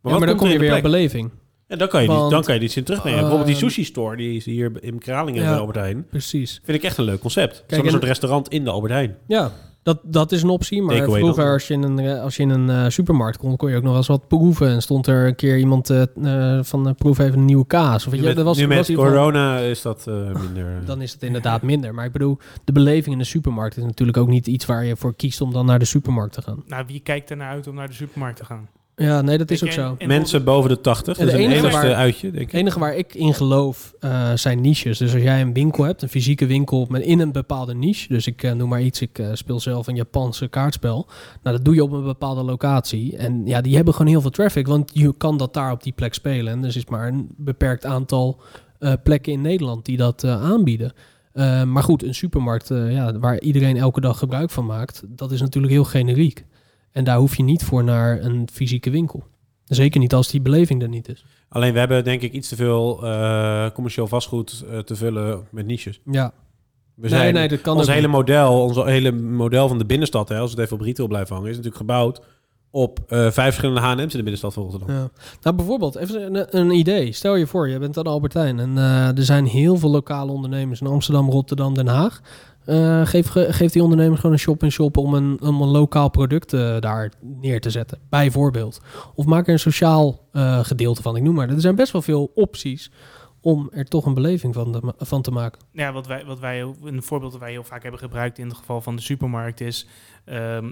wat 0.00 0.10
maar 0.18 0.18
dan 0.18 0.28
komt 0.28 0.38
kom 0.38 0.46
er 0.48 0.52
je 0.52 0.58
weer 0.58 0.76
op 0.76 0.82
beleving. 0.82 1.30
Ja, 1.68 1.76
dan 1.76 1.88
kan 1.88 2.02
je, 2.02 2.08
die, 2.08 2.16
Want, 2.16 2.30
dan 2.30 2.42
kan 2.42 2.54
je 2.54 2.60
die 2.60 2.68
zin 2.68 2.84
terugbrengen. 2.84 3.18
Bijvoorbeeld 3.20 3.48
die 3.50 3.58
ehm, 3.58 3.64
sushi-store, 3.68 4.16
die 4.16 4.36
is 4.36 4.44
hier 4.44 4.72
in 4.80 4.98
Kralingen 4.98 5.42
Ja. 5.42 5.48
bij 5.50 5.58
Albert 5.58 5.76
Heijn. 5.76 6.06
Precies. 6.10 6.60
Vind 6.64 6.76
ik 6.78 6.84
echt 6.84 6.96
een 6.98 7.04
leuk 7.04 7.20
concept. 7.20 7.64
Zo'n 7.66 7.84
en- 7.84 7.90
soort 7.90 8.04
restaurant 8.04 8.48
in 8.48 8.64
de 8.64 8.70
Albert 8.70 8.92
Heijn. 8.92 9.16
Ja, 9.26 9.52
dat, 9.88 9.98
dat 10.02 10.32
is 10.32 10.42
een 10.42 10.48
optie. 10.48 10.82
Maar 10.82 11.02
vroeger, 11.02 11.52
als 11.52 11.66
je 11.68 11.74
in 11.74 11.82
een, 11.82 11.98
eh, 11.98 12.22
als 12.22 12.36
je 12.36 12.42
in 12.42 12.50
een 12.50 12.70
eh, 12.70 12.88
supermarkt 12.88 13.38
kon, 13.38 13.56
kon 13.56 13.70
je 13.70 13.76
ook 13.76 13.82
nog 13.82 13.90
wel 13.90 14.00
eens 14.00 14.08
wat 14.08 14.28
proeven. 14.28 14.68
En 14.68 14.82
stond 14.82 15.06
er 15.06 15.26
een 15.26 15.34
keer 15.34 15.58
iemand 15.58 15.90
eh, 15.90 16.58
van 16.62 16.88
eh, 16.88 16.94
proef 16.94 17.18
even 17.18 17.38
een 17.38 17.44
nieuwe 17.44 17.66
kaas. 17.66 18.06
Of 18.06 18.12
weet 18.12 18.20
Nu 18.20 18.20
je, 18.20 18.26
met, 18.26 18.36
dat 18.36 18.44
was, 18.44 18.58
nu 18.58 18.66
met 18.66 18.78
was 18.78 18.96
corona 18.96 19.58
is 19.58 19.82
dat 19.82 20.06
eh, 20.06 20.14
minder. 20.14 20.84
Dan 20.84 21.02
is 21.02 21.12
het 21.12 21.22
inderdaad 21.22 21.62
minder. 21.62 21.94
Maar 21.94 22.04
ik 22.04 22.12
bedoel, 22.12 22.38
de 22.64 22.72
beleving 22.72 23.12
in 23.12 23.18
de 23.18 23.24
supermarkt 23.24 23.76
is 23.76 23.82
natuurlijk 23.82 24.18
ook 24.18 24.28
niet 24.28 24.46
iets 24.46 24.66
waar 24.66 24.84
je 24.84 24.96
voor 24.96 25.14
kiest 25.14 25.40
om 25.40 25.52
dan 25.52 25.66
naar 25.66 25.78
de 25.78 25.84
supermarkt 25.84 26.34
te 26.34 26.42
gaan. 26.42 26.62
Nou, 26.66 26.84
wie 26.86 27.00
kijkt 27.00 27.30
ernaar 27.30 27.50
uit 27.50 27.66
om 27.66 27.74
naar 27.74 27.88
de 27.88 27.94
supermarkt 27.94 28.36
te 28.36 28.44
gaan? 28.44 28.68
Ja, 28.98 29.20
nee, 29.20 29.38
dat 29.38 29.50
is 29.50 29.64
ook 29.64 29.70
zo. 29.70 29.82
en- 29.82 29.94
en 29.98 30.08
Mensen 30.08 30.44
boven 30.44 30.70
de 30.70 30.80
80, 30.80 31.18
En 31.18 31.24
dat 31.26 31.34
de 31.34 31.38
is 31.40 31.44
een 31.46 31.50
enige 31.50 31.66
enigste 31.66 31.86
waar- 31.88 31.96
uitje, 31.96 32.30
denk 32.30 32.44
Het 32.44 32.52
ik. 32.54 32.60
enige 32.60 32.78
waar 32.78 32.96
ik 32.96 33.14
in 33.14 33.34
geloof 33.34 33.94
eh, 34.00 34.32
zijn 34.34 34.60
niches. 34.60 34.98
Dus 34.98 35.12
als 35.14 35.22
jij 35.22 35.40
een 35.40 35.52
winkel 35.52 35.84
hebt, 35.84 36.02
een 36.02 36.08
fysieke 36.08 36.46
winkel 36.46 36.86
met 36.88 37.02
in 37.02 37.20
een 37.20 37.32
bepaalde 37.32 37.74
niche. 37.74 38.08
Dus 38.08 38.26
ik 38.26 38.42
eh, 38.42 38.52
noem 38.52 38.68
maar 38.68 38.82
iets, 38.82 39.00
ik 39.00 39.18
eh, 39.18 39.28
speel 39.32 39.60
zelf 39.60 39.86
een 39.86 39.94
Japanse 39.96 40.48
kaartspel. 40.48 41.06
Nou, 41.42 41.56
dat 41.56 41.64
doe 41.64 41.74
je 41.74 41.82
op 41.82 41.92
een 41.92 42.04
bepaalde 42.04 42.42
locatie. 42.42 43.16
En 43.16 43.46
ja, 43.46 43.60
die 43.60 43.74
hebben 43.76 43.94
gewoon 43.94 44.10
heel 44.10 44.20
veel 44.20 44.30
traffic, 44.30 44.66
want 44.66 44.90
je 44.94 45.14
kan 45.16 45.36
dat 45.36 45.54
daar 45.54 45.72
op 45.72 45.82
die 45.82 45.92
plek 45.92 46.14
spelen. 46.14 46.52
En 46.52 46.64
er 46.64 46.76
is 46.76 46.86
maar 46.86 47.08
een 47.08 47.28
beperkt 47.36 47.84
aantal 47.84 48.40
eh, 48.78 48.92
plekken 49.02 49.32
in 49.32 49.40
Nederland 49.40 49.84
die 49.84 49.96
dat 49.96 50.24
eh, 50.24 50.42
aanbieden. 50.42 50.92
Eh, 51.32 51.62
maar 51.62 51.82
goed, 51.82 52.02
een 52.02 52.14
supermarkt 52.14 52.70
eh, 52.70 52.92
ja, 52.92 53.18
waar 53.18 53.40
iedereen 53.40 53.76
elke 53.76 54.00
dag 54.00 54.18
gebruik 54.18 54.50
van 54.50 54.66
maakt, 54.66 55.02
dat 55.06 55.32
is 55.32 55.40
natuurlijk 55.40 55.72
heel 55.72 55.84
generiek. 55.84 56.44
En 56.92 57.04
daar 57.04 57.18
hoef 57.18 57.36
je 57.36 57.42
niet 57.42 57.62
voor 57.64 57.84
naar 57.84 58.22
een 58.22 58.48
fysieke 58.52 58.90
winkel. 58.90 59.22
Zeker 59.64 60.00
niet 60.00 60.14
als 60.14 60.28
die 60.30 60.40
beleving 60.40 60.82
er 60.82 60.88
niet 60.88 61.08
is. 61.08 61.24
Alleen 61.48 61.72
we 61.72 61.78
hebben 61.78 62.04
denk 62.04 62.22
ik 62.22 62.32
iets 62.32 62.48
te 62.48 62.56
veel 62.56 63.06
eh, 63.06 63.70
commercieel 63.74 64.06
vastgoed 64.06 64.64
eh, 64.70 64.78
te 64.78 64.96
vullen 64.96 65.46
met 65.50 65.66
niches. 65.66 66.00
Ja, 66.10 66.32
We 66.94 67.08
zijn, 67.08 67.34
nee, 67.34 67.48
dat 67.48 67.60
kan 67.60 67.76
ons 67.76 67.86
hele 67.86 68.00
niet. 68.00 68.10
model, 68.10 68.62
ons 68.62 68.76
hele 68.76 69.12
model 69.12 69.68
van 69.68 69.78
de 69.78 69.86
binnenstad, 69.86 70.28
hè, 70.28 70.38
als 70.38 70.50
het 70.50 70.60
even 70.60 70.76
op 70.76 70.82
retail 70.82 71.08
blijven 71.08 71.34
hangen, 71.34 71.50
is 71.50 71.56
natuurlijk 71.56 71.82
gebouwd 71.82 72.20
op 72.70 72.98
eh, 73.08 73.18
vijf 73.18 73.34
verschillende 73.34 73.80
H&M's 73.80 74.00
in 74.00 74.08
de 74.08 74.16
binnenstad 74.16 74.52
van 74.54 74.62
Rotterdam. 74.62 74.96
Ja. 74.96 75.10
Nou, 75.42 75.56
bijvoorbeeld, 75.56 75.96
even 75.96 76.34
een, 76.34 76.58
een 76.58 76.70
idee. 76.70 77.12
Stel 77.12 77.34
je 77.34 77.46
voor, 77.46 77.68
je 77.68 77.78
bent 77.78 77.98
aan 77.98 78.04
Albertijn 78.06 78.58
en 78.58 78.76
er 79.16 79.24
zijn 79.24 79.46
heel 79.46 79.76
veel 79.76 79.90
lokale 79.90 80.32
ondernemers 80.32 80.80
in 80.80 80.86
Amsterdam, 80.86 81.30
Rotterdam, 81.30 81.74
Den 81.74 81.86
Haag. 81.86 82.20
Eh, 82.68 83.06
geef, 83.06 83.28
ge- 83.28 83.52
geef 83.52 83.72
die 83.72 83.82
ondernemers 83.82 84.20
gewoon 84.20 84.34
een 84.34 84.40
shop-in-shop 84.42 84.96
om 84.96 85.14
een, 85.14 85.40
om 85.42 85.62
een 85.62 85.68
lokaal 85.68 86.08
product 86.08 86.52
eh, 86.52 86.78
daar 86.80 87.12
neer 87.20 87.60
te 87.60 87.70
zetten, 87.70 87.98
bijvoorbeeld. 88.08 88.80
Of 89.14 89.26
maak 89.26 89.46
er 89.46 89.52
een 89.52 89.58
sociaal 89.58 90.28
eh, 90.32 90.64
gedeelte 90.64 91.02
van, 91.02 91.16
ik 91.16 91.22
noem 91.22 91.34
maar. 91.34 91.48
Er 91.48 91.60
zijn 91.60 91.74
best 91.74 91.92
wel 91.92 92.02
veel 92.02 92.30
opties 92.34 92.90
om 93.40 93.68
er 93.72 93.84
toch 93.84 94.06
een 94.06 94.14
beleving 94.14 94.54
van, 94.54 94.92
van 94.98 95.22
te 95.22 95.30
maken. 95.30 95.60
Ja, 95.72 95.92
wat 95.92 96.06
wij, 96.06 96.24
wat 96.24 96.38
wij, 96.40 96.60
een 96.84 97.02
voorbeeld 97.02 97.32
dat 97.32 97.40
wij 97.40 97.50
heel 97.50 97.64
vaak 97.64 97.82
hebben 97.82 98.00
gebruikt 98.00 98.38
in 98.38 98.48
het 98.48 98.56
geval 98.56 98.80
van 98.80 98.96
de 98.96 99.02
supermarkt 99.02 99.60
is... 99.60 99.86
ehm, 100.24 100.70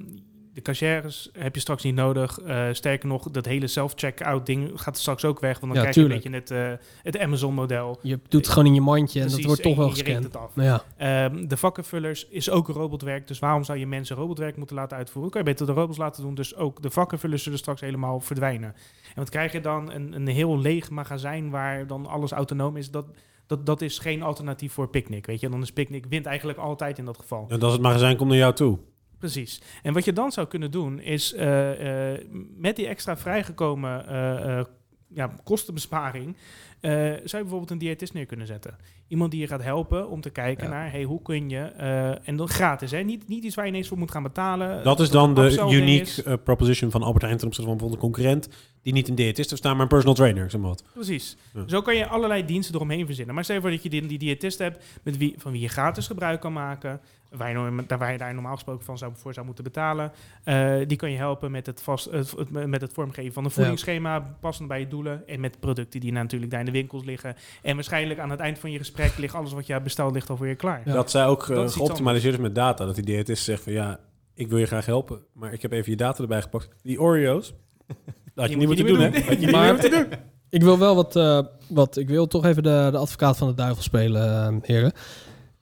de 0.57 0.63
cashiers 0.63 1.31
heb 1.33 1.55
je 1.55 1.61
straks 1.61 1.83
niet 1.83 1.95
nodig. 1.95 2.41
Eh, 2.41 2.67
sterker 2.73 3.09
nog, 3.09 3.31
dat 3.31 3.45
hele 3.45 3.67
self-checkout 3.67 4.47
ding 4.47 4.71
gaat 4.75 4.99
straks 4.99 5.25
ook 5.25 5.41
weg. 5.41 5.61
Want 5.61 5.75
dan 5.75 5.83
Ja, 5.83 5.91
krijg 5.91 5.95
je 5.95 6.15
een 6.15 6.21
beetje 6.23 6.57
het, 6.65 6.81
eh, 6.81 6.87
het 7.03 7.19
Amazon-model. 7.19 7.99
Je 8.03 8.19
doet 8.29 8.41
het 8.45 8.49
gewoon 8.49 8.69
in 8.69 8.75
je 8.75 8.81
mandje 8.81 9.21
en 9.21 9.29
dat 9.29 9.43
wordt 9.43 9.63
toch 9.63 9.77
wel 9.77 9.91
gescand. 9.91 10.33
Nou 10.33 10.69
ja, 10.69 10.85
Ehm, 10.97 11.47
de 11.47 11.57
vakkenvullers 11.57 12.27
is 12.29 12.51
ook 12.51 12.69
robotwerk. 12.69 13.29
Dus 13.29 13.39
waarom 13.39 13.65
zou 13.65 13.79
je 13.79 13.87
mensen 13.87 14.17
robotwerk 14.17 14.57
moeten 14.57 14.77
laten 14.77 14.97
uitvoeren? 14.97 15.31
Kan 15.31 15.41
je 15.41 15.47
beter 15.47 15.67
de 15.67 15.73
robots 15.73 15.99
laten 15.99 16.23
doen. 16.23 16.35
Dus 16.35 16.57
ook 16.57 16.83
de 16.83 16.91
vakkenvullers 16.91 17.43
zullen 17.43 17.59
straks 17.59 17.81
helemaal 17.81 18.21
verdwijnen. 18.21 18.75
En 19.05 19.15
wat 19.15 19.31
krijg 19.31 19.53
je 19.53 19.61
dan? 19.61 19.93
Een, 19.93 20.13
een 20.13 20.27
heel 20.27 20.59
leeg 20.59 20.91
magazijn 20.91 21.51
waar 21.51 21.87
dan 21.87 22.07
alles 22.07 22.33
autonoom 22.33 22.77
is. 22.77 22.91
Dat, 22.91 23.07
dat, 23.47 23.67
dat 23.67 23.81
is 23.81 23.99
geen 23.99 24.23
alternatief 24.23 24.73
voor 24.73 24.89
Picnic. 24.89 25.27
Weet 25.27 25.41
je, 25.41 25.49
dan 25.49 25.63
is 25.63 25.73
Picnic 25.73 26.07
wint 26.09 26.27
eigenlijk 26.27 26.59
altijd 26.59 26.99
in 26.99 27.05
dat 27.05 27.19
geval. 27.19 27.47
En 27.49 27.61
als 27.61 27.73
het 27.73 27.83
magazijn 27.83 28.17
komt 28.17 28.29
naar 28.29 28.39
jou 28.39 28.55
toe. 28.55 28.79
Precies. 29.19 29.61
En 29.83 29.93
wat 29.93 30.05
je 30.05 30.13
dan 30.13 30.33
zou 30.33 30.47
kunnen 30.47 30.71
doen 30.71 31.01
is 31.01 31.33
eh, 31.33 32.13
eh, 32.13 32.21
met 32.57 32.77
die 32.77 32.87
extra 32.87 33.17
vrijgekomen 33.17 34.09
eh, 34.09 34.65
ja, 35.09 35.35
kostenbesparing. 35.45 36.37
zou 36.81 37.21
je 37.23 37.27
bijvoorbeeld 37.31 37.71
een 37.71 37.79
diëtist 37.79 38.13
neer 38.13 38.27
kunnen 38.27 38.47
zetten. 38.47 38.77
Iemand 39.09 39.31
die 39.31 39.41
je 39.41 39.47
gaat 39.47 39.63
helpen 39.63 40.09
om 40.09 40.21
te 40.21 40.31
kijken 40.31 40.65
Ja. 40.65 40.71
naar 40.71 40.91
hey, 40.91 41.03
hoe 41.03 41.23
kun 41.23 41.49
je. 41.49 41.59
eh, 41.59 42.29
en 42.29 42.37
dan 42.37 42.49
gratis, 42.49 42.91
hè? 42.91 42.99
Niet, 43.01 43.29
niet 43.29 43.45
iets 43.45 43.55
waar 43.55 43.65
je 43.65 43.71
ineens 43.71 43.89
voor 43.89 43.99
moet 43.99 44.11
gaan 44.11 44.23
betalen. 44.23 44.85
Dat 44.85 45.01
is 45.01 45.11
dan 45.11 45.35
de 45.35 45.67
unique 45.71 46.23
eh, 46.23 46.35
proposition 46.45 46.91
van 46.91 47.03
Albert 47.03 47.23
Heijn 47.25 47.37
ten 47.39 47.47
opzichte 47.47 47.71
van 47.71 47.79
bijvoorbeeld 47.79 48.03
een 48.13 48.13
concurrent 48.13 48.49
die 48.83 48.93
niet 48.93 49.09
een 49.09 49.15
diëtist 49.15 49.51
heeft 49.51 49.63
staan, 49.63 49.73
maar 49.73 49.83
een 49.83 49.89
personal 49.89 50.15
trainer. 50.15 50.51
Zeg 50.51 50.61
maar 50.61 50.71
wat. 50.71 50.85
Precies. 50.93 51.37
Ja. 51.55 51.63
Zo 51.67 51.83
kan 51.83 51.97
je 51.97 52.07
allerlei 52.07 52.45
diensten 52.45 52.75
eromheen 52.75 53.07
verzinnen. 53.07 53.35
Maar 53.35 53.45
stel 53.45 53.61
voor 53.61 53.71
dat 53.71 53.83
je 53.83 53.89
die, 53.89 54.07
die 54.07 54.19
diëtist 54.19 54.59
hebt 54.59 54.85
met 55.03 55.17
wie, 55.17 55.35
van 55.39 55.53
wie 55.53 55.61
je 55.61 55.69
gratis 55.69 56.07
gebruik 56.07 56.41
kan 56.41 56.53
maken. 56.53 57.01
Waar 57.31 57.51
je, 57.51 57.85
waar 57.99 58.13
je 58.13 58.19
daar 58.19 58.35
normaal 58.35 58.55
gesproken 58.55 58.85
van 58.85 58.99
zou, 58.99 59.13
voor 59.15 59.35
zou 59.35 59.47
moeten 59.47 59.65
betalen. 59.65 60.13
Eh, 60.45 60.75
die 60.87 60.97
kan 60.97 61.11
je 61.11 61.17
helpen 61.17 61.51
met 61.51 61.67
het, 61.67 61.83
vast, 61.83 62.11
met 62.51 62.81
het 62.81 62.93
vormgeven 62.93 63.33
van 63.33 63.45
een 63.45 63.51
voedingsschema 63.51 64.37
passend 64.41 64.69
bij 64.69 64.81
je 64.81 64.89
doelen. 64.89 65.29
En 65.29 65.41
met 65.41 65.61
producten 65.61 66.01
die 66.01 66.13
natuurlijk 66.13 66.51
daar 66.51 66.61
in 66.61 66.67
de 66.67 66.73
winkels 66.73 67.05
liggen. 67.05 67.37
En 67.63 67.75
waarschijnlijk 67.75 68.19
aan 68.21 68.31
het 68.31 68.41
eind 68.41 68.59
van 68.59 68.71
je 68.71 68.79
gesprek 68.79 68.96
ligt 69.19 69.35
alles 69.35 69.53
wat 69.53 69.67
je 69.67 69.73
hebt 69.73 69.85
besteld 69.85 70.15
ligt 70.15 70.31
al 70.31 70.37
voor 70.37 70.47
je 70.47 70.55
klaar. 70.55 70.83
Ja. 70.85 70.93
Dat 70.93 71.11
zij 71.11 71.27
ook 71.27 71.43
eh, 71.49 71.57
Dat 71.57 71.69
is 71.69 71.75
geoptimaliseerd 71.75 72.35
is 72.35 72.41
met 72.41 72.55
data. 72.55 72.85
Dat 72.85 72.95
die 72.95 73.05
diëtist 73.05 73.45
zegt 73.45 73.63
van 73.63 73.73
ja, 73.73 73.99
ik 74.35 74.49
wil 74.49 74.59
je 74.59 74.67
graag 74.67 74.87
helpen, 74.87 75.19
maar 75.33 75.53
ik 75.53 75.63
heb 75.63 75.73
even 75.73 75.91
je 75.91 75.97
data 75.97 76.23
erbij 76.23 76.43
gepakt. 76.43 76.69
Die 76.83 77.01
Oreo's, 77.01 77.55
dat 77.87 77.95
had 78.35 78.49
je 78.51 78.57
niet 78.57 78.67
moeten 78.67 78.87
doen, 78.87 78.99
niet 78.99 79.27
hè? 79.27 79.33
je 79.39 79.51
Maar- 79.51 79.73
moeten 79.73 79.91
doen. 79.91 80.07
Ik 80.51 80.63
wil 80.63 80.79
wel 80.79 80.95
wat, 80.95 81.17
eh, 81.17 81.41
wat 81.69 81.97
ik 81.97 82.09
wil 82.09 82.27
toch 82.27 82.45
even 82.45 82.63
de, 82.63 82.89
de 82.91 82.97
advocaat 82.99 83.37
van 83.37 83.49
de 83.49 83.55
duivel 83.55 83.83
spelen, 83.83 84.47
eh, 84.47 84.55
heren. 84.63 84.93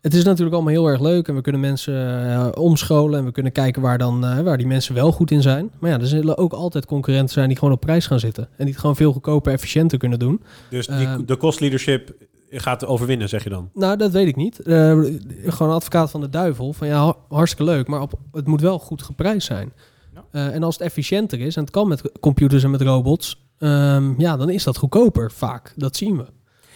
Het 0.01 0.15
is 0.15 0.25
natuurlijk 0.25 0.55
allemaal 0.55 0.73
heel 0.73 0.87
erg 0.87 1.01
leuk 1.01 1.29
en 1.29 1.35
we 1.35 1.41
kunnen 1.41 1.61
mensen 1.61 2.57
omscholen 2.59 3.19
en 3.19 3.25
we 3.25 3.33
kunnen 3.33 3.53
kijken 3.53 3.83
waar, 3.83 3.99
dan, 3.99 4.25
eh, 4.25 4.41
waar 4.41 4.57
die 4.57 4.67
mensen 4.67 4.95
wel 4.95 5.13
goed 5.13 5.31
in 5.31 5.43
zijn. 5.43 5.71
Maar 5.79 5.91
ja, 5.91 5.99
er 6.01 6.07
zullen 6.07 6.39
ook 6.39 6.53
altijd 6.53 6.87
concurrenten 6.87 7.35
zijn 7.35 7.49
die 7.49 7.57
gewoon 7.59 7.75
op 7.75 7.81
prijs 7.81 8.07
gaan 8.07 8.21
zitten 8.21 8.45
en 8.45 8.51
die 8.65 8.69
het 8.69 8.79
gewoon 8.81 8.97
veel 8.97 9.13
goedkoper, 9.13 9.53
efficiënter 9.53 9.99
kunnen 9.99 10.19
doen. 10.19 10.43
Dus 10.71 10.87
die, 10.87 10.97
Ehm. 11.07 11.25
de 11.25 11.37
cost 11.37 11.61
leadership 11.61 12.15
gaat 12.61 12.87
overwinnen, 12.87 13.29
zeg 13.29 13.45
je 13.45 13.51
dan? 13.51 13.71
Nou, 13.75 13.97
dat 13.97 14.11
weet 14.11 14.27
ik 14.27 14.37
niet. 14.37 14.59
Eh, 14.59 14.91
gewoon 15.47 15.69
een 15.69 15.75
advocaat 15.77 16.11
van 16.11 16.21
de 16.21 16.29
duivel. 16.29 16.73
Van 16.73 16.87
ja, 16.87 17.05
ha- 17.05 17.17
hartstikke 17.29 17.73
leuk, 17.73 17.87
maar 17.87 18.01
op, 18.01 18.13
het 18.33 18.47
moet 18.47 18.61
wel 18.61 18.79
goed 18.79 19.03
geprijsd 19.03 19.47
zijn. 19.47 19.73
Ja. 20.15 20.25
Eh, 20.31 20.55
en 20.55 20.63
als 20.63 20.75
het 20.75 20.85
efficiënter 20.87 21.41
is, 21.41 21.57
en 21.57 21.63
het 21.63 21.71
kan 21.73 21.89
met 21.89 22.13
computers 22.21 22.65
en 22.65 22.71
met 22.71 22.81
robots, 22.81 23.47
ehm, 23.59 24.21
ja, 24.21 24.37
dan 24.37 24.51
is 24.51 24.65
dat 24.65 24.77
goedkoper 24.77 25.33
vaak. 25.33 25.73
Dat 25.77 25.97
zien 25.97 26.17
we. 26.17 26.27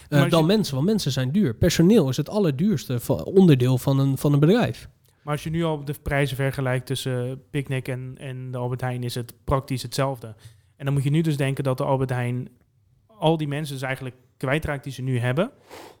Eh, 0.09 0.29
dan 0.29 0.39
je- 0.39 0.45
mensen, 0.45 0.73
want 0.75 0.85
mensen 0.87 1.11
zijn 1.11 1.31
duur. 1.31 1.53
Personeel 1.55 2.09
is 2.09 2.17
het 2.17 2.29
allerduurste 2.29 2.99
onderdeel 3.23 3.77
van 3.77 3.99
een, 3.99 4.17
van 4.17 4.33
een 4.33 4.39
bedrijf. 4.39 4.89
Maar 5.23 5.33
als 5.33 5.43
je 5.43 5.49
nu 5.49 5.63
al 5.63 5.85
de 5.85 5.93
prijzen 6.03 6.35
vergelijkt 6.35 6.85
tussen 6.85 7.41
Picnic 7.49 7.87
en, 7.87 8.15
en 8.17 8.51
de 8.51 8.57
Albert 8.57 8.81
Heijn, 8.81 9.03
is 9.03 9.15
het 9.15 9.33
praktisch 9.43 9.81
hetzelfde. 9.81 10.35
En 10.75 10.85
dan 10.85 10.93
moet 10.93 11.03
je 11.03 11.09
nu 11.09 11.21
dus 11.21 11.37
denken 11.37 11.63
dat 11.63 11.77
de 11.77 11.83
Albert 11.83 12.09
Heijn 12.09 12.47
al 13.07 13.37
die 13.37 13.47
mensen 13.47 13.73
dus 13.73 13.83
eigenlijk 13.83 14.15
kwijtraakt 14.39 14.83
die 14.83 14.93
ze 14.93 15.01
nu 15.01 15.19
hebben. 15.19 15.51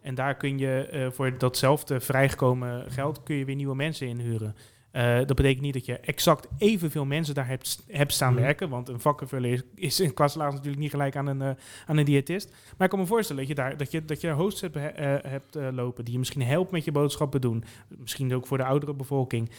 En 0.01 0.15
daar 0.15 0.35
kun 0.35 0.57
je 0.57 0.87
eh, 0.87 1.07
voor 1.11 1.37
datzelfde 1.37 1.99
vrijgekomen 1.99 2.91
geld 2.91 3.23
kun 3.23 3.35
je 3.35 3.45
weer 3.45 3.55
nieuwe 3.55 3.75
mensen 3.75 4.07
inhuren. 4.07 4.55
Eh, 4.91 5.17
dat 5.17 5.35
betekent 5.35 5.61
niet 5.61 5.73
dat 5.73 5.85
je 5.85 5.97
exact 5.97 6.47
evenveel 6.57 7.05
mensen 7.05 7.35
daar 7.35 7.47
hebt, 7.47 7.83
hebt 7.87 8.13
staan 8.13 8.33
Mhm. 8.33 8.41
werken. 8.41 8.69
Want 8.69 8.89
een 8.89 8.99
vakkenvuller 8.99 9.51
is, 9.51 9.61
is 9.75 9.99
in 9.99 10.13
kwaslaas 10.13 10.53
natuurlijk 10.53 10.81
niet 10.81 10.89
gelijk 10.91 11.15
aan 11.15 11.27
een, 11.27 11.41
eh, 11.41 11.49
aan 11.85 11.97
een 11.97 12.05
diëtist. 12.05 12.49
Maar 12.49 12.85
ik 12.85 12.89
kan 12.89 12.99
me 12.99 13.05
voorstellen 13.05 13.41
dat 13.41 13.49
je 13.49 13.55
daar 13.61 13.77
dat 13.77 13.91
je, 13.91 14.05
dat 14.05 14.21
je 14.21 14.31
hosts 14.31 14.61
hebt, 14.61 14.75
eh, 14.75 14.81
hebt 15.27 15.57
lopen 15.71 16.03
die 16.03 16.13
je 16.13 16.19
misschien 16.19 16.41
helpt 16.41 16.71
met 16.71 16.85
je 16.85 16.91
boodschappen 16.91 17.41
doen. 17.41 17.63
Misschien 17.87 18.33
ook 18.33 18.47
voor 18.47 18.57
de 18.57 18.63
oudere 18.63 18.93
bevolking. 18.93 19.49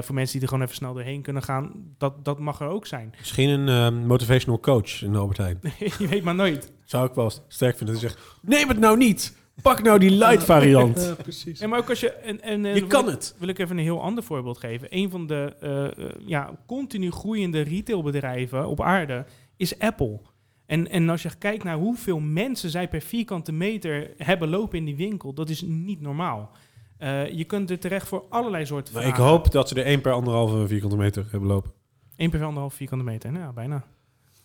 Voor 0.00 0.14
mensen 0.14 0.32
die 0.32 0.40
er 0.42 0.48
gewoon 0.48 0.62
even 0.62 0.74
snel 0.74 0.94
doorheen 0.94 1.22
kunnen 1.22 1.42
gaan. 1.42 1.72
Dat, 1.98 2.24
dat 2.24 2.38
mag 2.38 2.60
er 2.60 2.68
ook 2.68 2.86
zijn. 2.86 3.14
Misschien 3.18 3.48
een 3.48 3.68
ehm, 3.68 4.06
motivational 4.06 4.60
coach 4.60 5.02
in 5.02 5.16
Albert 5.16 5.38
Heijn. 5.38 5.60
je 5.98 6.06
weet 6.08 6.22
maar 6.22 6.34
nooit. 6.34 6.72
Zou 6.84 7.06
ik 7.08 7.14
wel 7.14 7.30
sterk 7.48 7.76
vinden. 7.76 7.94
Dat 7.94 8.04
hij 8.04 8.12
zegt, 8.12 8.36
neem 8.42 8.68
het 8.68 8.78
nou 8.78 8.96
niet. 8.96 9.38
Pak 9.62 9.82
nou 9.82 9.98
die 9.98 10.10
light 10.10 10.44
variant. 10.44 11.14
precies. 11.22 11.60
En 11.60 11.68
maar 11.68 11.78
ook 11.78 11.88
als 11.88 12.00
je... 12.00 12.12
En, 12.12 12.42
en, 12.42 12.64
eh, 12.64 12.74
Je 12.74 12.80
wil 12.80 12.88
kan 12.88 13.04
ik- 13.04 13.10
het. 13.10 13.34
Wil 13.38 13.48
ik 13.48 13.58
even 13.58 13.76
een 13.78 13.82
heel 13.84 14.02
ander 14.02 14.24
voorbeeld 14.24 14.58
geven. 14.58 14.86
Een 14.90 15.10
van 15.10 15.26
de 15.26 15.54
eh, 15.60 15.84
eh, 15.86 16.10
ja, 16.26 16.50
continu 16.66 17.10
groeiende 17.10 17.60
retailbedrijven 17.60 18.66
op 18.68 18.80
aarde 18.82 19.24
is 19.56 19.78
Apple. 19.78 20.20
En, 20.66 20.88
en 20.90 21.08
als 21.08 21.22
je 21.22 21.30
kijkt 21.38 21.64
naar 21.64 21.76
hoeveel 21.76 22.18
mensen 22.20 22.70
zij 22.70 22.88
per 22.88 23.00
vierkante 23.00 23.52
meter 23.52 24.10
hebben 24.16 24.48
lopen 24.48 24.78
in 24.78 24.84
die 24.84 24.96
winkel, 24.96 25.32
dat 25.32 25.48
is 25.48 25.62
niet 25.62 26.00
normaal. 26.00 26.50
Eh, 26.98 27.30
je 27.30 27.44
kunt 27.44 27.70
er 27.70 27.78
terecht 27.78 28.08
voor 28.08 28.24
allerlei 28.28 28.66
soorten 28.66 28.94
Maar 28.94 29.06
ik 29.06 29.14
hoop 29.14 29.50
dat 29.52 29.68
ze 29.68 29.74
er 29.74 29.84
één 29.84 30.00
per 30.00 30.12
anderhalve 30.12 30.66
vierkante 30.66 30.96
meter 30.96 31.26
hebben 31.30 31.48
lopen. 31.48 31.70
1 32.16 32.30
per 32.30 32.44
anderhalf 32.44 32.74
vierkante 32.74 33.04
meter. 33.04 33.32
Nou, 33.32 33.44
ja, 33.44 33.52
bijna. 33.52 33.84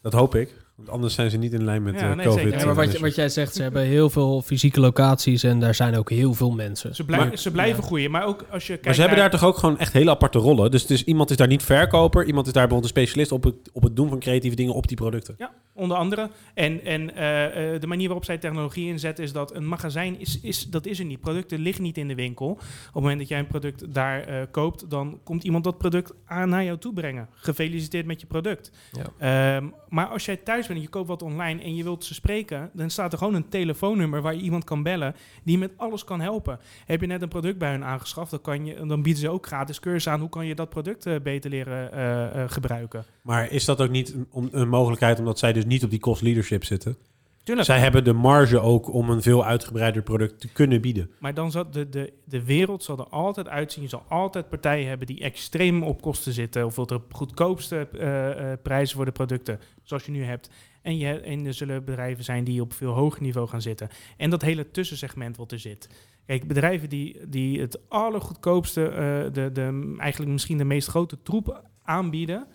Dat 0.02 0.14
hoop 0.14 0.36
ik. 0.36 0.65
Want 0.76 0.90
anders 0.90 1.14
zijn 1.14 1.30
ze 1.30 1.38
niet 1.38 1.54
in 1.54 1.64
lijn 1.64 1.84
met 1.84 1.94
Ja, 2.00 2.10
eh, 2.10 2.16
nee, 2.16 2.26
COVID. 2.26 2.44
zeker. 2.44 2.60
Ja, 2.60 2.66
maar 2.66 2.76
wat, 2.76 2.92
je- 2.92 3.00
wat 3.00 3.16
jij 3.16 3.30
zegt, 3.30 3.56
ze 3.56 3.62
hebben 3.62 3.82
heel 3.84 4.10
veel 4.10 4.42
fysieke 4.42 4.80
locaties 4.80 5.44
en 5.44 5.60
daar 5.60 5.76
zijn 5.76 5.96
ook 5.96 6.10
heel 6.10 6.34
veel 6.34 6.52
mensen. 6.52 6.96
Ze, 6.96 7.04
blijven 7.06 7.28
Maar- 7.28 7.38
ze 7.38 7.52
blijven 7.52 7.82
Ja. 7.82 7.88
groeien, 7.88 8.12
maar 8.12 8.26
ook 8.26 8.46
als 8.52 8.62
je 8.64 8.68
kijkt 8.68 8.86
Maar 8.86 8.94
ze 8.94 9.00
hebben 9.00 9.18
daar 9.20 9.30
toch 9.30 9.44
ook 9.44 9.58
gewoon 9.58 9.80
echt 9.80 9.94
hele 9.94 10.10
aparte 10.10 10.38
rollen. 10.40 10.72
Dus 10.72 10.86
is, 10.86 11.04
iemand 11.04 11.30
is 11.30 11.38
daar 11.38 11.48
niet 11.48 11.64
verkoper. 11.64 12.26
Iemand 12.26 12.48
is 12.48 12.54
daar 12.54 12.68
bijvoorbeeld 12.68 12.96
een 12.96 13.02
specialist 13.02 13.32
op 13.32 13.44
het, 13.44 13.56
op 13.74 13.84
het 13.84 13.96
doen 13.96 14.10
van 14.10 14.20
creatieve 14.20 14.56
dingen 14.56 14.74
op 14.74 14.88
die 14.88 14.98
producten. 14.98 15.36
Ja, 15.38 15.52
onder 15.76 15.98
andere. 15.98 16.30
En, 16.54 16.84
en 16.84 17.16
eh, 17.16 17.74
eh, 17.74 17.82
de 17.82 17.88
manier 17.88 18.06
waarop 18.06 18.26
zij 18.26 18.38
technologie 18.38 18.88
inzetten 18.88 19.24
is 19.24 19.32
dat 19.32 19.56
een 19.56 19.68
magazijn 19.68 20.20
is, 20.20 20.40
is, 20.42 20.70
dat 20.70 20.86
is 20.86 21.00
er 21.00 21.06
niet. 21.06 21.20
Producten 21.20 21.60
liggen 21.60 21.84
niet 21.84 21.98
in 21.98 22.08
de 22.08 22.16
winkel. 22.16 22.50
Op 22.50 22.60
het 22.86 22.94
moment 22.94 23.20
dat 23.20 23.28
jij 23.28 23.40
een 23.40 23.48
product 23.48 23.94
daar 23.94 24.22
eh, 24.22 24.42
koopt, 24.52 24.90
dan 24.90 25.20
komt 25.24 25.44
iemand 25.44 25.64
dat 25.64 25.78
product 25.78 26.14
aan 26.26 26.50
naar 26.50 26.64
jou 26.64 26.78
toe 26.78 26.94
brengen. 26.94 27.28
Gefeliciteerd 27.34 28.06
met 28.06 28.22
je 28.22 28.28
product. 28.28 28.72
Ja. 28.92 29.56
Ehm, 29.58 29.68
maar 29.90 30.08
als 30.08 30.26
jij 30.26 30.38
thuis 30.38 30.68
bent 30.68 30.78
en 30.78 30.86
je 30.86 30.90
koopt 30.90 31.08
wat 31.08 31.22
online 31.22 31.62
en 31.62 31.76
je 31.76 31.84
wilt 31.84 32.04
ze 32.04 32.14
spreken, 32.14 32.70
dan 32.74 32.90
staat 32.90 33.12
er 33.12 33.18
gewoon 33.18 33.34
een 33.34 33.50
telefoonnummer 33.50 34.22
waar 34.22 34.36
je 34.36 34.42
iemand 34.42 34.64
kan 34.64 34.84
bellen 34.84 35.16
die 35.44 35.58
met 35.58 35.72
alles 35.78 36.04
kan 36.04 36.22
helpen. 36.22 36.60
Heb 36.86 37.02
je 37.02 37.08
net 37.08 37.22
een 37.22 37.30
product 37.30 37.58
bij 37.58 37.72
hun 37.72 37.84
aangeschaft, 37.84 38.32
dan, 38.32 38.42
kan 38.42 38.66
je, 38.66 38.86
dan 38.86 39.02
bieden 39.02 39.22
ze 39.22 39.30
ook 39.30 39.48
gratis 39.48 39.80
cursus 39.80 40.08
aan 40.08 40.20
hoe 40.20 40.30
kan 40.30 40.46
je 40.46 40.56
dat 40.56 40.70
product 40.70 41.24
beter 41.24 41.50
leren 41.50 41.92
eh, 41.92 42.44
eh, 42.44 42.50
gebruiken. 42.50 43.06
Maar 43.22 43.52
is 43.52 43.66
dat 43.66 43.82
ook 43.82 43.90
niet 43.90 44.16
een, 44.34 44.50
een 44.52 44.70
mogelijkheid 44.70 45.20
omdat 45.20 45.40
zij 45.40 45.54
dus 45.54 45.65
niet 45.66 45.84
op 45.84 45.90
die 45.90 46.00
cost 46.00 46.22
leadership 46.22 46.64
zitten? 46.64 46.98
Tuurlijk. 47.46 47.68
Zij 47.68 47.80
hebben 47.80 48.04
de 48.04 48.14
marge 48.14 48.60
ook 48.60 48.94
om 48.94 49.10
een 49.10 49.22
veel 49.22 49.46
uitgebreider 49.46 50.02
product 50.02 50.40
te 50.40 50.48
kunnen 50.48 50.82
bieden. 50.82 51.12
Maar 51.20 51.34
dan 51.34 51.52
zal 51.52 51.72
de, 51.72 51.90
de, 51.90 52.14
de 52.24 52.44
wereld 52.44 52.84
zal 52.84 52.98
er 52.98 53.08
altijd 53.08 53.48
uitzien. 53.48 53.84
Je 53.84 53.90
zal 53.90 54.04
altijd 54.08 54.50
partijen 54.50 54.88
hebben 54.88 55.08
die 55.08 55.20
extreem 55.20 55.84
op 55.84 56.02
kosten 56.02 56.34
zitten. 56.34 56.66
Of 56.66 56.76
de 56.76 57.02
goedkoopste 57.10 57.88
eh, 57.88 58.52
eh, 58.52 58.60
prijzen 58.62 58.96
voor 58.96 59.06
de 59.06 59.12
producten, 59.12 59.60
zoals 59.84 60.06
je 60.06 60.12
nu 60.12 60.24
hebt. 60.24 60.50
En, 60.82 60.98
je, 60.98 61.20
en 61.20 61.46
er 61.46 61.54
zullen 61.54 61.86
bedrijven 61.86 62.24
zijn 62.24 62.44
die 62.44 62.62
op 62.62 62.74
veel 62.74 62.92
hoger 62.92 63.22
niveau 63.22 63.48
gaan 63.48 63.62
zitten. 63.62 63.90
En 64.18 64.30
dat 64.30 64.42
hele 64.42 64.72
tussensegment 64.72 65.38
wat 65.38 65.52
er 65.52 65.60
zit. 65.60 65.90
Kijk, 66.26 66.48
bedrijven 66.48 66.90
die, 66.90 67.18
die 67.28 67.62
het 67.62 67.90
allergoedkoopste, 67.90 68.88
eh, 68.88 69.34
de, 69.34 69.52
de, 69.52 69.96
eigenlijk 69.98 70.32
misschien 70.32 70.58
de 70.58 70.66
meest 70.66 70.88
grote 70.88 71.18
troep 71.24 71.64
aanbieden, 71.84 72.48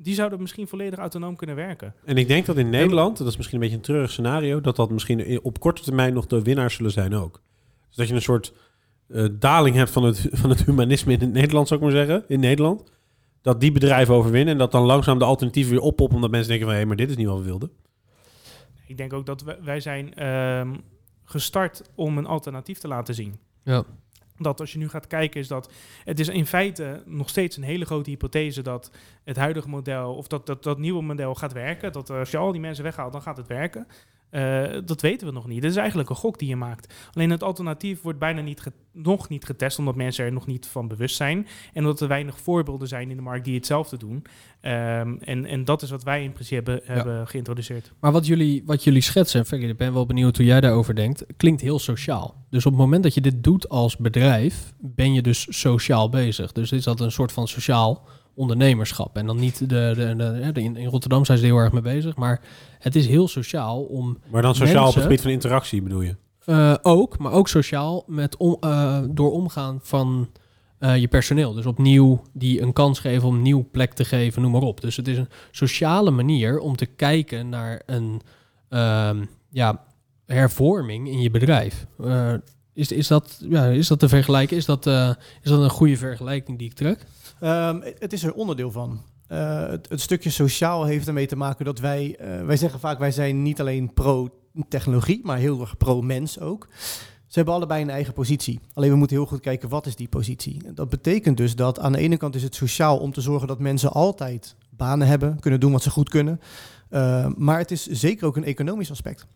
die 0.00 0.14
zouden 0.14 0.40
misschien 0.40 0.68
volledig 0.68 0.98
autonoom 0.98 1.36
kunnen 1.36 1.56
werken. 1.56 1.94
En 2.04 2.16
ik 2.16 2.28
denk 2.28 2.46
dat 2.46 2.56
in 2.56 2.68
Nederland, 2.70 3.18
dat 3.18 3.26
is 3.26 3.36
misschien 3.36 3.56
een 3.56 3.62
beetje 3.62 3.76
een 3.76 3.84
treurig 3.84 4.10
scenario, 4.10 4.60
dat 4.60 4.76
dat 4.76 4.90
misschien 4.90 5.40
op 5.42 5.60
korte 5.60 5.82
termijn 5.82 6.14
nog 6.14 6.26
de 6.26 6.42
winnaars 6.42 6.74
zullen 6.74 6.92
zijn 6.92 7.14
ook. 7.14 7.40
Dus 7.88 7.96
dat 7.96 8.08
je 8.08 8.14
een 8.14 8.22
soort 8.22 8.52
eh, 9.08 9.26
daling 9.32 9.76
hebt 9.76 9.90
van 9.90 10.04
het, 10.04 10.28
van 10.32 10.50
het 10.50 10.64
humanisme 10.64 11.12
in 11.12 11.20
het 11.20 11.32
Nederland, 11.32 11.68
zou 11.68 11.80
ik 11.80 11.86
maar 11.86 11.96
zeggen, 11.96 12.24
in 12.28 12.40
Nederland. 12.40 12.84
Dat 13.42 13.60
die 13.60 13.72
bedrijven 13.72 14.14
overwinnen 14.14 14.52
en 14.52 14.58
dat 14.58 14.72
dan 14.72 14.82
langzaam 14.82 15.18
de 15.18 15.24
alternatieven 15.24 15.72
weer 15.72 15.82
oppoppen, 15.82 16.16
omdat 16.16 16.30
mensen 16.30 16.48
denken 16.48 16.68
van, 16.68 16.76
hé, 16.76 16.84
maar 16.84 16.96
dit 16.96 17.10
is 17.10 17.16
niet 17.16 17.26
wat 17.26 17.38
we 17.38 17.44
wilden. 17.44 17.70
Ik 18.86 18.96
denk 18.96 19.12
ook 19.12 19.26
dat 19.26 19.42
wij, 19.42 19.58
wij 19.62 19.80
zijn 19.80 20.14
ehm, 20.14 20.74
gestart 21.24 21.82
om 21.94 22.18
een 22.18 22.26
alternatief 22.26 22.78
te 22.78 22.88
laten 22.88 23.14
zien. 23.14 23.38
Ja. 23.64 23.84
Dat 24.38 24.60
als 24.60 24.72
je 24.72 24.78
nu 24.78 24.88
gaat 24.88 25.06
kijken, 25.06 25.40
is 25.40 25.48
dat 25.48 25.72
het 26.04 26.20
is 26.20 26.28
in 26.28 26.46
feite 26.46 27.02
nog 27.06 27.28
steeds 27.28 27.56
een 27.56 27.62
hele 27.62 27.84
grote 27.84 28.10
hypothese 28.10 28.62
dat 28.62 28.90
het 29.24 29.36
huidige 29.36 29.68
model, 29.68 30.14
of 30.14 30.26
dat 30.26 30.46
dat, 30.46 30.62
dat 30.62 30.78
nieuwe 30.78 31.02
model 31.02 31.34
gaat 31.34 31.52
werken. 31.52 31.92
Dat 31.92 32.10
als 32.10 32.30
je 32.30 32.36
al 32.36 32.52
die 32.52 32.60
mensen 32.60 32.84
weghaalt, 32.84 33.12
dan 33.12 33.22
gaat 33.22 33.36
het 33.36 33.46
werken. 33.46 33.86
Eh, 34.30 34.64
dat 34.84 35.00
weten 35.00 35.26
we 35.26 35.32
nog 35.32 35.46
niet. 35.46 35.62
Het 35.62 35.70
is 35.70 35.78
eigenlijk 35.78 36.10
een 36.10 36.16
gok 36.16 36.38
die 36.38 36.48
je 36.48 36.56
maakt. 36.56 36.94
Alleen 37.12 37.30
het 37.30 37.42
alternatief 37.42 38.02
wordt 38.02 38.18
bijna 38.18 38.40
niet 38.40 38.62
nog 38.92 39.28
niet 39.28 39.44
getest, 39.44 39.78
omdat 39.78 39.94
mensen 39.94 40.24
er 40.24 40.32
nog 40.32 40.46
niet 40.46 40.66
van 40.66 40.88
bewust 40.88 41.16
zijn. 41.16 41.46
En 41.72 41.82
omdat 41.82 42.00
er 42.00 42.08
weinig 42.08 42.40
voorbeelden 42.40 42.88
zijn 42.88 43.10
in 43.10 43.16
de 43.16 43.22
markt 43.22 43.44
die 43.44 43.54
hetzelfde 43.54 43.96
doen. 43.96 44.24
Ehm, 44.60 45.16
en, 45.20 45.44
en 45.44 45.64
dat 45.64 45.82
is 45.82 45.90
wat 45.90 46.02
wij 46.02 46.22
in 46.22 46.32
principe 46.32 46.54
hebben, 46.54 46.80
hebben 46.84 47.28
geïntroduceerd. 47.28 47.92
Maar 48.00 48.12
wat 48.12 48.26
jullie, 48.26 48.62
wat 48.66 48.84
jullie 48.84 49.02
schetsen, 49.02 49.46
Ferry, 49.46 49.68
ik 49.68 49.76
ben 49.76 49.92
wel 49.92 50.06
benieuwd 50.06 50.36
hoe 50.36 50.46
jij 50.46 50.60
daarover 50.60 50.94
denkt, 50.94 51.24
klinkt 51.36 51.60
heel 51.60 51.78
sociaal. 51.78 52.46
Dus 52.50 52.66
op 52.66 52.72
het 52.72 52.80
moment 52.80 53.02
dat 53.02 53.14
je 53.14 53.20
dit 53.20 53.44
doet 53.44 53.68
als 53.68 53.96
bedrijf, 53.96 54.72
ben 54.80 55.12
je 55.12 55.22
dus 55.22 55.46
sociaal 55.50 56.08
bezig. 56.08 56.52
Dus 56.52 56.72
is 56.72 56.84
dat 56.84 57.00
een 57.00 57.12
soort 57.12 57.32
van 57.32 57.48
sociaal 57.48 58.08
ondernemerschap. 58.38 59.16
En 59.16 59.26
dan 59.26 59.38
niet 59.38 59.58
de, 59.58 59.66
de, 59.66 60.14
de, 60.16 60.38
ja, 60.42 60.52
de- 60.52 60.62
in, 60.62 60.76
in 60.76 60.88
Rotterdam 60.88 61.24
zijn 61.24 61.38
ze 61.38 61.44
er 61.44 61.50
heel 61.50 61.60
erg 61.60 61.72
mee 61.72 61.82
bezig, 61.82 62.16
maar 62.16 62.40
het 62.78 62.96
is 62.96 63.06
heel 63.06 63.28
sociaal 63.28 63.82
om 63.82 64.18
Maar 64.30 64.42
dan 64.42 64.54
sociaal 64.54 64.88
op 64.88 64.94
het 64.94 65.02
gebied 65.02 65.20
van 65.20 65.30
interactie 65.30 65.82
bedoel 65.82 66.00
je? 66.00 66.16
eh, 66.44 66.74
ook, 66.82 67.18
maar 67.18 67.32
ook 67.32 67.48
sociaal 67.48 68.04
met 68.06 68.36
om, 68.36 68.56
eh, 68.60 68.98
door 69.10 69.32
omgaan 69.32 69.78
van 69.82 70.28
eh, 70.78 70.96
je 70.96 71.08
personeel. 71.08 71.52
Dus 71.52 71.66
opnieuw 71.66 72.22
die 72.32 72.60
een 72.62 72.72
kans 72.72 72.98
geven 72.98 73.28
om 73.28 73.42
nieuw 73.42 73.68
plek 73.72 73.92
te 73.92 74.04
geven, 74.04 74.42
noem 74.42 74.52
maar 74.52 74.60
op. 74.62 74.80
Dus 74.80 74.96
het 74.96 75.08
is 75.08 75.18
een 75.18 75.28
sociale 75.50 76.10
manier 76.10 76.58
om 76.58 76.76
te 76.76 76.86
kijken 76.86 77.48
naar 77.48 77.82
een 77.86 78.20
ehm, 78.68 79.24
ja, 79.50 79.84
hervorming 80.26 81.08
in 81.08 81.20
je 81.20 81.30
bedrijf. 81.30 81.86
Is, 82.74 82.92
is, 82.92 83.08
dat, 83.08 83.42
ja, 83.48 83.64
is 83.66 83.88
dat 83.88 83.98
te 83.98 84.08
vergelijken? 84.08 84.56
Is 84.56 84.64
dat, 84.64 84.86
is 84.86 85.50
dat 85.50 85.62
een 85.62 85.70
goede 85.70 85.96
vergelijking 85.96 86.58
die 86.58 86.68
ik 86.68 86.74
trek? 86.74 87.06
Ehm, 87.40 87.80
het 87.98 88.12
is 88.12 88.24
er 88.24 88.34
onderdeel 88.34 88.70
van. 88.70 89.02
Eh, 89.26 89.68
het, 89.68 90.00
stukje 90.00 90.30
sociaal 90.30 90.84
heeft 90.84 91.06
ermee 91.06 91.26
te 91.26 91.36
maken 91.36 91.64
dat 91.64 91.78
wij, 91.78 92.16
eh, 92.16 92.44
wij 92.44 92.56
zeggen 92.56 92.80
vaak, 92.80 92.98
wij 92.98 93.10
zijn 93.10 93.42
niet 93.42 93.60
alleen 93.60 93.92
pro-technologie, 93.92 95.20
maar 95.22 95.38
heel 95.38 95.60
erg 95.60 95.76
pro-mens 95.76 96.40
ook. 96.40 96.68
Ze 97.26 97.34
hebben 97.34 97.54
allebei 97.54 97.82
een 97.82 97.90
eigen 97.90 98.12
positie. 98.12 98.60
Alleen 98.72 98.90
we 98.90 98.96
moeten 98.96 99.16
heel 99.16 99.26
goed 99.26 99.40
kijken, 99.40 99.68
wat 99.68 99.86
is 99.86 99.96
die 99.96 100.08
positie? 100.08 100.72
Dat 100.74 100.88
betekent 100.88 101.36
dus 101.36 101.56
dat 101.56 101.78
aan 101.78 101.92
de 101.92 101.98
ene 101.98 102.16
kant 102.16 102.34
is 102.34 102.42
het 102.42 102.54
sociaal 102.54 102.98
om 102.98 103.12
te 103.12 103.20
zorgen 103.20 103.48
dat 103.48 103.58
mensen 103.58 103.92
altijd 103.92 104.56
banen 104.70 105.06
hebben, 105.06 105.40
kunnen 105.40 105.60
doen 105.60 105.72
wat 105.72 105.82
ze 105.82 105.90
goed 105.90 106.08
kunnen. 106.08 106.40
Eh, 106.88 107.26
maar 107.36 107.58
het 107.58 107.70
is 107.70 107.86
zeker 107.86 108.26
ook 108.26 108.36
een 108.36 108.44
economisch 108.44 108.90
aspect 108.90 109.26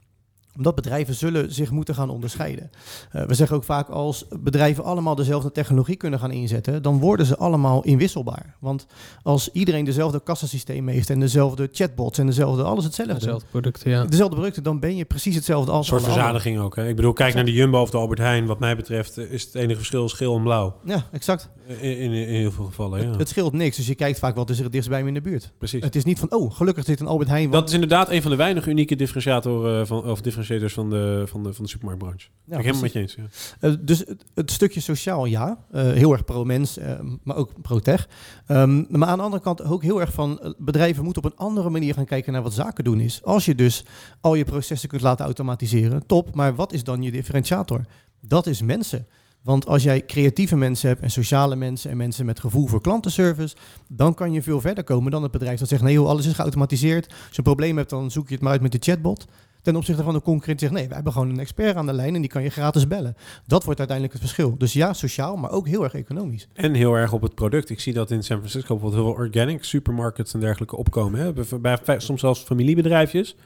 omdat 0.56 0.74
bedrijven 0.74 1.14
zullen 1.14 1.52
zich 1.52 1.70
moeten 1.70 1.94
gaan 1.94 2.10
onderscheiden. 2.10 2.70
Eh, 3.10 3.24
we 3.24 3.34
zeggen 3.34 3.56
ook 3.56 3.64
vaak 3.64 3.88
als 3.88 4.24
bedrijven 4.40 4.84
allemaal 4.84 5.14
dezelfde 5.14 5.52
technologie 5.52 5.96
kunnen 5.96 6.18
gaan 6.18 6.30
inzetten, 6.30 6.82
dan 6.82 6.98
worden 6.98 7.26
ze 7.26 7.36
allemaal 7.36 7.82
inwisselbaar. 7.82 8.56
Want 8.60 8.86
als 9.22 9.50
iedereen 9.52 9.84
dezelfde 9.84 10.22
kassasysteem 10.22 10.88
heeft 10.88 11.10
en 11.10 11.20
dezelfde 11.20 11.68
chatbots 11.72 12.18
en 12.18 12.26
dezelfde 12.26 12.62
alles 12.62 12.84
hetzelfde, 12.84 13.14
Hetzelfde 13.14 13.46
producten, 13.50 13.90
ja. 13.90 14.04
dezelfde 14.04 14.34
producten, 14.34 14.62
dan 14.62 14.80
ben 14.80 14.96
je 14.96 15.04
precies 15.04 15.34
hetzelfde 15.34 15.70
Een 15.70 15.76
als 15.76 15.86
soort 15.86 16.02
alle 16.02 16.10
anderen. 16.10 16.30
verzadiging 16.30 16.64
ook. 16.64 16.76
Hè? 16.76 16.88
Ik 16.88 16.96
bedoel, 16.96 17.12
kijk 17.12 17.34
naar 17.34 17.44
de 17.44 17.52
Jumbo 17.52 17.80
of 17.80 17.90
de 17.90 17.96
Albert 17.96 18.18
Heijn. 18.18 18.46
Wat 18.46 18.58
mij 18.58 18.76
betreft 18.76 19.18
eh, 19.18 19.32
is 19.32 19.42
het 19.44 19.54
enige 19.54 19.76
verschil 19.76 20.08
schil 20.08 20.36
en 20.36 20.42
blauw. 20.42 20.76
Ja, 20.84 21.06
exact. 21.12 21.48
In, 21.66 21.98
in, 21.98 22.12
in 22.12 22.28
heel 22.28 22.50
veel 22.50 22.64
gevallen, 22.64 23.02
ja. 23.02 23.16
Het 23.16 23.28
scheelt 23.28 23.52
niks, 23.52 23.76
dus 23.76 23.86
je 23.86 23.94
kijkt 23.94 24.18
vaak 24.18 24.34
wat 24.34 24.50
is 24.50 24.56
er 24.56 24.62
het 24.62 24.72
dichtst 24.72 24.90
bij 24.90 25.02
me 25.02 25.08
in 25.08 25.14
de 25.14 25.20
buurt. 25.20 25.52
Precies. 25.58 25.82
Het 25.84 25.96
is 25.96 26.04
niet 26.04 26.18
van, 26.18 26.32
oh, 26.32 26.54
gelukkig 26.54 26.84
zit 26.84 27.00
een 27.00 27.06
Albert 27.06 27.28
Heijn. 27.28 27.50
Dat 27.50 27.68
is 27.68 27.74
inderdaad 27.74 28.10
een 28.10 28.22
van 28.22 28.30
de 28.30 28.36
weinige 28.36 28.70
unieke 28.70 28.96
differentiatoren 28.96 29.86
van, 29.86 30.04
of 30.04 30.20
differentiators 30.48 30.74
van 30.74 30.90
de, 30.90 31.26
van 31.26 31.42
de, 31.42 31.55
van 31.55 31.64
de 31.64 31.70
supermarktbranche. 31.70 32.28
Ja, 32.44 32.57
ik 32.57 32.62
helemaal 32.62 32.83
met 32.83 32.92
je 32.92 32.98
eens. 32.98 33.14
Ja. 33.14 33.24
Eh, 33.61 33.74
dus 33.81 33.98
het, 33.98 34.24
het 34.35 34.50
stukje 34.50 34.81
sociaal, 34.81 35.24
ja. 35.24 35.64
Eh, 35.70 35.83
heel 35.83 36.12
erg 36.12 36.24
pro-mens, 36.24 36.78
eh, 36.78 37.00
maar 37.22 37.37
ook 37.37 37.62
pro-tech. 37.62 38.09
Ehm, 38.46 38.85
maar 38.88 39.09
aan 39.09 39.18
de 39.18 39.24
andere 39.24 39.42
kant 39.42 39.62
ook 39.62 39.83
heel 39.83 40.00
erg 40.00 40.12
van... 40.12 40.55
bedrijven 40.59 41.05
moeten 41.05 41.24
op 41.24 41.31
een 41.31 41.38
andere 41.38 41.70
manier 41.70 41.94
gaan 41.94 42.05
kijken 42.05 42.33
naar 42.33 42.42
wat 42.42 42.55
zaken 42.55 42.85
doen 42.85 43.00
is. 43.00 43.22
Als 43.22 43.44
je 43.44 43.55
dus 43.55 43.85
al 44.20 44.35
je 44.35 44.44
processen 44.44 44.88
kunt 44.88 45.02
laten 45.02 45.24
automatiseren, 45.24 46.07
top. 46.07 46.35
Maar 46.35 46.55
wat 46.55 46.72
is 46.72 46.85
dan 46.85 47.02
je 47.02 47.11
differentiator? 47.11 47.85
Dat 48.20 48.46
is 48.46 48.62
mensen. 48.62 49.07
Want 49.42 49.66
als 49.66 49.83
jij 49.83 50.05
creatieve 50.05 50.57
mensen 50.57 50.88
hebt 50.88 51.00
en 51.00 51.11
sociale 51.11 51.57
mensen... 51.57 51.90
en 51.90 51.96
mensen 51.96 52.26
met 52.26 52.40
gevoel 52.40 52.66
voor 52.66 52.81
klantenservice... 52.81 53.57
dan 53.88 54.14
kan 54.14 54.33
je 54.33 54.42
veel 54.42 54.61
verder 54.61 54.85
komen 54.85 55.11
dan 55.11 55.22
het 55.22 55.33
bedrijf 55.33 55.59
dat 55.59 55.68
zegt... 55.68 55.83
nee 55.83 55.92
joh, 55.92 56.09
alles 56.09 56.26
is 56.26 56.33
geautomatiseerd. 56.33 57.07
Als 57.07 57.16
je 57.31 57.37
een 57.37 57.42
probleem 57.42 57.76
hebt, 57.76 57.90
dan 57.90 58.11
zoek 58.11 58.28
je 58.28 58.35
het 58.35 58.42
maar 58.42 58.52
uit 58.52 58.62
met 58.62 58.72
de 58.72 58.78
chatbot. 58.81 59.26
Ten 59.62 59.77
opzichte 59.77 60.03
van 60.03 60.14
de 60.14 60.22
concurrent 60.22 60.59
die 60.59 60.68
zegt... 60.68 60.81
nee, 60.81 60.87
wij 60.87 60.94
hebben 60.94 61.12
gewoon 61.12 61.29
een 61.29 61.38
expert 61.40 61.77
aan 61.77 61.87
de 61.87 61.92
lijn... 61.92 62.14
en 62.14 62.20
die 62.20 62.31
kan 62.31 62.42
je 62.42 62.48
gratis 62.48 62.87
bellen. 62.87 63.16
Dat 63.46 63.64
wordt 63.64 63.79
uiteindelijk 63.79 64.18
het 64.18 64.29
verschil. 64.29 64.59
Dus 64.59 64.72
ja, 64.72 64.92
sociaal, 64.92 65.37
maar 65.37 65.51
ook 65.51 65.68
heel 65.68 65.85
erg 65.85 65.94
economisch. 65.94 66.48
En 66.53 66.75
heel 66.75 66.94
erg 66.94 67.12
op 67.12 67.22
het 67.22 67.35
product. 67.35 67.70
Ik 67.70 67.81
zie 67.81 67.92
dat 67.92 68.11
in 68.11 68.22
San 68.22 68.37
Francisco 68.38 68.75
bijvoorbeeld 68.75 69.03
heel 69.03 69.14
veel 69.14 69.25
organic 69.25 69.64
supermarkets 69.64 70.35
en 70.35 70.40
dergelijke 70.40 70.77
opkomen. 70.77 71.20
Hè? 71.20 71.59
Bij, 71.61 71.79
soms 71.96 72.20
zelfs 72.20 72.40
familiebedrijfjes. 72.40 73.37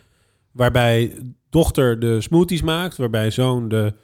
Waarbij 0.52 1.12
dochter 1.50 2.00
de 2.00 2.20
smoothies 2.20 2.62
maakt. 2.62 2.96
Waarbij 2.96 3.30
zoon 3.30 3.68
de 3.68 3.94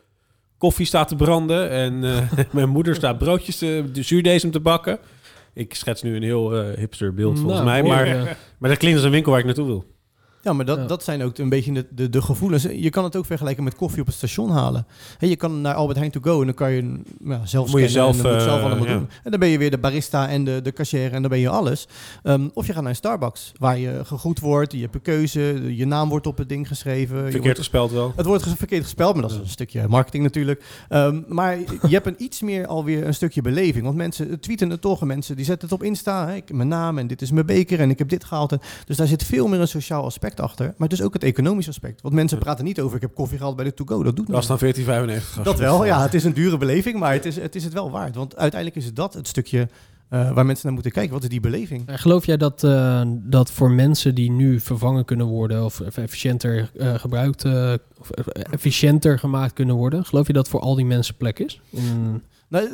koffie 0.59 0.87
staat 0.87 1.09
te 1.09 1.17
branden. 1.17 1.71
En 1.71 2.05
eh, 2.05 2.33
mijn 2.53 2.69
moeder 2.69 2.95
staat 2.95 3.19
broodjes, 3.19 3.59
te, 3.59 3.85
de 3.93 4.03
zuurdesem 4.03 4.51
te 4.51 4.61
bakken. 4.61 4.99
Ik 5.55 5.75
schets 5.75 6.03
nu 6.03 6.17
een 6.17 6.23
heel 6.23 6.55
eh, 6.57 6.79
hipster 6.79 7.15
beeld 7.15 7.39
volgens 7.39 7.61
Nou, 7.61 7.71
mij. 7.71 7.83
mooi, 7.83 7.95
Maar, 7.95 8.07
ja. 8.29 8.37
maar 8.59 8.71
dat 8.71 8.79
klinkt 8.79 8.97
als 8.97 9.07
een 9.07 9.13
winkel 9.13 9.31
waar 9.31 9.41
ik 9.41 9.47
naartoe 9.47 9.67
wil. 9.67 9.85
Ja, 10.43 10.53
maar 10.53 10.65
dat, 10.65 10.79
Ja. 10.79 10.87
dat 10.87 11.05
zijn 11.05 11.23
ook 11.23 11.39
een 11.39 11.49
beetje 11.49 11.73
de, 11.73 11.87
de, 11.91 12.09
de 12.09 12.23
gevoelens. 12.23 12.63
Je 12.63 12.91
kan 12.91 13.05
het 13.05 13.17
ook 13.17 13.27
vergelijken 13.27 13.65
met 13.65 13.75
koffie 13.75 14.01
op 14.01 14.07
het 14.07 14.15
station 14.17 14.51
halen. 14.51 14.87
Hè, 15.19 15.27
je 15.27 15.37
kan 15.37 15.61
naar 15.61 15.75
Albert 15.75 15.99
Heijn 15.99 16.11
to 16.11 16.21
go 16.23 16.41
en 16.41 16.47
dan 16.47 16.55
kan 16.55 16.73
je 16.73 17.01
ja, 17.25 17.47
zelf 17.47 17.71
Moet 17.71 17.81
je 17.81 17.89
zelf, 17.89 18.17
en 18.17 18.23
dan 18.23 18.33
moet 18.33 18.41
je 18.41 18.47
zelf 18.49 18.59
eh, 18.61 18.65
allemaal 18.67 18.87
ja. 18.87 18.93
doen. 18.93 19.09
En 19.25 19.31
dan 19.31 19.41
ben 19.41 19.49
je 19.49 19.59
weer 19.59 19.71
de 19.71 19.79
barista 19.79 20.29
en 20.29 20.45
de, 20.45 20.61
de 20.63 20.73
cashier 20.73 21.13
en 21.13 21.21
dan 21.23 21.31
ben 21.31 21.39
je 21.41 21.49
alles. 21.49 21.89
Ehm, 22.23 22.49
of 22.55 22.67
je 22.67 22.73
gaat 22.73 22.81
naar 22.83 22.91
een 22.91 22.97
Starbucks, 22.97 23.53
waar 23.59 23.79
je 23.79 24.01
gegroet 24.05 24.41
wordt, 24.41 24.73
je 24.73 24.81
hebt 24.81 24.95
een 24.95 25.03
keuze, 25.03 25.63
je 25.77 25.87
naam 25.87 26.09
wordt 26.09 26.27
op 26.27 26.39
het 26.39 26.49
ding 26.49 26.69
geschreven. 26.69 27.17
je 27.17 27.23
Verkeerd 27.23 27.43
wordt- 27.45 27.59
gespeld 27.59 27.91
wel. 27.93 28.13
het 28.17 28.27
wordt 28.27 28.45
verkeerd 28.57 28.83
gespeld, 28.83 29.13
maar 29.13 29.23
dat 29.23 29.31
is 29.31 29.37
een 29.37 29.49
stukje 29.49 29.89
marketing 29.89 30.23
natuurlijk. 30.25 30.65
Ehm, 30.89 31.21
maar 31.29 31.59
je 31.59 31.89
hebt 31.89 32.07
een 32.07 32.15
iets 32.23 32.41
meer 32.41 32.67
alweer 32.67 33.07
een 33.07 33.15
stukje 33.15 33.43
beleving. 33.43 33.85
Want 33.85 33.97
mensen 33.97 34.41
tweeten 34.41 34.71
het 34.71 34.81
toch. 34.81 35.01
en 35.01 35.07
Mensen 35.07 35.37
die 35.37 35.45
zetten 35.45 35.69
het 35.69 35.79
op 35.79 35.83
Insta. 35.87 36.27
Hè, 36.29 36.35
ik, 36.35 36.53
mijn 36.53 36.69
naam 36.69 36.99
en 36.99 37.07
dit 37.07 37.23
is 37.23 37.31
mijn 37.31 37.47
beker 37.47 37.81
en 37.81 37.91
ik 37.91 37.99
heb 37.99 38.09
dit 38.09 38.25
gehaald. 38.25 38.53
En- 38.53 38.61
Dus 38.87 38.97
daar 38.97 39.07
zit 39.07 39.23
veel 39.25 39.49
meer 39.49 39.61
een 39.61 39.69
sociaal 39.69 40.05
aspect 40.05 40.32
achter. 40.41 40.75
Maar 40.77 40.89
dus 40.89 41.03
ook 41.03 41.13
het 41.13 41.25
economisch 41.25 41.69
aspect. 41.69 42.03
Want 42.03 42.15
mensen 42.15 42.39
praten 42.39 42.65
niet 42.65 42.81
over 42.81 42.97
ik 42.97 43.03
heb 43.03 43.15
koffie 43.15 43.37
gehaald 43.37 43.57
bij 43.57 43.65
de 43.65 43.75
to-go. 43.75 44.03
Dat 44.03 44.17
doet 44.17 44.27
Dat 44.27 44.41
is 44.41 44.47
dan 44.47 44.59
14,95. 44.59 45.43
Dat 45.43 45.59
wel, 45.59 45.85
ja. 45.85 46.03
Het 46.03 46.15
is 46.15 46.25
een 46.25 46.33
dure 46.33 46.59
beleving, 46.59 46.99
maar 46.99 47.13
het 47.13 47.25
is, 47.25 47.37
het 47.37 47.55
is 47.55 47.65
het 47.65 47.73
wel 47.73 47.91
waard. 47.91 48.15
Want 48.15 48.37
uiteindelijk 48.37 48.81
is 48.81 48.87
het 48.87 48.97
dat 48.97 49.15
het 49.15 49.29
stukje 49.29 49.69
eh, 50.13 50.33
waar 50.33 50.47
mensen 50.47 50.65
naar 50.65 50.75
moeten 50.75 50.93
kijken. 50.93 51.13
Wat 51.13 51.23
is 51.23 51.29
die 51.29 51.41
beleving? 51.41 51.83
En 51.87 51.99
geloof 51.99 52.27
jij 52.27 52.37
dat, 52.37 52.65
eh, 52.65 53.03
dat 53.07 53.51
voor 53.51 53.71
mensen 53.71 54.15
die 54.15 54.31
nu 54.31 54.61
vervangen 54.61 55.05
kunnen 55.05 55.27
worden 55.27 55.65
of 55.65 55.81
efficiënter 55.81 56.71
eh, 56.77 56.95
gebruikt, 56.95 57.45
eh, 57.45 57.73
of 57.99 58.11
efficiënter 58.11 59.19
gemaakt 59.19 59.53
kunnen 59.53 59.77
worden, 59.77 60.05
geloof 60.05 60.27
je 60.27 60.33
dat 60.33 60.49
voor 60.49 60.61
al 60.61 60.75
die 60.75 60.85
mensen 60.85 61.17
plek 61.17 61.39
is? 61.39 61.61
In 61.71 62.23
Nou, 62.49 62.69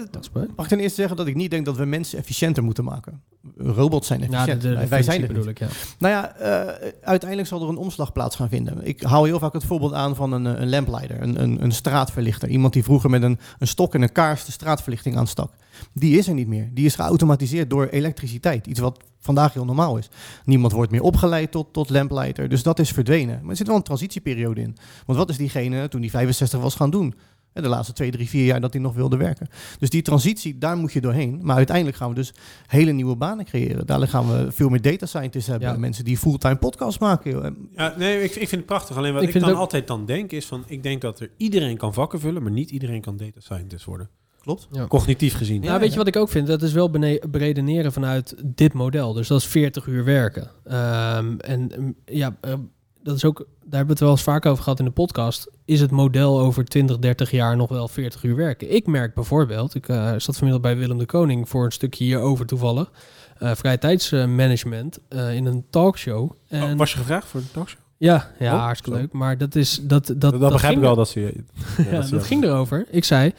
mag 0.56 0.64
ik 0.64 0.70
ten 0.70 0.80
eerste 0.80 0.94
zeggen 0.94 1.16
dat 1.16 1.26
ik 1.26 1.34
niet 1.34 1.50
denk 1.50 1.64
dat 1.64 1.76
we 1.76 1.84
mensen 1.84 2.18
efficiënter 2.18 2.62
moeten 2.62 2.84
maken. 2.84 3.22
Robots 3.56 4.06
zijn 4.06 4.20
Ja, 4.20 4.26
efficiënt. 4.26 4.62
de, 4.62 4.68
de, 4.76 4.86
wij, 4.88 5.02
zijn 5.02 5.18
niet. 5.20 5.28
bedoel 5.28 5.48
ik, 5.48 5.58
ja. 5.58 5.66
Nou 5.98 6.14
ja, 6.14 6.36
eh, 6.36 6.88
uiteindelijk 7.02 7.48
zal 7.48 7.62
er 7.62 7.68
een 7.68 7.76
omslag 7.76 8.12
plaats 8.12 8.36
gaan 8.36 8.48
vinden. 8.48 8.86
Ik 8.86 9.02
haal 9.02 9.24
heel 9.24 9.38
vaak 9.38 9.52
het 9.52 9.64
voorbeeld 9.64 9.92
aan 9.92 10.16
van 10.16 10.32
een, 10.32 10.46
eh, 10.46 10.60
een 10.60 10.68
lamplighter, 10.68 11.22
een, 11.22 11.42
een, 11.42 11.62
een 11.62 11.72
straatverlichter. 11.72 12.48
Iemand 12.48 12.72
die 12.72 12.82
vroeger 12.84 13.10
met 13.10 13.22
een, 13.22 13.38
een 13.58 13.66
stok 13.66 13.94
en 13.94 14.02
een 14.02 14.12
kaars 14.12 14.44
de 14.44 14.52
straatverlichting 14.52 15.16
aanstak. 15.16 15.52
Die 15.92 16.18
is 16.18 16.28
er 16.28 16.34
niet 16.34 16.48
meer. 16.48 16.68
Die 16.74 16.84
is 16.84 16.94
geautomatiseerd 16.94 17.70
door 17.70 17.86
elektriciteit. 17.86 18.66
Iets 18.66 18.80
wat 18.80 18.98
vandaag 19.20 19.52
heel 19.52 19.64
normaal 19.64 19.96
is. 19.96 20.08
Niemand 20.44 20.72
wordt 20.72 20.90
meer 20.90 21.02
opgeleid 21.02 21.50
tot, 21.50 21.72
tot 21.72 21.90
lamplighter. 21.90 22.48
Dus 22.48 22.62
dat 22.62 22.78
is 22.78 22.90
verdwenen. 22.90 23.38
Maar 23.40 23.50
er 23.50 23.56
zit 23.56 23.66
wel 23.66 23.76
een 23.76 23.82
transitieperiode 23.82 24.60
in. 24.60 24.76
Want 25.06 25.18
wat 25.18 25.30
is 25.30 25.36
diegene 25.36 25.88
toen 25.88 26.00
die 26.00 26.10
65 26.10 26.60
was 26.60 26.74
gaan 26.74 26.90
doen? 26.90 27.14
De 27.62 27.68
laatste 27.68 27.92
twee, 27.92 28.10
drie, 28.10 28.28
vier 28.28 28.44
jaar 28.44 28.60
dat 28.60 28.72
hij 28.72 28.82
nog 28.82 28.94
wilde 28.94 29.16
werken. 29.16 29.48
Dus 29.78 29.90
die 29.90 30.02
transitie, 30.02 30.58
daar 30.58 30.76
moet 30.76 30.92
je 30.92 31.00
doorheen. 31.00 31.38
Maar 31.42 31.56
uiteindelijk 31.56 31.96
gaan 31.96 32.08
we 32.08 32.14
dus 32.14 32.32
hele 32.66 32.92
nieuwe 32.92 33.16
banen 33.16 33.44
creëren. 33.44 33.86
Dadelijk 33.86 34.12
gaan 34.12 34.28
we 34.28 34.52
veel 34.52 34.68
meer 34.68 34.80
data 34.82 35.06
scientists 35.06 35.48
hebben. 35.50 35.68
Ja. 35.68 35.76
Mensen 35.78 36.04
die 36.04 36.18
fulltime 36.18 36.56
podcasts 36.56 36.98
maken. 36.98 37.56
Ja, 37.76 37.94
nee, 37.96 38.16
ik, 38.22 38.30
ik 38.30 38.36
vind 38.48 38.50
het 38.50 38.66
prachtig. 38.66 38.96
Alleen 38.96 39.12
wat 39.12 39.22
Ik 39.22 39.40
dan 39.40 39.50
ook- 39.50 39.56
altijd 39.56 39.86
dan 39.86 40.06
denk 40.06 40.32
is 40.32 40.46
van... 40.46 40.64
Ik 40.66 40.82
denk 40.82 41.00
dat 41.00 41.20
er 41.20 41.30
iedereen 41.36 41.76
kan 41.76 41.94
vakken 41.94 42.20
vullen, 42.20 42.42
maar 42.42 42.52
niet 42.52 42.70
iedereen 42.70 43.00
kan 43.00 43.16
data 43.16 43.40
scientist 43.40 43.84
worden. 43.84 44.08
Klopt. 44.40 44.68
Ja. 44.72 44.86
Cognitief 44.86 45.34
gezien. 45.34 45.60
Nou, 45.60 45.80
weet 45.80 45.90
je 45.92 45.98
wat 45.98 46.06
ik 46.06 46.16
ook 46.16 46.28
vind? 46.28 46.46
Dat 46.46 46.62
is 46.62 46.72
wel 46.72 46.90
beredeneren 47.30 47.92
vanuit 47.92 48.34
dit 48.44 48.72
model. 48.72 49.12
Dus 49.12 49.28
dat 49.28 49.40
is 49.40 49.46
40 49.46 49.86
uur 49.86 50.04
werken. 50.04 50.50
Ehm, 50.64 51.34
en 51.38 51.70
mm, 51.78 51.94
ja, 52.04 52.36
eh, 52.40 52.52
dat 53.02 53.16
is 53.16 53.24
ook, 53.24 53.36
daar 53.38 53.46
hebben 53.60 53.86
we 53.86 53.92
het 53.92 54.00
wel 54.00 54.10
eens 54.10 54.22
vaak 54.22 54.46
over 54.46 54.62
gehad 54.62 54.78
in 54.78 54.84
de 54.84 54.90
podcast. 54.90 55.50
Is 55.64 55.80
het 55.80 55.90
model 55.90 56.40
over 56.40 56.64
20, 56.64 56.98
30 56.98 57.30
jaar 57.30 57.56
nog 57.56 57.68
wel 57.68 57.88
40 57.88 58.22
uur 58.22 58.36
werken? 58.36 58.74
Ik 58.74 58.86
merk 58.86 59.14
bijvoorbeeld, 59.14 59.74
ik 59.74 59.88
eh, 59.88 60.12
zat 60.16 60.36
vanmiddag 60.36 60.60
bij 60.62 60.76
Willem 60.76 60.98
de 60.98 61.06
Koning 61.06 61.48
voor 61.48 61.64
een 61.64 61.72
stukje 61.72 62.04
hierover 62.04 62.46
toevallig. 62.46 62.90
eh 63.38 63.54
vrije 63.54 63.78
tijdsmanagement 63.78 64.98
eh, 65.08 65.34
in 65.34 65.46
een 65.46 65.64
talkshow. 65.70 66.30
En, 66.48 66.62
Oh, 66.72 66.78
was 66.78 66.92
je 66.92 66.98
gevraagd 66.98 67.26
voor 67.26 67.40
de 67.40 67.50
talkshow? 67.50 67.80
ja, 67.96 68.30
ja 68.38 68.54
Oh, 68.54 68.60
hartstikke 68.62 68.98
zo. 68.98 69.04
leuk. 69.04 69.12
Maar 69.12 69.38
dat 69.38 69.54
is 69.54 69.80
dat 69.82 70.06
dat 70.06 70.20
Dat, 70.20 70.38
begrijp 70.40 70.60
ging 70.60 70.74
ik 70.74 70.80
wel 70.80 70.94
dat 70.94 71.08
ze... 71.08 71.34
ja, 71.90 72.00
dat 72.00 72.24
ging 72.24 72.44
erover. 72.44 72.86
Ik 72.90 73.04
zei, 73.04 73.32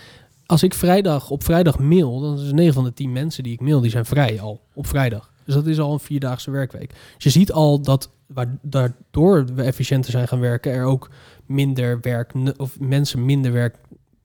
als 0.45 0.63
ik 0.63 0.73
vrijdag 0.73 1.29
op 1.29 1.43
vrijdag 1.43 1.79
mail, 1.79 2.19
dan 2.19 2.39
is 2.39 2.51
9 2.51 2.73
van 2.73 2.83
de 2.83 2.93
10 2.93 3.11
mensen 3.11 3.43
die 3.43 3.53
ik 3.53 3.61
mail, 3.61 3.81
die 3.81 3.91
zijn 3.91 4.05
vrij 4.05 4.41
al 4.41 4.61
op 4.73 4.87
vrijdag. 4.87 5.29
Dus 5.49 5.57
dat 5.57 5.67
is 5.67 5.79
al 5.79 5.93
een 5.93 5.99
vierdaagse 5.99 6.51
werkweek. 6.51 6.89
Dus 7.15 7.23
je 7.23 7.29
ziet 7.29 7.51
al 7.51 7.81
dat 7.81 8.09
waar, 8.27 8.57
daardoor 8.61 9.45
we 9.55 9.61
efficiënter 9.63 10.11
zijn 10.11 10.27
gaan 10.27 10.39
werken, 10.39 10.71
er 10.71 10.83
ook 10.83 11.09
minder 11.45 11.99
werk 12.01 12.33
of 12.57 12.79
mensen 12.79 13.25
minder 13.25 13.51
werk 13.51 13.75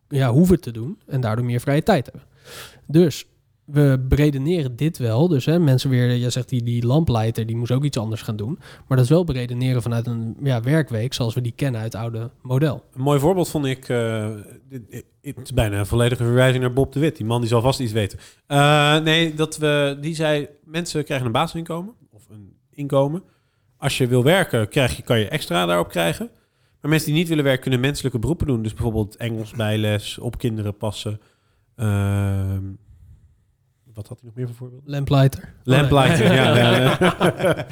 ja, 0.08 0.30
hoeven 0.32 0.60
te 0.60 0.70
doen 0.70 0.98
en 1.06 1.20
daardoor 1.20 1.44
meer 1.44 1.60
vrije 1.60 1.82
tijd 1.82 2.04
hebben. 2.04 2.22
Dus 2.86 3.26
we 3.64 4.04
beredeneren 4.08 4.76
dit 4.76 4.98
wel. 4.98 5.28
Dus 5.28 5.44
hè, 5.44 5.58
mensen 5.58 5.90
weer, 5.90 6.16
jij 6.16 6.30
zegt 6.30 6.48
die, 6.48 6.62
die 6.62 6.86
lampleiter, 6.86 7.46
die 7.46 7.56
moest 7.56 7.72
ook 7.72 7.84
iets 7.84 7.98
anders 7.98 8.22
gaan 8.22 8.36
doen. 8.36 8.58
Maar 8.58 8.96
dat 8.96 9.06
is 9.06 9.08
wel 9.12 9.24
beredeneren 9.24 9.82
vanuit 9.82 10.06
een 10.06 10.36
ja, 10.42 10.60
werkweek 10.62 11.14
zoals 11.14 11.34
we 11.34 11.40
die 11.40 11.52
kennen 11.56 11.80
uit 11.80 11.92
het 11.92 12.02
oude 12.02 12.30
model. 12.42 12.84
Een 12.94 13.02
mooi 13.02 13.18
voorbeeld 13.20 13.48
vond 13.48 13.64
ik, 13.66 13.86
dit- 14.68 15.04
het 15.24 15.40
is 15.42 15.52
bijna 15.52 15.78
een 15.78 15.86
volledige 15.86 16.24
verwijzing 16.24 16.62
naar 16.62 16.72
Bob 16.72 16.92
de 16.92 17.00
Wit. 17.00 17.16
Die 17.16 17.26
man 17.26 17.40
die 17.40 17.48
zal 17.48 17.60
vast 17.60 17.80
iets 17.80 17.92
weten. 17.92 18.18
Eh, 18.46 18.98
nee, 18.98 19.34
dat 19.34 19.56
we, 19.56 19.98
die 20.00 20.14
zei, 20.14 20.48
mensen 20.64 21.04
krijgen 21.04 21.26
een 21.26 21.32
basisinkomen 21.32 21.94
of 22.10 22.22
een 22.30 22.56
inkomen. 22.70 23.22
Als 23.76 23.98
je 23.98 24.06
wil 24.06 24.22
werken, 24.22 24.68
krijg 24.68 24.96
je, 24.96 25.02
kan 25.02 25.18
je 25.18 25.28
extra 25.28 25.66
daarop 25.66 25.88
krijgen. 25.88 26.30
Maar 26.80 26.90
mensen 26.90 27.08
die 27.08 27.18
niet 27.18 27.28
willen 27.28 27.44
werken, 27.44 27.62
kunnen 27.62 27.80
menselijke 27.80 28.18
beroepen 28.18 28.46
doen. 28.46 28.62
Dus 28.62 28.74
bijvoorbeeld 28.74 29.16
Engels 29.16 29.50
bijles, 29.50 30.18
op 30.18 30.38
kinderen 30.38 30.76
passen. 30.76 31.20
Ehm, 31.76 32.62
wat 33.94 34.08
had 34.08 34.18
hij 34.20 34.26
nog 34.28 34.34
meer 34.34 34.46
voor 34.46 34.54
voorbeeld? 34.56 34.82
Lamplighter. 34.84 35.52
Lamplighter, 35.64 36.24
Oh, 36.24 36.30
nee. 36.30 36.38
ja. 36.62 37.34
ja. 37.42 37.66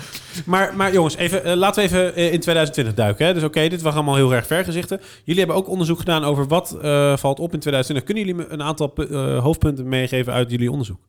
maar, 0.46 0.76
maar 0.76 0.92
jongens, 0.92 1.16
even, 1.16 1.44
eh, 1.44 1.54
laten 1.56 1.82
we 1.82 1.88
even 1.88 2.14
eh, 2.14 2.24
in 2.32 2.40
2020 2.40 2.94
duiken. 2.94 3.26
Hè? 3.26 3.34
Dus 3.34 3.42
oké, 3.42 3.68
dit 3.68 3.82
was 3.82 3.94
allemaal 3.94 4.14
heel 4.16 4.34
erg 4.34 4.46
vergezichten. 4.46 5.00
Jullie 5.24 5.40
hebben 5.40 5.58
ook 5.60 5.68
onderzoek 5.68 5.98
gedaan 5.98 6.24
over 6.24 6.46
wat 6.46 6.78
eh, 6.82 7.16
valt 7.16 7.38
op 7.40 7.52
in 7.52 7.60
2020. 7.60 8.04
Kunnen 8.04 8.24
jullie 8.26 8.40
me 8.46 8.52
een 8.52 8.62
aantal 8.62 8.86
pu- 8.86 9.06
eh, 9.06 9.38
hoofdpunten 9.42 9.88
meegeven 9.88 10.32
uit 10.32 10.50
jullie 10.50 10.70
onderzoek? 10.70 11.00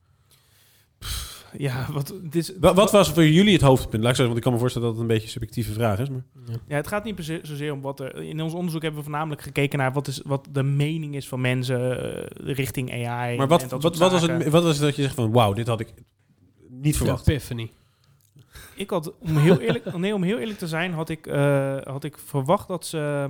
Ja, 1.57 1.87
wat, 1.91 2.13
dit 2.21 2.55
Wat 2.59 2.91
was 2.91 3.11
voor 3.11 3.25
jullie 3.25 3.53
het 3.53 3.61
hoofdpunt? 3.61 4.03
Laat 4.03 4.11
ik 4.11 4.17
zeggen, 4.17 4.25
want 4.25 4.37
ik 4.37 4.43
kan 4.43 4.53
me 4.53 4.59
voorstellen 4.59 4.87
dat 4.87 4.97
het 4.97 5.07
een 5.07 5.13
beetje 5.13 5.25
een 5.25 5.31
subjectieve 5.31 5.73
vraag 5.73 5.99
is. 5.99 6.09
Maar... 6.09 6.23
Ja, 6.67 6.75
het 6.75 6.87
gaat 6.87 7.03
niet 7.03 7.39
zozeer 7.41 7.73
om 7.73 7.81
wat 7.81 7.99
er... 7.99 8.15
In 8.15 8.41
ons 8.41 8.53
onderzoek 8.53 8.81
hebben 8.81 8.99
we 8.99 9.05
voornamelijk 9.05 9.41
gekeken 9.41 9.79
naar 9.79 9.93
wat, 9.93 10.07
is, 10.07 10.21
wat 10.25 10.47
de 10.51 10.63
mening 10.63 11.15
is 11.15 11.27
van 11.27 11.41
mensen 11.41 12.13
eh, 12.13 12.55
richting 12.55 12.91
AI. 12.91 13.05
Maar 13.05 13.45
en 13.45 13.47
wat, 13.47 13.59
dat 13.59 13.81
wat, 13.81 13.97
wat, 13.97 14.11
was 14.11 14.21
het, 14.21 14.49
wat 14.49 14.63
was 14.63 14.75
het 14.75 14.85
dat 14.85 14.95
je 14.95 15.01
zegt 15.01 15.15
van, 15.15 15.31
wauw, 15.31 15.53
dit 15.53 15.67
had 15.67 15.79
ik 15.79 15.93
niet 16.69 16.97
verwacht? 16.97 17.27
Epiphany. 17.27 17.71
Ik 18.75 18.89
had, 18.89 19.13
om 19.19 19.37
heel 19.37 19.59
eerlijk, 19.59 19.97
nee, 19.97 20.13
om 20.13 20.23
heel 20.23 20.37
eerlijk 20.37 20.57
te 20.57 20.67
zijn, 20.67 20.93
had 20.93 21.09
ik, 21.09 21.27
eh, 21.27 21.77
had 21.83 22.03
ik 22.03 22.17
verwacht 22.17 22.67
dat 22.67 22.85
ze 22.85 23.29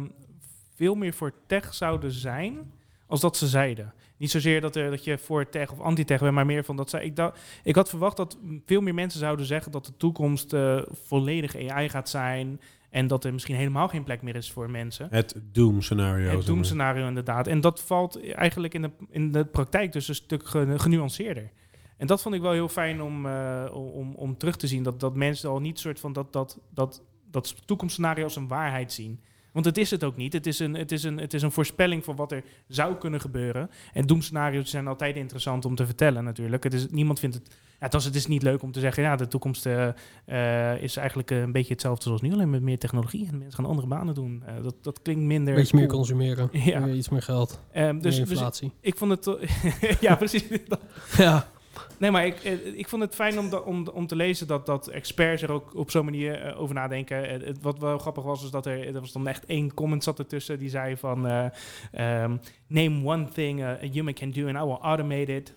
veel 0.76 0.96
meer 0.96 1.14
voor 1.14 1.34
tech 1.48 1.74
zouden 1.74 2.12
zijn 2.12 2.72
als 3.08 3.20
dat 3.20 3.38
ze 3.38 3.48
zeiden. 3.48 3.94
Niet 4.24 4.32
zozeer 4.32 4.62
dat, 4.62 4.76
er, 4.76 4.90
dat 4.90 5.04
je 5.04 5.18
voor 5.18 5.50
tech 5.50 5.72
of 5.72 5.80
anti-tech 5.80 6.20
bent, 6.20 6.34
maar 6.34 6.46
meer 6.46 6.64
van 6.64 6.76
dat 6.76 6.90
zij. 6.90 7.06
Ik, 7.06 7.32
ik 7.64 7.76
had 7.76 7.90
verwacht 7.90 8.18
dat 8.18 8.38
veel 8.66 8.82
meer 8.82 8.94
mensen 8.94 9.20
zouden 9.20 9.46
zeggen 9.46 9.72
dat 9.72 9.86
de 9.86 9.98
toekomst 9.98 10.54
eh, 10.54 10.82
volledig 10.92 11.56
AI 11.70 11.90
gaat 11.90 12.10
zijn. 12.10 12.62
En 12.90 13.08
dat 13.08 13.24
er 13.24 13.34
misschien 13.34 13.56
helemaal 13.56 13.88
geen 13.88 14.04
plek 14.04 14.22
meer 14.22 14.36
is 14.36 14.52
voor 14.52 14.70
mensen. 14.70 15.08
Het 15.12 15.36
doom-scenario. 15.52 16.24
zeg 16.24 16.26
Het 16.26 16.36
maar. 16.46 16.46
doemscenario 16.56 17.08
inderdaad. 17.08 17.48
En 17.48 17.62
dat 17.62 17.82
valt 17.82 18.32
eigenlijk 18.34 18.74
in 18.74 18.82
de, 18.82 18.92
in 19.10 19.32
de 19.32 19.46
praktijk 19.46 19.92
dus 19.92 20.08
een 20.08 20.16
stuk 20.16 20.46
ge- 20.48 20.74
genuanceerder. 20.80 21.50
En 21.98 22.08
dat 22.08 22.22
vond 22.22 22.36
ik 22.36 22.42
wel 22.42 22.52
heel 22.52 22.70
fijn 22.70 23.02
om, 23.02 23.26
eh, 23.26 23.66
om, 23.74 24.14
om 24.16 24.38
terug 24.38 24.56
te 24.56 24.68
zien. 24.68 24.84
Dat, 24.84 25.00
dat 25.00 25.16
mensen 25.16 25.50
al 25.50 25.60
niet 25.60 25.80
soort 25.80 26.00
van 26.00 26.14
dat, 26.14 26.34
dat, 26.34 26.60
dat, 26.74 27.02
dat 27.32 27.56
toekomstscenario 27.68 28.24
als 28.24 28.36
een 28.36 28.48
waarheid 28.48 28.92
zien. 28.94 29.20
Want 29.54 29.66
het 29.66 29.78
is 29.78 29.92
het 29.92 30.04
ook 30.04 30.16
niet. 30.16 30.34
Het 30.34 30.48
is 30.48 30.60
een, 30.60 30.74
het 30.74 30.92
is 30.92 31.04
een, 31.04 31.18
het 31.18 31.34
is 31.34 31.42
een 31.42 31.52
voorspelling 31.52 32.04
van 32.04 32.16
wat 32.16 32.32
er 32.32 32.44
zou 32.68 32.96
kunnen 32.96 33.22
gebeuren. 33.22 33.70
En 33.94 34.06
doemscenario's 34.06 34.70
zijn 34.70 34.88
altijd 34.88 35.16
interessant 35.16 35.66
om 35.66 35.76
te 35.76 35.86
vertellen 35.86 36.24
natuurlijk. 36.24 36.64
Het 36.64 36.74
is, 36.74 36.88
niemand 36.90 37.20
vindt 37.20 37.36
het... 37.36 37.48
Ja, 37.50 37.90
het, 37.90 37.94
was, 37.94 38.06
het 38.06 38.16
is 38.16 38.28
niet 38.28 38.44
leuk 38.44 38.62
om 38.62 38.72
te 38.72 38.80
zeggen... 38.80 39.04
ja, 39.04 39.16
de 39.16 39.28
toekomst 39.28 39.66
eh, 39.66 39.88
eh, 40.26 40.84
is 40.84 40.96
eigenlijk 40.96 41.32
eh, 41.32 41.42
een 41.42 41.52
beetje 41.52 41.74
hetzelfde 41.74 42.04
zoals 42.04 42.22
nu. 42.22 42.34
Alleen 42.34 42.50
met 42.50 42.62
meer 42.62 42.80
technologie. 42.80 43.28
En 43.28 43.38
mensen 43.38 43.54
gaan 43.54 43.70
andere 43.70 43.88
banen 43.88 44.14
doen. 44.14 44.44
Dat, 44.62 44.76
dat 44.82 45.02
klinkt 45.02 45.24
minder... 45.24 45.54
Beetje 45.54 45.78
meer 45.78 45.88
consumeren. 45.88 46.50
Ja. 46.52 46.88
Iets 46.88 47.10
meer 47.10 47.22
geld. 47.22 47.60
Ehm, 47.72 48.00
dus, 48.00 48.18
meer 48.18 48.26
dus 48.26 48.30
inflatie. 48.30 48.72
ik 48.80 48.98
vond 48.98 49.26
het... 49.26 49.38
ja, 50.00 50.16
precies. 50.16 50.46
ja. 51.18 51.52
Nee, 51.98 52.12
maar 52.12 52.26
ik, 52.26 52.36
eh, 52.44 52.78
ik 52.78 52.88
vond 52.90 53.02
het 53.02 53.16
fijn 53.16 53.40
om, 53.40 53.54
om, 53.54 53.88
om 53.88 54.08
te 54.08 54.16
lezen 54.16 54.48
dat, 54.48 54.66
dat 54.66 54.88
experts 54.88 55.42
er 55.42 55.52
ook 55.52 55.76
op 55.76 55.92
zo'n 55.92 56.06
manier 56.06 56.42
eh, 56.42 56.62
over 56.62 56.76
nadenken. 56.76 57.30
Eh, 57.46 57.54
wat 57.62 57.80
wel 57.80 57.98
grappig 57.98 58.24
was, 58.24 58.44
is 58.44 58.52
dat 58.52 58.66
er, 58.66 58.86
er 58.96 59.00
was 59.00 59.12
dan 59.12 59.28
echt 59.28 59.46
één 59.46 59.74
comment 59.74 60.04
zat 60.04 60.20
ertussen 60.20 60.60
die 60.60 60.70
zei 60.70 60.98
van... 60.98 61.28
eh, 61.28 61.46
ehm, 61.92 62.36
name 62.68 63.02
one 63.06 63.28
thing 63.30 63.64
a 63.64 63.78
human 63.92 64.14
can 64.14 64.32
do 64.32 64.48
and 64.48 64.56
I 64.58 64.60
will 64.66 64.78
automate 64.82 65.36
it. 65.36 65.54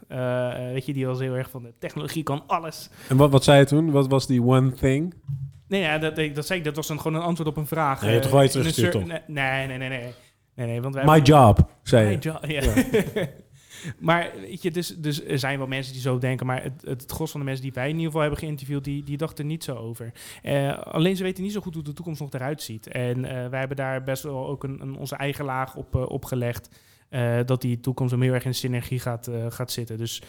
Weet 0.73 0.87
je, 0.87 0.93
die 0.93 1.07
was 1.07 1.19
heel 1.19 1.35
erg 1.35 1.51
van 1.51 1.63
de 1.63 1.73
technologie 1.79 2.23
kan 2.23 2.43
alles. 2.47 2.91
En 3.09 3.17
wat, 3.17 3.31
wat 3.31 3.45
zei 3.45 3.59
je 3.59 3.65
toen? 3.67 3.91
Wat 3.91 4.09
was 4.09 4.27
die 4.27 4.43
one 4.43 4.73
thing? 4.73 5.15
Nee, 5.69 5.81
ja, 5.81 5.99
dat, 5.99 6.17
dat 6.35 6.47
zei 6.47 6.59
ik, 6.59 6.65
dat 6.65 6.77
was 6.77 6.89
een, 6.89 7.01
gewoon 7.01 7.21
een 7.21 7.27
antwoord 7.27 7.49
op 7.49 7.57
een 7.57 7.67
vraag. 7.67 8.01
Nee, 8.01 8.07
je 8.07 8.17
hebt 8.17 8.23
toch 8.23 8.35
wel 8.35 8.43
iets 8.45 8.53
teruggestuurd, 8.53 8.93
cer- 8.93 9.07
Nee, 9.07 9.21
nee, 9.27 9.67
nee, 9.67 9.79
nee. 9.79 9.89
nee. 9.89 10.13
nee, 10.55 10.67
nee 10.67 10.81
want 10.83 10.95
wij 10.95 11.05
My 11.05 11.19
job, 11.21 11.71
zei 11.83 12.07
My 12.07 12.19
je. 12.21 12.39
ja. 12.53 13.27
maar 13.99 14.33
weet 14.41 14.63
je, 14.63 14.71
dus, 14.71 14.97
dus 14.97 15.25
er 15.25 15.39
zijn 15.39 15.59
wel 15.59 15.67
mensen 15.67 15.93
die 15.93 16.03
zo 16.03 16.19
denken, 16.19 16.47
maar 16.47 16.63
het, 16.63 16.83
het 16.85 17.05
gros 17.13 17.31
van 17.31 17.41
de 17.41 17.47
mensen 17.47 17.65
die 17.65 17.73
wij 17.73 17.85
in 17.85 17.91
ieder 17.91 18.07
geval 18.07 18.21
hebben 18.21 18.39
geïnterviewd, 18.39 18.85
die, 18.85 19.05
die 19.05 19.17
dachten 19.17 19.47
niet 19.47 19.65
zo 19.65 19.75
over. 19.75 20.13
Eh, 20.43 20.79
alleen 20.79 21.17
ze 21.17 21.23
weten 21.23 21.43
niet 21.43 21.53
zo 21.53 21.61
goed 21.61 21.75
hoe 21.75 21.83
de 21.83 21.93
toekomst 21.93 22.21
nog 22.21 22.33
eruit 22.33 22.63
ziet. 22.63 22.87
En 22.87 23.25
eh, 23.25 23.49
wij 23.49 23.59
hebben 23.59 23.77
daar 23.77 24.03
best 24.03 24.23
wel 24.23 24.47
ook 24.47 24.65
een, 24.65 24.81
een, 24.81 24.97
onze 24.97 25.17
eigen 25.17 25.45
laag 25.45 25.77
op, 25.77 25.95
eh, 25.95 26.09
opgelegd. 26.09 26.69
dat 27.47 27.61
die 27.61 27.81
toekomst 27.81 28.13
hem 28.13 28.23
heel 28.23 28.33
erg 28.33 28.45
in 28.45 28.55
synergie 28.55 28.99
gaat, 28.99 29.31
gaat 29.49 29.71
zitten. 29.71 29.97
Dus 29.99 30.23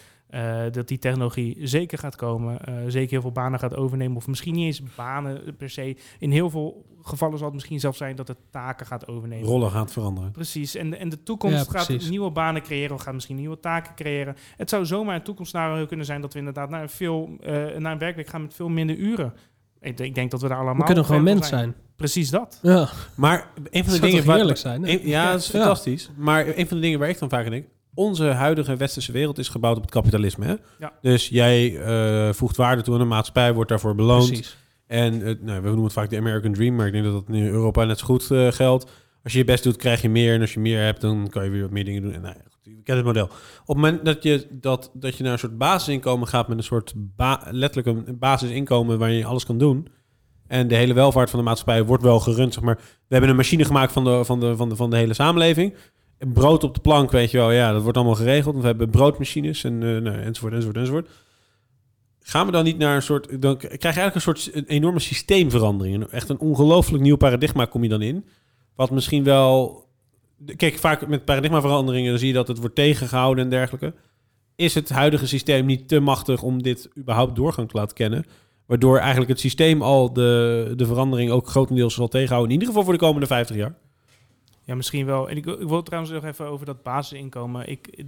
dat 0.72 0.88
die 0.88 0.99
technologie 0.99 1.68
zeker 1.68 1.97
gaat 1.97 2.16
komen. 2.16 2.60
zeker 2.91 3.10
heel 3.10 3.22
veel 3.22 3.32
banen 3.32 3.60
gaat 3.60 3.76
overnemen. 3.76 4.18
Of 4.18 4.28
misschien 4.28 4.53
niet 4.53 4.66
eens 4.66 4.95
banen 4.95 5.55
per 5.55 5.70
se. 5.70 5.95
In 6.20 6.32
heel 6.32 6.49
veel 6.49 6.86
gevallen 7.08 7.38
zal 7.38 7.45
het 7.45 7.55
misschien 7.55 7.80
zelfs 7.80 7.97
zijn 7.97 8.16
dat 8.16 8.28
het 8.28 8.38
taken 8.51 8.86
gaat 8.86 9.08
overnemen. 9.08 9.47
Rollen 9.47 9.72
gaat 9.72 9.91
veranderen. 9.91 10.32
Precies, 10.32 10.76
en 10.76 10.89
de, 10.89 10.95
en 10.97 11.10
de 11.10 11.24
toekomst 11.24 11.72
Ja, 11.72 11.80
gaat 11.80 12.10
nieuwe 12.10 12.32
banen 12.32 12.62
creëren 12.62 12.95
of 12.95 13.01
gaat 13.01 13.14
misschien 13.14 13.36
nieuwe 13.36 13.60
taken 13.60 13.95
creëren. 13.95 14.36
Het 14.58 14.70
zou 14.70 14.86
zomaar 14.86 15.16
een 15.16 15.24
toekomstscenario 15.24 15.86
kunnen 15.86 16.05
zijn 16.05 16.22
dat 16.22 16.34
we 16.34 16.39
inderdaad 16.39 16.70
naar 16.70 16.82
een, 16.82 16.89
veel, 16.89 17.30
eh, 17.41 17.53
naar 17.78 17.91
een 17.91 17.97
werkweek 17.97 18.28
gaan 18.28 18.41
met 18.41 18.53
veel 18.53 18.70
minder 18.70 18.95
uren. 18.95 19.34
Ik, 19.82 19.97
denk- 19.97 20.10
ik 20.10 20.16
denk 20.16 20.32
dat 20.32 20.41
we 20.41 20.47
daar 20.47 20.58
allemaal 20.58 20.76
We 20.78 20.84
kunnen 20.84 21.05
gewoon 21.05 21.24
mens 21.24 21.47
zijn. 21.47 21.76
Precies 21.95 22.30
dat. 22.30 22.60
Ja. 22.62 22.89
Maar 23.16 23.47
een 23.70 23.84
van 23.84 23.93
de 23.93 23.99
dingen... 23.99 24.26
waar- 24.26 24.36
heerlijk 24.36 24.58
zijn? 24.58 24.84
hè? 24.84 24.89
een- 24.91 25.08
ja, 25.08 25.32
dat 25.32 25.39
is 25.39 25.45
Ja. 25.51 25.60
fantastisch. 25.60 26.10
Maar 26.16 26.47
een 26.47 26.68
van 26.68 26.78
de 26.78 26.84
dingen 26.84 26.99
waar 26.99 27.10
ik 27.10 27.20
dan 27.20 27.30
vaak 27.30 27.45
aan 27.45 27.51
denk... 27.51 27.66
Onze 27.93 28.24
huidige 28.26 28.76
westerse 28.76 29.12
wereld 29.12 29.38
is 29.38 29.47
gebouwd 29.49 29.76
op 29.78 29.82
het 29.82 29.91
kapitalisme. 29.91 30.45
Hè? 30.45 30.55
Ja. 30.80 30.91
Dus 31.01 31.30
jij 31.30 31.80
eh, 31.82 32.34
voegt 32.34 32.55
waarde 32.58 32.82
toe 32.82 32.95
aan 32.95 33.01
een 33.01 33.08
maatschappij, 33.08 33.53
wordt 33.53 33.70
daarvoor 33.70 33.95
beloond. 33.95 34.28
Precies. 34.28 34.58
En 34.88 35.18
nou, 35.20 35.62
we 35.62 35.68
noemen 35.68 35.84
het 35.84 35.94
vaak 35.94 36.10
de 36.10 36.18
American 36.18 36.54
Dream, 36.54 36.76
maar 36.76 36.86
ik 36.86 36.92
denk 36.92 37.04
dat 37.04 37.14
dat 37.14 37.36
in 37.36 37.46
Europa 37.46 37.84
net 37.84 38.00
zo 38.00 38.06
goed 38.06 38.32
eh, 38.32 38.52
geldt. 38.52 38.92
Als 39.24 39.34
je 39.34 39.40
je 39.40 39.46
best 39.46 39.64
doet, 39.64 39.76
krijg 39.76 40.02
je 40.02 40.10
meer. 40.10 40.34
En 40.34 40.42
als 40.42 40.54
je 40.54 40.60
meer 40.60 40.84
hebt, 40.84 41.02
dan 41.02 41.30
kan 41.30 41.44
je 41.44 41.50
weer 41.50 41.62
wat 41.62 41.72
meer 41.72 41.86
dingen 41.86 42.02
doen. 42.02 42.14
En 42.14 42.22
nou, 42.22 42.36
goed, 42.64 42.84
het 42.84 43.06
model. 43.06 43.26
Op 43.26 43.32
het 43.68 43.76
moment 43.76 44.06
dat 44.06 44.24
je, 44.24 44.48
dat, 44.52 44.92
dat 44.94 45.18
je 45.18 45.24
naar 45.24 45.32
een 45.32 45.40
soort 45.40 45.58
basisinkomen 45.58 46.28
gaat 46.28 46.48
met 46.48 46.58
een 46.58 46.64
soort 46.64 46.94
letterlijk 47.50 48.08
een 48.08 48.18
basisinkomen 48.20 49.00
waarin 49.00 49.18
je 49.18 49.26
alles 49.26 49.46
kan 49.46 49.58
doen. 49.58 49.88
En 50.48 50.68
de 50.68 50.76
hele 50.76 50.94
welvaart 50.94 51.30
van 51.30 51.40
de 51.40 51.46
maatschappij 51.46 51.84
wordt 51.84 52.04
wel 52.04 52.20
gerund. 52.20 52.54
Zeg 52.54 52.64
maar. 52.64 52.76
We 52.76 52.82
hebben 53.08 53.30
een 53.30 53.36
machine 53.36 53.66
gemaakt 53.66 53.92
van 53.92 54.04
de, 54.04 54.26
van 54.26 54.40
de, 54.40 54.56
van 54.56 54.70
de, 54.70 54.76
van 54.76 54.90
de 54.90 54.98
hele 54.98 55.14
samenleving. 55.14 55.74
Brood 56.34 56.64
op 56.64 56.74
de 56.74 56.82
plank, 56.82 57.12
weet 57.12 57.32
je 57.32 57.38
wel, 57.38 57.52
ja, 57.52 57.72
dat 57.72 57.82
wordt 57.82 57.98
allemaal 57.98 58.16
geregeld. 58.16 58.46
Want 58.46 58.62
we 58.62 58.68
hebben 58.68 58.90
broodmachines 58.90 59.64
en, 59.64 59.84
eh, 59.84 60.02
nou, 60.02 60.18
enzovoort, 60.18 60.54
enzovoort, 60.54 60.78
enzovoort. 60.78 61.10
Gaan 62.28 62.45
we 62.45 62.51
dan 62.51 62.63
niet 62.63 62.78
naar 62.78 62.95
een 62.95 63.01
soort... 63.01 63.41
Dan 63.41 63.57
krijg 63.57 63.71
je 63.71 64.01
eigenlijk 64.01 64.15
een 64.15 64.21
soort 64.21 64.49
een 64.53 64.65
enorme 64.65 64.99
systeemverandering. 64.99 66.03
Echt 66.03 66.30
een 66.30 66.39
ongelooflijk 66.39 67.03
nieuw 67.03 67.15
paradigma 67.15 67.65
kom 67.65 67.84
je 67.84 67.89
dan 67.89 68.01
in. 68.01 68.25
Wat 68.75 68.91
misschien 68.91 69.23
wel... 69.23 69.86
Kijk, 70.55 70.78
vaak 70.78 71.07
met 71.07 71.25
paradigmaveranderingen 71.25 72.09
dan 72.09 72.19
zie 72.19 72.28
je 72.28 72.34
dat 72.34 72.47
het 72.47 72.57
wordt 72.57 72.75
tegengehouden 72.75 73.43
en 73.43 73.49
dergelijke. 73.49 73.93
Is 74.55 74.73
het 74.73 74.89
huidige 74.89 75.28
systeem 75.28 75.65
niet 75.65 75.88
te 75.88 75.99
machtig 75.99 76.41
om 76.41 76.63
dit 76.63 76.89
überhaupt 76.97 77.36
doorgang 77.36 77.69
te 77.69 77.78
laten 77.78 77.95
kennen? 77.95 78.25
Waardoor 78.65 78.97
eigenlijk 78.97 79.30
het 79.30 79.39
systeem 79.39 79.82
al 79.82 80.13
de, 80.13 80.73
de 80.75 80.86
verandering 80.86 81.32
ook 81.32 81.47
grotendeels 81.47 81.93
zal 81.93 82.07
tegenhouden. 82.07 82.47
In 82.47 82.53
ieder 82.53 82.67
geval 82.67 82.84
voor 82.84 82.93
de 82.93 83.05
komende 83.05 83.28
50 83.28 83.55
jaar. 83.55 83.75
Ja, 84.63 84.75
misschien 84.75 85.05
wel. 85.05 85.30
En 85.30 85.38
ik, 85.38 85.45
ik 85.45 85.67
wil 85.67 85.84
trouwens 85.84 86.13
nog 86.13 86.25
even 86.25 86.45
over 86.45 86.65
dat 86.65 86.84
basisinkomen. 86.84 87.69
Ik, 87.69 88.03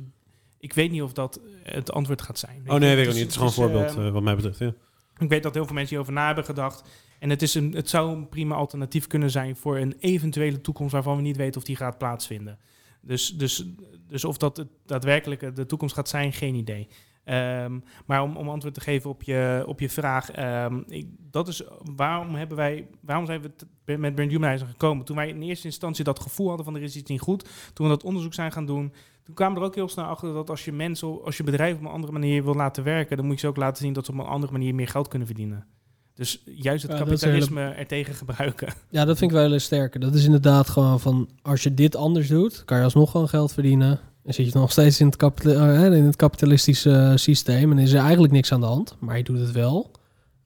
ik 0.59 0.73
weet 0.73 0.91
niet 0.91 1.01
of 1.01 1.13
dat 1.13 1.39
het 1.63 1.91
antwoord 1.91 2.21
gaat 2.21 2.39
zijn. 2.39 2.63
Oh 2.67 2.79
nee, 2.79 2.95
weet 2.95 3.07
ik 3.07 3.13
niet. 3.13 3.21
Het 3.21 3.29
is 3.29 3.33
gewoon 3.33 3.49
een 3.49 3.55
voorbeeld 3.55 3.97
eh, 3.97 4.07
eh, 4.07 4.13
wat 4.13 4.23
mij 4.23 4.35
betreft. 4.35 4.59
Ja. 4.59 4.73
Ik 5.17 5.29
weet 5.29 5.43
dat 5.43 5.53
heel 5.53 5.65
veel 5.65 5.73
mensen 5.73 5.95
hierover 5.95 6.13
na 6.13 6.25
hebben 6.25 6.45
gedacht. 6.45 6.89
En 7.19 7.29
het, 7.29 7.41
is 7.41 7.55
een, 7.55 7.73
het 7.73 7.89
zou 7.89 8.15
een 8.15 8.29
prima 8.29 8.55
alternatief 8.55 9.07
kunnen 9.07 9.31
zijn 9.31 9.55
voor 9.55 9.77
een 9.77 9.95
eventuele 9.99 10.61
toekomst 10.61 10.93
waarvan 10.93 11.15
we 11.15 11.21
niet 11.21 11.37
weten 11.37 11.61
of 11.61 11.67
die 11.67 11.75
gaat 11.75 11.97
plaatsvinden. 11.97 12.59
Dus, 13.01 13.37
dus, 13.37 13.65
dus 14.07 14.25
of 14.25 14.37
dat 14.37 14.57
het 14.57 14.67
daadwerkelijk 14.85 15.55
de 15.55 15.65
toekomst 15.65 15.95
gaat 15.95 16.09
zijn, 16.09 16.33
geen 16.33 16.55
idee. 16.55 16.87
Ehm, 17.23 17.79
maar 18.05 18.21
om, 18.21 18.37
om 18.37 18.49
antwoord 18.49 18.73
te 18.73 18.81
geven 18.81 19.09
op 19.09 19.23
je, 19.23 19.63
op 19.65 19.79
je 19.79 19.89
vraag, 19.89 20.31
ehm, 20.31 20.81
ik, 20.87 21.07
dat 21.31 21.47
is 21.47 21.63
waarom 21.95 22.35
hebben 22.35 22.57
wij, 22.57 22.87
waarom 23.01 23.25
zijn 23.25 23.41
we 23.41 23.97
met 23.97 24.15
Brand 24.15 24.31
Humanizer 24.31 24.67
gekomen? 24.67 25.05
Toen 25.05 25.15
wij 25.15 25.27
in 25.27 25.41
eerste 25.41 25.67
instantie 25.67 26.03
dat 26.03 26.19
gevoel 26.19 26.47
hadden 26.47 26.65
van 26.65 26.75
er 26.75 26.81
is 26.81 26.95
iets 26.95 27.09
niet 27.09 27.21
goed, 27.21 27.49
toen 27.73 27.87
we 27.87 27.91
dat 27.93 28.03
onderzoek 28.03 28.33
zijn 28.33 28.51
gaan 28.51 28.65
doen, 28.65 28.93
toen 29.29 29.37
kwamen 29.37 29.57
we 29.57 29.61
er 29.61 29.67
ook 29.67 29.75
heel 29.75 29.89
snel 29.89 30.05
achter 30.05 30.33
dat 30.33 30.49
als 30.49 30.65
je 30.65 30.71
mensen, 30.71 31.23
als 31.23 31.37
je 31.37 31.43
bedrijven 31.43 31.79
op 31.79 31.85
een 31.85 31.91
andere 31.93 32.13
manier 32.13 32.43
wil 32.43 32.55
laten 32.55 32.83
werken, 32.83 33.17
dan 33.17 33.25
moet 33.25 33.35
je 33.35 33.39
ze 33.41 33.47
ook 33.47 33.57
laten 33.57 33.83
zien 33.83 33.93
dat 33.93 34.05
ze 34.05 34.11
op 34.11 34.17
een 34.17 34.25
andere 34.25 34.51
manier 34.51 34.75
meer 34.75 34.87
geld 34.87 35.07
kunnen 35.07 35.27
verdienen. 35.27 35.65
Dus 36.13 36.41
juist 36.45 36.83
het 36.83 36.91
Ja, 36.91 36.97
kapitalisme 36.97 37.61
er 37.61 37.87
tegen 37.87 38.13
gebruiken. 38.13 38.73
Ja, 38.89 39.05
dat 39.05 39.17
vind 39.17 39.31
ik 39.31 39.37
wel 39.37 39.49
heel 39.49 39.59
sterk. 39.59 40.01
Dat 40.01 40.13
is 40.13 40.25
inderdaad 40.25 40.69
gewoon 40.69 40.99
van, 40.99 41.29
als 41.41 41.63
je 41.63 41.73
dit 41.73 41.95
anders 41.95 42.27
doet, 42.27 42.65
kan 42.65 42.77
je 42.77 42.83
alsnog 42.83 43.11
gewoon 43.11 43.29
geld 43.29 43.53
verdienen. 43.53 43.99
En 44.23 44.33
zit 44.33 44.51
je 44.51 44.57
nog 44.57 44.71
steeds 44.71 44.99
in 44.99 45.05
het, 45.05 45.15
kapita- 45.15 45.73
eh, 45.73 45.97
in 45.97 46.03
het 46.03 46.15
kapitalistische 46.15 47.13
systeem 47.15 47.71
en 47.71 47.77
is 47.77 47.91
er 47.91 48.01
eigenlijk 48.01 48.33
niks 48.33 48.51
aan 48.51 48.59
de 48.59 48.65
hand. 48.65 48.95
Maar 48.99 49.17
je 49.17 49.23
doet 49.23 49.39
het 49.39 49.51
wel 49.51 49.91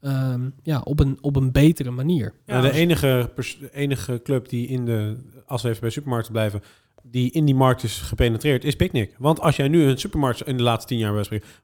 ehm, 0.01 0.49
ja, 0.63 0.81
op, 0.83 0.99
een, 0.99 1.17
op 1.21 1.35
een 1.35 1.51
betere 1.51 1.91
manier. 1.91 2.33
Ja, 2.45 2.61
de 2.61 2.71
enige, 2.71 3.31
enige 3.71 4.21
club 4.23 4.49
die 4.49 4.67
in 4.67 4.85
de, 4.85 5.17
als 5.45 5.61
we 5.61 5.69
even 5.69 5.81
bij 5.81 5.89
supermarkten 5.89 6.31
blijven, 6.31 6.61
die 7.03 7.31
in 7.31 7.45
die 7.45 7.55
markt 7.55 7.83
is 7.83 7.97
gepenetreerd, 7.97 8.63
is 8.63 8.75
Picnic. 8.75 9.15
Want 9.17 9.39
als 9.39 9.55
jij 9.55 9.67
nu 9.67 9.83
een 9.83 9.97
supermarkt, 9.97 10.47
in 10.47 10.57
de 10.57 10.63
laatste 10.63 10.87
tien 10.87 10.97
jaar 10.97 11.17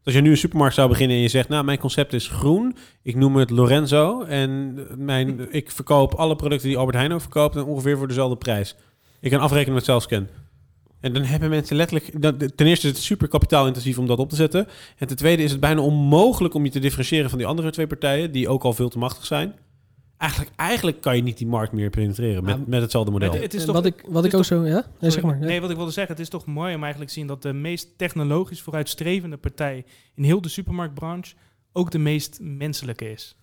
als 0.04 0.14
jij 0.14 0.22
nu 0.22 0.30
een 0.30 0.38
supermarkt 0.38 0.76
zou 0.76 0.90
beginnen 0.90 1.16
en 1.16 1.22
je 1.22 1.30
zegt, 1.30 1.50
nou, 1.50 1.64
mijn 1.64 1.78
concept 1.78 2.14
is 2.14 2.28
groen, 2.28 2.76
ik 3.04 3.16
noem 3.16 3.36
het 3.36 3.50
Lorenzo 3.50 4.24
en 4.24 4.78
mijn, 4.98 5.54
ik 5.54 5.72
verkoop 5.72 6.14
alle 6.14 6.36
producten 6.36 6.68
die 6.68 6.78
Albert 6.78 6.98
Heijn 6.98 7.14
ook 7.14 7.22
verkoopt 7.22 7.56
en 7.56 7.64
ongeveer 7.64 7.98
voor 7.98 8.08
dezelfde 8.08 8.38
prijs. 8.38 8.76
Ik 9.20 9.32
kan 9.32 9.40
afrekenen 9.40 9.74
met 9.74 9.86
zelfscan. 9.86 10.28
En 11.00 11.14
dan 11.14 11.24
hebben 11.24 11.50
mensen 11.50 11.76
letterlijk... 11.76 12.12
ten 12.56 12.68
eerste 12.68 12.88
is 12.88 12.94
het 12.94 12.98
super 12.98 13.28
kapitaalintensief 13.28 13.98
om 13.98 14.08
dat 14.08 14.18
op 14.18 14.30
te 14.30 14.36
zetten. 14.36 14.68
En 14.98 15.08
ten 15.08 15.18
tweede 15.18 15.44
is 15.44 15.52
het 15.52 15.60
bijna 15.60 15.82
onmogelijk 15.82 16.54
om 16.54 16.64
je 16.64 16.72
te 16.72 16.80
differentiëren 16.80 17.30
van 17.30 17.38
die 17.38 17.48
andere 17.48 17.72
twee 17.72 17.88
partijen... 17.88 18.32
die 18.32 18.50
ook 18.50 18.64
al 18.64 18.74
veel 18.74 18.90
te 18.90 18.98
machtig 18.98 19.26
zijn. 19.26 19.54
Eigenlijk, 20.20 20.52
eigenlijk 20.56 21.02
kan 21.02 21.16
je 21.16 21.22
niet 21.22 21.38
die 21.38 21.48
markt 21.48 21.72
meer 21.72 21.90
penetreren 21.90 22.44
met, 22.44 22.68
met 22.68 22.82
hetzelfde 22.82 23.12
model. 23.12 23.32
Het, 23.32 23.42
het 23.42 23.54
is 23.54 23.60
En 23.60 23.66
toch, 23.66 23.76
wat 23.76 23.86
ik, 23.86 24.04
wat 24.08 24.26
ik 24.26 24.34
ook 24.34 24.38
toch- 24.38 24.46
zo... 24.46 24.66
Ja? 24.66 24.74
Nee, 24.74 24.84
Sorry. 24.94 25.12
zeg 25.12 25.24
maar. 25.24 25.38
Nee, 25.40 25.62
wat 25.62 25.70
ik 25.70 25.76
wilde 25.76 25.92
zeggen, 25.92 26.14
het 26.16 26.24
is 26.24 26.30
toch 26.30 26.46
mooi 26.46 26.76
om 26.76 26.82
eigenlijk 26.82 27.12
te 27.12 27.18
zien 27.18 27.28
dat 27.28 27.42
de 27.42 27.54
meest 27.54 27.88
technologisch 27.98 28.62
vooruitstrevende 28.62 29.38
partij 29.38 29.86
in 30.16 30.24
heel 30.24 30.42
de 30.42 30.50
supermarktbranche 30.50 31.36
ook 31.74 31.92
de 31.92 31.98
meest 31.98 32.40
menselijke 32.42 33.12
is. 33.12 33.36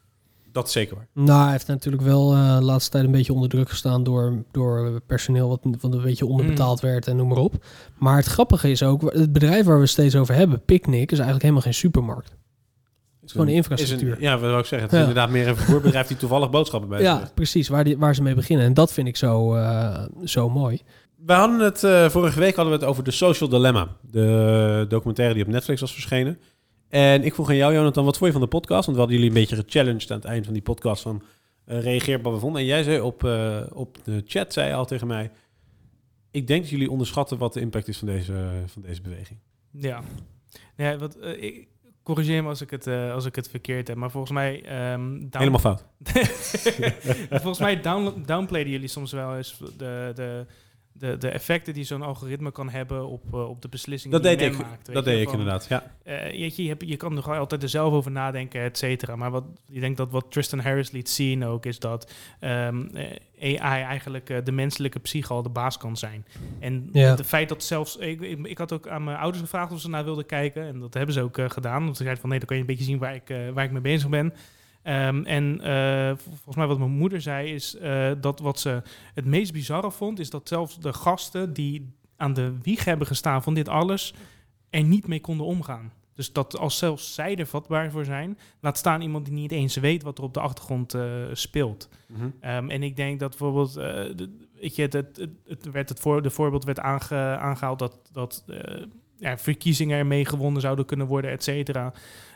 Dat 0.52 0.66
is 0.66 0.72
zeker 0.72 0.96
waar. 0.96 1.06
Nou, 1.12 1.42
hij 1.42 1.50
heeft 1.50 1.66
natuurlijk 1.66 2.02
wel 2.02 2.32
eh, 2.34 2.58
de 2.58 2.64
laatste 2.64 2.90
tijd 2.90 3.04
een 3.04 3.10
beetje 3.10 3.32
onder 3.32 3.48
druk 3.48 3.68
gestaan 3.68 4.02
door, 4.04 4.44
door 4.50 5.00
personeel 5.06 5.48
wat, 5.48 5.60
wat 5.80 5.94
een 5.94 6.02
beetje 6.02 6.26
onderbetaald 6.26 6.80
werd 6.80 7.06
en 7.06 7.16
noem 7.16 7.28
maar 7.28 7.36
op. 7.38 7.64
Maar 7.98 8.16
het 8.16 8.26
grappige 8.26 8.70
is 8.70 8.82
ook, 8.82 9.12
het 9.12 9.32
bedrijf 9.32 9.64
waar 9.64 9.80
we 9.80 9.86
steeds 9.86 10.16
over 10.16 10.34
hebben, 10.34 10.62
Picnic, 10.64 11.02
is 11.04 11.18
eigenlijk 11.18 11.42
helemaal 11.42 11.62
geen 11.62 11.74
supermarkt. 11.74 12.36
Het 13.26 13.34
gewoon 13.34 13.46
een 13.48 13.54
infrastructuur. 13.54 14.08
Is 14.10 14.16
een- 14.16 14.22
ja, 14.22 14.38
wat 14.38 14.50
wil 14.50 14.58
ik 14.58 14.64
zeggen? 14.64 14.80
Het 14.88 14.92
is 14.92 14.98
Ja. 15.02 15.06
inderdaad 15.06 15.30
meer 15.30 15.48
een 15.48 15.56
vervoerbedrijf 15.56 16.06
die 16.06 16.16
toevallig 16.16 16.50
boodschappen 16.50 16.88
bij 16.88 17.02
Ja, 17.02 17.30
precies, 17.34 17.68
waar, 17.68 17.84
die, 17.84 17.98
waar 17.98 18.14
ze 18.14 18.22
mee 18.22 18.34
beginnen. 18.34 18.66
En 18.66 18.74
dat 18.74 18.92
vind 18.92 19.08
ik 19.08 19.16
zo, 19.16 19.54
eh, 19.54 20.04
zo 20.24 20.48
mooi. 20.50 20.80
We 21.16 21.32
hadden 21.32 21.58
het, 21.60 21.84
eh, 21.84 22.08
vorige 22.08 22.38
week 22.40 22.54
hadden 22.56 22.74
we 22.74 22.80
het 22.80 22.88
over 22.88 23.04
The 23.04 23.10
Social 23.10 23.48
Dilemma. 23.48 23.88
De 24.10 24.84
documentaire 24.88 25.34
die 25.34 25.42
op 25.44 25.48
Netflix 25.50 25.80
was 25.80 25.92
verschenen. 25.92 26.38
En 26.88 27.24
ik 27.24 27.34
vroeg 27.34 27.48
aan 27.48 27.56
jou, 27.56 27.74
Jonathan, 27.74 28.04
wat 28.04 28.16
vond 28.16 28.26
je 28.32 28.38
van 28.38 28.48
de 28.48 28.56
podcast? 28.56 28.84
Want 28.86 28.92
we 28.92 29.02
hadden 29.02 29.16
jullie 29.20 29.28
een 29.28 29.40
beetje 29.40 29.56
gechallenged 29.56 30.10
aan 30.10 30.16
het 30.16 30.26
eind 30.26 30.44
van 30.44 30.54
die 30.54 30.62
podcast 30.62 31.02
van... 31.02 31.22
eh 31.64 31.80
reageer 31.82 32.16
op 32.16 32.22
wat 32.22 32.32
we 32.32 32.38
vonden. 32.38 32.60
En 32.60 32.66
jij 32.66 32.82
zei 32.82 33.00
op, 33.00 33.24
eh, 33.24 33.56
op 33.72 33.98
de 34.04 34.22
chat, 34.26 34.52
zei 34.52 34.72
al 34.74 34.84
tegen 34.84 35.06
mij... 35.06 35.30
Ik 36.30 36.46
denk 36.46 36.60
dat 36.62 36.70
jullie 36.70 36.90
onderschatten 36.90 37.38
wat 37.38 37.52
de 37.52 37.60
impact 37.60 37.88
is 37.88 37.98
van 37.98 38.08
deze, 38.08 38.32
van 38.66 38.82
deze 38.82 39.00
beweging. 39.02 39.38
Ja. 39.72 40.00
Nee, 40.76 40.96
wat, 40.96 41.14
eh, 41.16 41.42
ik, 41.42 41.68
corrigeer 42.06 42.42
me 42.42 42.48
als 42.48 42.60
ik 42.60 42.70
het, 42.70 42.86
eh, 42.86 43.12
als 43.12 43.24
ik 43.24 43.34
het 43.34 43.48
verkeerd 43.48 43.88
heb, 43.88 43.96
maar 43.96 44.10
volgens 44.10 44.32
mij... 44.32 44.62
ehm, 44.64 45.20
Helemaal 45.30 45.58
fout. 45.58 45.84
volgens 47.42 47.58
mij 47.58 47.80
down, 47.80 48.22
downplayden 48.26 48.72
jullie 48.72 48.88
soms 48.88 49.12
wel 49.12 49.36
eens 49.36 49.58
de, 49.76 50.12
de, 50.14 50.46
de, 50.98 51.16
de 51.18 51.28
effecten 51.28 51.74
die 51.74 51.84
zo'n 51.84 52.02
algoritme 52.02 52.52
kan 52.52 52.68
hebben 52.68 53.06
op, 53.08 53.22
eh, 53.34 53.48
op 53.48 53.62
de 53.62 53.68
beslissingen 53.68 54.20
Dat 54.22 54.26
die 54.30 54.36
deed 54.38 54.50
men 54.50 54.60
ik, 54.60 54.66
maakt. 54.66 54.86
weet 54.86 54.96
dat 54.96 55.04
je, 55.04 55.10
deed 55.10 55.22
ik 55.26 55.30
inderdaad, 55.32 55.66
ja. 55.68 55.92
eh, 56.02 56.22
weet 56.22 56.56
je, 56.56 56.62
je, 56.62 56.68
hebt- 56.68 56.88
je 56.88 56.96
kan 56.96 57.16
er 57.16 57.38
altijd 57.38 57.62
er 57.62 57.68
zelf 57.68 57.92
over 57.92 58.10
nadenken, 58.10 58.60
et 58.60 58.78
cetera. 58.78 59.16
Maar 59.16 59.30
wat, 59.30 59.44
ik 59.70 59.80
denk 59.80 59.96
dat 59.96 60.10
wat 60.10 60.26
Tristan 60.30 60.58
Harris 60.58 60.90
liet 60.90 61.08
zien 61.08 61.44
ook, 61.44 61.66
is 61.66 61.78
dat 61.78 62.12
ehm, 62.40 62.84
eh, 63.38 63.62
AI 63.62 63.82
eigenlijk 63.82 64.44
de 64.44 64.52
menselijke 64.52 64.98
psyche 64.98 65.32
al 65.32 65.42
de 65.42 65.48
baas 65.48 65.78
kan 65.78 65.96
zijn. 65.96 66.26
En 66.60 66.88
Ja. 66.92 67.10
het 67.10 67.26
feit 67.26 67.48
dat 67.48 67.62
zelfs... 67.64 67.96
Ik, 67.96 68.20
ik, 68.20 68.46
ik 68.46 68.58
had 68.58 68.72
ook 68.72 68.88
aan 68.88 69.04
mijn 69.04 69.16
ouders 69.16 69.42
gevraagd 69.42 69.72
of 69.72 69.80
ze 69.80 69.88
naar 69.88 70.04
wilden 70.04 70.26
kijken. 70.26 70.62
En 70.66 70.78
dat 70.80 70.94
hebben 70.94 71.14
ze 71.14 71.22
ook 71.22 71.38
gedaan. 71.46 71.82
Want 71.84 71.96
ze 71.96 72.02
zeiden 72.02 72.20
van, 72.20 72.30
nee, 72.30 72.38
dan 72.38 72.48
kan 72.48 72.56
je 72.56 72.62
een 72.62 72.68
beetje 72.68 72.84
zien 72.84 72.98
waar 72.98 73.14
ik, 73.14 73.52
waar 73.54 73.64
ik 73.64 73.70
mee 73.70 73.80
bezig 73.80 74.08
ben. 74.08 74.32
Ehm, 74.86 75.24
en 75.24 75.60
eh, 75.60 76.08
vol- 76.08 76.32
volgens 76.32 76.56
mij 76.56 76.66
wat 76.66 76.78
mijn 76.78 76.90
moeder 76.90 77.20
zei, 77.20 77.54
is 77.54 77.76
eh, 77.76 78.10
dat 78.20 78.40
wat 78.40 78.60
ze 78.60 78.82
het 79.14 79.24
meest 79.24 79.52
bizarre 79.52 79.90
vond... 79.90 80.18
is 80.18 80.30
dat 80.30 80.48
zelfs 80.48 80.80
de 80.80 80.92
gasten 80.92 81.52
die 81.52 81.94
aan 82.16 82.32
de 82.32 82.52
wieg 82.62 82.84
hebben 82.84 83.06
gestaan 83.06 83.42
van 83.42 83.54
dit 83.54 83.68
alles... 83.68 84.14
er 84.70 84.82
niet 84.82 85.06
mee 85.06 85.20
konden 85.20 85.46
omgaan. 85.46 85.92
Dus 86.14 86.32
dat 86.32 86.58
als 86.58 86.78
zelfs 86.78 87.14
zij 87.14 87.36
er 87.36 87.46
vatbaar 87.46 87.90
voor 87.90 88.04
zijn... 88.04 88.38
laat 88.60 88.78
staan 88.78 89.00
iemand 89.00 89.24
die 89.24 89.34
niet 89.34 89.52
eens 89.52 89.76
weet 89.76 90.02
wat 90.02 90.18
er 90.18 90.24
op 90.24 90.34
de 90.34 90.40
achtergrond 90.40 90.94
eh, 90.94 91.02
speelt. 91.32 91.88
Mhm. 92.06 92.28
Ehm, 92.40 92.70
en 92.70 92.82
ik 92.82 92.96
denk 92.96 93.20
dat 93.20 93.28
bijvoorbeeld, 93.28 93.74
de, 93.74 94.36
weet 94.60 94.76
je, 94.76 94.82
het, 94.82 94.92
het, 94.92 95.28
het, 95.46 95.70
werd 95.70 95.88
het 95.88 96.00
voor, 96.00 96.22
de 96.22 96.30
voorbeeld 96.30 96.64
werd 96.64 96.80
aange, 96.80 97.38
aangehaald 97.38 97.78
dat, 97.78 97.98
dat 98.12 98.44
ja, 99.18 99.38
verkiezingen 99.38 99.98
ermee 99.98 100.24
gewonnen 100.24 100.60
zouden 100.60 100.84
kunnen 100.84 101.06
worden, 101.06 101.30
et 101.30 101.42
cetera. 101.42 101.92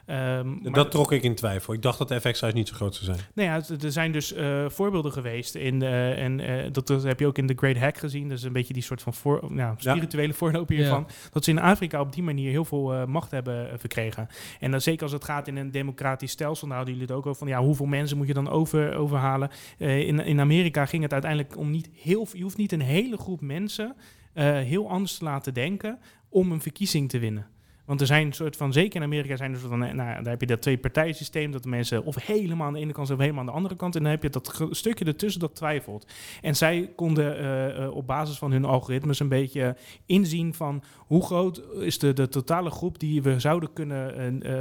Ehm, 0.06 0.62
maar 0.62 0.72
dat 0.72 0.90
trok 0.90 1.12
ik 1.12 1.22
in 1.22 1.34
twijfel. 1.34 1.74
Ik 1.74 1.82
dacht 1.82 1.98
dat 1.98 2.08
de 2.08 2.20
size 2.20 2.50
niet 2.54 2.68
zo 2.68 2.74
groot 2.74 2.94
zou 2.94 3.04
zijn. 3.04 3.26
nou 3.34 3.48
ja, 3.48 3.76
er 3.82 3.92
zijn 3.92 4.12
dus 4.12 4.32
eh, 4.32 4.68
voorbeelden 4.68 5.12
geweest. 5.12 5.54
In, 5.54 5.82
eh, 5.82 6.22
en 6.22 6.40
eh, 6.40 6.72
dat, 6.72 6.86
dat 6.86 7.02
heb 7.02 7.20
je 7.20 7.26
ook 7.26 7.38
in 7.38 7.46
The 7.46 7.54
Great 7.56 7.76
Hack 7.76 7.98
gezien. 7.98 8.28
Dat 8.28 8.38
is 8.38 8.44
een 8.44 8.52
beetje 8.52 8.72
die 8.72 8.82
soort 8.82 9.02
van 9.02 9.14
voor, 9.14 9.44
nou, 9.48 9.74
spirituele 9.78 10.32
voorloper 10.32 10.74
Ja. 10.74 10.80
hiervan. 10.80 11.06
Dat 11.30 11.44
ze 11.44 11.50
in 11.50 11.58
Afrika 11.58 12.00
op 12.00 12.12
die 12.12 12.22
manier 12.22 12.50
heel 12.50 12.64
veel 12.64 12.94
eh, 12.94 13.04
macht 13.04 13.30
hebben 13.30 13.78
verkregen. 13.78 14.28
En 14.60 14.70
dan 14.70 14.80
zeker 14.80 15.02
als 15.02 15.12
het 15.12 15.24
gaat 15.24 15.48
in 15.48 15.56
een 15.56 15.70
democratisch 15.70 16.30
stelsel. 16.30 16.66
Nou 16.66 16.78
hadden 16.78 16.94
jullie 16.94 17.08
het 17.08 17.18
ook 17.18 17.26
over 17.26 17.38
van 17.38 17.48
ja, 17.48 17.60
hoeveel 17.60 17.86
mensen 17.86 18.16
moet 18.16 18.26
je 18.26 18.34
dan 18.34 18.48
over, 18.48 18.94
overhalen? 18.94 19.50
Eh, 19.78 19.98
in, 19.98 20.18
in 20.24 20.40
Amerika 20.40 20.86
ging 20.86 21.02
het 21.02 21.12
uiteindelijk 21.12 21.56
om 21.56 21.70
niet 21.70 21.90
heel 21.94 22.26
Je 22.32 22.42
hoeft 22.42 22.56
niet 22.56 22.72
een 22.72 22.80
hele 22.80 23.16
groep 23.16 23.40
mensen 23.40 23.96
eh, 24.32 24.44
heel 24.44 24.88
anders 24.90 25.18
te 25.18 25.24
laten 25.24 25.54
denken 25.54 25.98
om 26.28 26.52
een 26.52 26.60
verkiezing 26.60 27.08
te 27.08 27.18
winnen. 27.18 27.46
Want 27.90 28.02
er 28.02 28.08
zijn 28.08 28.26
een 28.26 28.32
soort 28.32 28.56
van, 28.56 28.72
zeker 28.72 28.96
in 28.96 29.02
Amerika 29.02 29.36
zijn 29.36 29.52
er 29.52 29.58
soort 29.58 29.70
van, 29.70 29.78
nou, 29.78 29.96
daar 29.96 30.24
heb 30.24 30.40
je 30.40 30.46
dat 30.46 30.62
twee 30.62 30.78
partijensysteem, 30.78 31.50
dat 31.50 31.62
de 31.62 31.68
mensen 31.68 32.04
of 32.04 32.26
helemaal 32.26 32.66
aan 32.66 32.72
de 32.72 32.78
ene 32.78 32.92
kant 32.92 33.06
zijn 33.06 33.18
of 33.18 33.24
helemaal 33.24 33.44
aan 33.44 33.50
de 33.50 33.56
andere 33.56 33.76
kant. 33.76 33.96
En 33.96 34.02
dan 34.02 34.10
heb 34.10 34.22
je 34.22 34.30
dat 34.30 34.68
stukje 34.70 35.04
ertussen 35.04 35.40
dat 35.40 35.54
twijfelt. 35.54 36.06
En 36.40 36.56
zij 36.56 36.92
konden 36.96 37.38
eh, 37.38 37.84
eh, 37.84 37.96
op 37.96 38.06
basis 38.06 38.38
van 38.38 38.52
hun 38.52 38.64
algoritmes 38.64 39.20
een 39.20 39.28
beetje 39.28 39.76
inzien 40.06 40.54
van 40.54 40.82
hoe 40.96 41.22
groot 41.22 41.62
is 41.80 41.98
de, 41.98 42.12
de 42.12 42.28
totale 42.28 42.70
groep 42.70 42.98
die 42.98 43.22
we 43.22 43.40
zouden 43.40 43.72
kunnen 43.72 44.42
eh, 44.42 44.60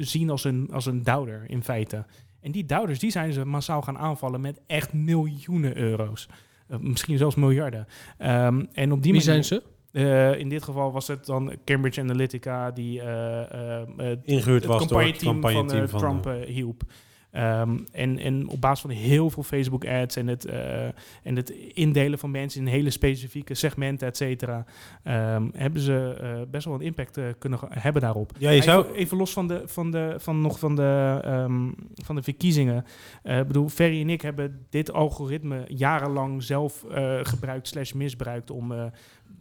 zien 0.00 0.30
als 0.30 0.44
een, 0.44 0.68
als 0.72 0.86
een 0.86 1.02
douder 1.02 1.44
in 1.46 1.62
feite. 1.62 2.04
En 2.40 2.52
die 2.52 2.64
douders, 2.64 2.98
die 2.98 3.10
zijn 3.10 3.32
ze 3.32 3.44
massaal 3.44 3.82
gaan 3.82 3.98
aanvallen 3.98 4.40
met 4.40 4.60
echt 4.66 4.92
miljoenen 4.92 5.76
euro's. 5.76 6.28
Misschien 6.80 7.18
zelfs 7.18 7.36
miljarden. 7.36 7.86
Ehm, 8.18 8.64
en 8.72 8.92
op 8.92 9.02
die 9.02 9.12
Wie 9.12 9.26
manier, 9.26 9.44
zijn 9.44 9.44
ze? 9.44 9.62
Eh, 9.92 10.38
in 10.38 10.48
dit 10.48 10.62
geval 10.62 10.92
was 10.92 11.06
het 11.08 11.26
dan 11.26 11.52
Cambridge 11.64 12.00
Analytica 12.00 12.70
die 12.70 13.00
eh, 13.00 13.40
eh, 13.40 13.80
eh, 14.10 14.18
Ingehuurd 14.22 14.62
het 14.62 14.72
was 14.72 14.88
door 14.88 15.02
het 15.02 15.16
campagneteam 15.16 15.68
van, 15.68 15.72
eh, 15.82 15.88
van... 15.88 16.20
Trump 16.22 16.46
hielp. 16.46 16.82
Ehm, 17.30 17.78
en, 17.92 18.18
en 18.18 18.48
op 18.48 18.60
basis 18.60 18.80
van 18.80 18.90
heel 18.90 19.30
veel 19.30 19.42
Facebook 19.42 19.86
ads 19.86 20.16
en 20.16 20.26
het, 20.26 20.44
en 21.22 21.36
het 21.36 21.50
indelen 21.50 22.18
van 22.18 22.30
mensen 22.30 22.60
in 22.60 22.66
hele 22.66 22.90
specifieke 22.90 23.54
segmenten, 23.54 24.08
et 24.08 24.16
cetera, 24.16 24.64
ehm, 25.02 25.48
hebben 25.52 25.82
ze 25.82 26.46
best 26.50 26.64
wel 26.64 26.74
een 26.74 26.80
impact 26.80 27.20
kunnen 27.38 27.58
hebben 27.68 28.02
daarop. 28.02 28.32
Ja, 28.38 28.50
je 28.50 28.56
Maar 28.56 28.64
zou... 28.64 28.84
even, 28.84 28.96
even 28.96 29.16
los 29.16 29.32
van 29.32 29.48
de, 29.48 29.62
van 29.66 29.90
de, 29.90 30.14
van 30.18 30.40
nog 30.40 30.58
van 30.58 30.76
de, 30.76 31.20
ehm, 31.24 31.70
van 31.94 32.14
de 32.14 32.22
verkiezingen. 32.22 32.84
Ik 33.22 33.46
bedoel, 33.46 33.68
Ferry 33.68 34.00
en 34.00 34.10
ik 34.10 34.22
hebben 34.22 34.66
dit 34.70 34.92
algoritme 34.92 35.64
jarenlang 35.68 36.42
zelf 36.42 36.84
gebruikt 37.22 37.68
slash 37.68 37.92
misbruikt 37.92 38.50
om 38.50 38.72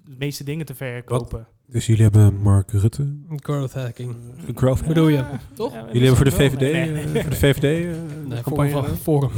de 0.05 0.15
meeste 0.19 0.43
dingen 0.43 0.65
te 0.65 0.75
verkopen. 0.75 1.47
Dus 1.67 1.85
jullie 1.85 2.03
hebben 2.03 2.35
Mark 2.41 2.71
Rutte 2.71 3.15
Growth 3.35 3.73
hacking. 3.73 4.15
growth 4.55 4.87
Bedoel 4.87 5.07
je? 5.07 5.23
Toch? 5.53 5.73
Ja, 5.73 5.85
Jullie 5.91 6.07
hebben 6.07 6.15
voor 6.15 6.25
de. 6.25 6.31
VVD, 6.31 6.59
Nee, 6.59 6.71
eh, 6.73 7.11
nee. 7.11 7.21
voor 7.21 7.29
de 7.29 7.35
VVD 7.35 7.63
eh, 7.63 7.91
Nee, 8.27 8.41
campagne 8.41 8.69
voor, 8.71 8.87
voor 8.97 9.21
hem. 9.21 9.31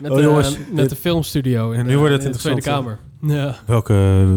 met, 0.00 0.10
Oh, 0.10 0.16
de, 0.16 0.22
jongens, 0.22 0.58
met 0.72 0.88
de 0.90 0.96
filmstudio 0.96 1.70
in, 1.70 1.84
nu 1.84 1.90
de- 1.92 1.96
wordt 1.98 2.12
het 2.12 2.24
in 2.24 2.32
de 2.32 2.38
Tweede 2.38 2.60
Kamer. 2.60 2.98
Ja. 3.20 3.56
Welke, 3.66 3.94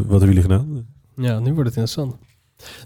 wat 0.08 0.22
hebben 0.22 0.28
jullie 0.28 0.42
gedaan? 0.42 0.86
ja, 1.16 1.40
nu 1.40 1.54
wordt 1.54 1.70
het 1.76 1.78
interessant. 1.78 2.16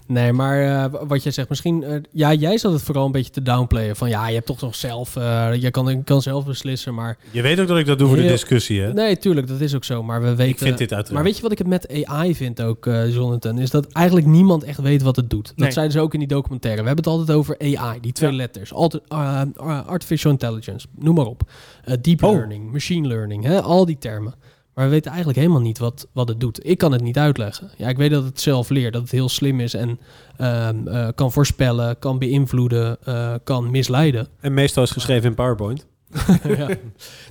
Nee, 0.06 0.32
maar 0.32 0.84
eh, 0.92 1.00
wat 1.08 1.22
jij 1.22 1.32
zegt, 1.32 1.48
misschien... 1.48 1.82
eh, 1.82 1.96
ja, 2.12 2.32
jij 2.32 2.58
zat 2.58 2.72
het 2.72 2.82
vooral 2.82 3.06
een 3.06 3.12
beetje 3.12 3.30
te 3.30 3.42
downplayen. 3.42 3.96
Van 3.96 4.08
ja, 4.08 4.28
je 4.28 4.34
hebt 4.34 4.46
toch 4.46 4.60
nog 4.60 4.74
zelf... 4.74 5.16
eh 5.16 5.48
je 5.60 5.70
kan, 5.70 6.04
kan 6.04 6.22
zelf 6.22 6.44
beslissen, 6.44 6.94
maar... 6.94 7.16
Je 7.30 7.42
weet 7.42 7.60
ook 7.60 7.68
dat 7.68 7.78
ik 7.78 7.86
dat 7.86 7.98
doe 7.98 8.08
voor 8.08 8.16
de 8.16 8.22
discussie, 8.26 8.80
hè? 8.80 8.92
Nee, 8.92 9.18
tuurlijk, 9.18 9.46
dat 9.48 9.60
is 9.60 9.74
ook 9.74 9.84
zo. 9.84 10.02
Maar 10.02 10.20
we 10.22 10.28
weten... 10.34 10.46
ik 10.48 10.58
vind 10.58 10.78
dit 10.78 10.92
uiteraard. 10.92 11.10
Maar 11.12 11.22
weet 11.22 11.36
je 11.36 11.42
wat 11.42 11.52
ik 11.52 11.58
het 11.58 11.66
met 11.66 12.04
AI 12.06 12.34
vind 12.34 12.62
ook, 12.62 12.86
eh 12.86 13.14
Jonathan? 13.14 13.58
Is 13.58 13.70
dat 13.70 13.86
eigenlijk 13.92 14.26
niemand 14.26 14.64
echt 14.64 14.80
weet 14.80 15.02
wat 15.02 15.16
het 15.16 15.30
doet. 15.30 15.46
Dat 15.46 15.56
Nee. 15.56 15.70
zeiden 15.72 15.92
ze 15.94 16.00
ook 16.00 16.12
in 16.12 16.18
die 16.18 16.28
documentaire. 16.28 16.80
We 16.82 16.86
hebben 16.86 17.04
het 17.04 17.14
altijd 17.14 17.38
over 17.38 17.56
AI, 17.58 18.00
die 18.00 18.12
twee 18.12 18.30
Ja. 18.30 18.36
letters. 18.36 18.72
Alter- 18.72 19.00
uh, 19.12 19.40
uh, 19.60 19.86
artificial 19.86 20.32
intelligence, 20.32 20.86
noem 20.98 21.14
maar 21.14 21.26
op. 21.26 21.42
Uh, 21.88 21.94
deep 22.02 22.22
Oh. 22.22 22.32
learning, 22.32 22.72
machine 22.72 23.08
learning, 23.08 23.44
hè? 23.44 23.62
al 23.62 23.84
die 23.86 23.98
termen. 23.98 24.34
Maar 24.76 24.84
we 24.84 24.90
weten 24.90 25.08
eigenlijk 25.10 25.38
helemaal 25.38 25.60
niet 25.60 25.78
wat, 25.78 26.08
wat 26.12 26.28
het 26.28 26.40
doet. 26.40 26.66
Ik 26.66 26.78
kan 26.78 26.92
het 26.92 27.00
niet 27.02 27.18
uitleggen. 27.18 27.70
Ja, 27.76 27.88
ik 27.88 27.96
weet 27.96 28.10
dat 28.10 28.24
het 28.24 28.40
zelf 28.40 28.68
leert, 28.68 28.92
dat 28.92 29.02
het 29.02 29.10
heel 29.10 29.28
slim 29.28 29.60
is 29.60 29.74
en 29.74 29.98
ehm, 30.36 30.88
eh, 30.88 31.08
kan 31.14 31.32
voorspellen, 31.32 31.98
kan 31.98 32.18
beïnvloeden, 32.18 32.96
eh, 33.04 33.34
kan 33.44 33.70
misleiden. 33.70 34.28
En 34.40 34.54
meestal 34.54 34.82
is 34.82 34.90
geschreven 34.90 35.28
in 35.28 35.34
PowerPoint. 35.34 35.86
ja. 36.44 36.66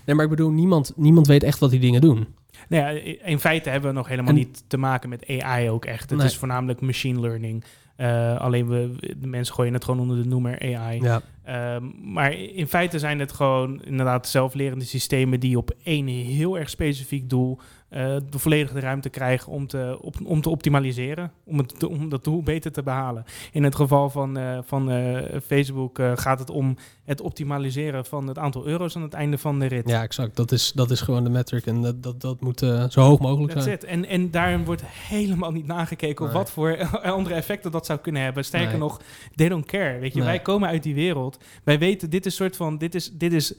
Nee, 0.06 0.16
maar 0.16 0.24
ik 0.24 0.30
bedoel, 0.30 0.50
niemand, 0.52 0.93
niemand 0.96 1.28
weet 1.28 1.43
echt 1.43 1.60
wat 1.60 1.70
die 1.72 1.80
dingen 1.80 2.02
doen. 2.02 2.28
Nou 2.70 2.84
ja, 2.84 3.02
i- 3.02 3.20
in 3.24 3.39
feite 3.39 3.70
hebben 3.70 3.89
we 3.89 3.96
nog 3.96 4.08
helemaal 4.08 4.30
En- 4.32 4.38
niet 4.38 4.64
te 4.68 4.78
maken 4.78 5.10
met 5.10 5.26
AI 5.41 5.70
ook 5.70 5.86
echt. 5.86 6.10
Het 6.10 6.20
Nee. 6.20 6.28
is 6.28 6.38
voornamelijk 6.38 6.82
machine 6.82 7.20
learning. 7.20 7.64
Eh, 7.96 8.38
alleen 8.38 8.68
we, 8.68 8.91
de 9.18 9.28
mensen 9.28 9.56
gooien 9.56 9.74
het 9.74 9.84
gewoon 9.84 10.00
onder 10.00 10.24
de 10.24 10.30
noemer 10.30 10.76
AI. 10.76 11.02
Ja. 11.02 11.22
Ehm, 11.43 11.84
maar 12.14 12.34
in 12.34 12.68
feite 12.68 13.00
zijn 13.00 13.20
het 13.20 13.32
gewoon 13.32 13.82
inderdaad 13.84 14.28
zelflerende 14.28 14.86
systemen 14.86 15.39
die 15.39 15.58
op 15.58 15.72
één 15.84 16.08
heel 16.08 16.58
erg 16.58 16.70
specifiek 16.70 17.30
doel 17.30 17.60
eh, 17.90 18.16
de 18.30 18.40
volledige 18.40 18.80
ruimte 18.80 19.10
krijgen 19.10 19.52
om 19.52 19.68
te, 19.68 19.98
op, 20.02 20.16
om 20.24 20.42
te 20.42 20.50
optimaliseren, 20.50 21.32
om, 21.44 21.58
het, 21.58 21.84
om 21.84 22.10
dat 22.10 22.24
doel 22.24 22.44
beter 22.44 22.72
te 22.72 22.84
behalen. 22.84 23.24
In 23.52 23.64
het 23.64 23.76
geval 23.76 24.10
van, 24.10 24.38
eh, 24.38 24.60
van 24.64 24.92
eh, 24.92 25.40
Facebook 25.46 26.00
gaat 26.16 26.40
het 26.40 26.50
om 26.50 26.78
het 27.04 27.22
optimaliseren 27.22 28.06
van 28.06 28.28
het 28.28 28.38
aantal 28.38 28.66
euro's 28.66 28.96
aan 28.96 29.02
het 29.02 29.14
einde 29.14 29.38
van 29.38 29.60
de 29.60 29.66
rit. 29.66 29.90
ja, 29.90 30.02
exact. 30.04 30.36
Dat 30.36 30.52
is, 30.52 30.72
dat 30.72 30.92
is 30.92 31.02
gewoon 31.02 31.24
de 31.24 31.30
metric 31.30 31.66
en 31.66 31.82
dat, 31.82 32.04
dat, 32.04 32.22
dat 32.22 32.42
moet 32.42 32.60
zo 32.90 33.02
hoog 33.02 33.20
mogelijk 33.20 33.54
That's 33.54 33.66
zijn. 33.66 33.78
it. 33.78 33.84
En, 33.84 34.06
en 34.06 34.32
daarin 34.32 34.66
wordt 34.66 34.84
helemaal 34.86 35.52
niet 35.52 35.68
nagekeken 35.68 36.26
op 36.26 36.32
Nee. 36.32 36.40
wat 36.42 36.52
voor 36.52 36.78
andere 37.04 37.36
effecten 37.36 37.72
dat 37.72 37.86
zou 37.86 38.00
kunnen 38.00 38.22
hebben. 38.22 38.46
Sterker 38.46 38.70
Nee. 38.70 38.78
nog, 38.80 39.02
they 39.36 39.50
don't 39.50 39.66
care. 39.66 40.00
Weet 40.00 40.12
je, 40.14 40.18
Nee. 40.20 40.28
wij 40.28 40.40
komen 40.40 40.70
uit 40.70 40.84
die 40.84 40.96
wereld. 40.96 41.38
Wij 41.64 41.80
weten, 41.80 42.10
dit 42.10 42.26
is 42.26 42.36
soort 42.36 42.56
van, 42.56 42.78
dit 42.78 42.96
is, 42.96 43.12
dit 43.12 43.34
is 43.34 43.54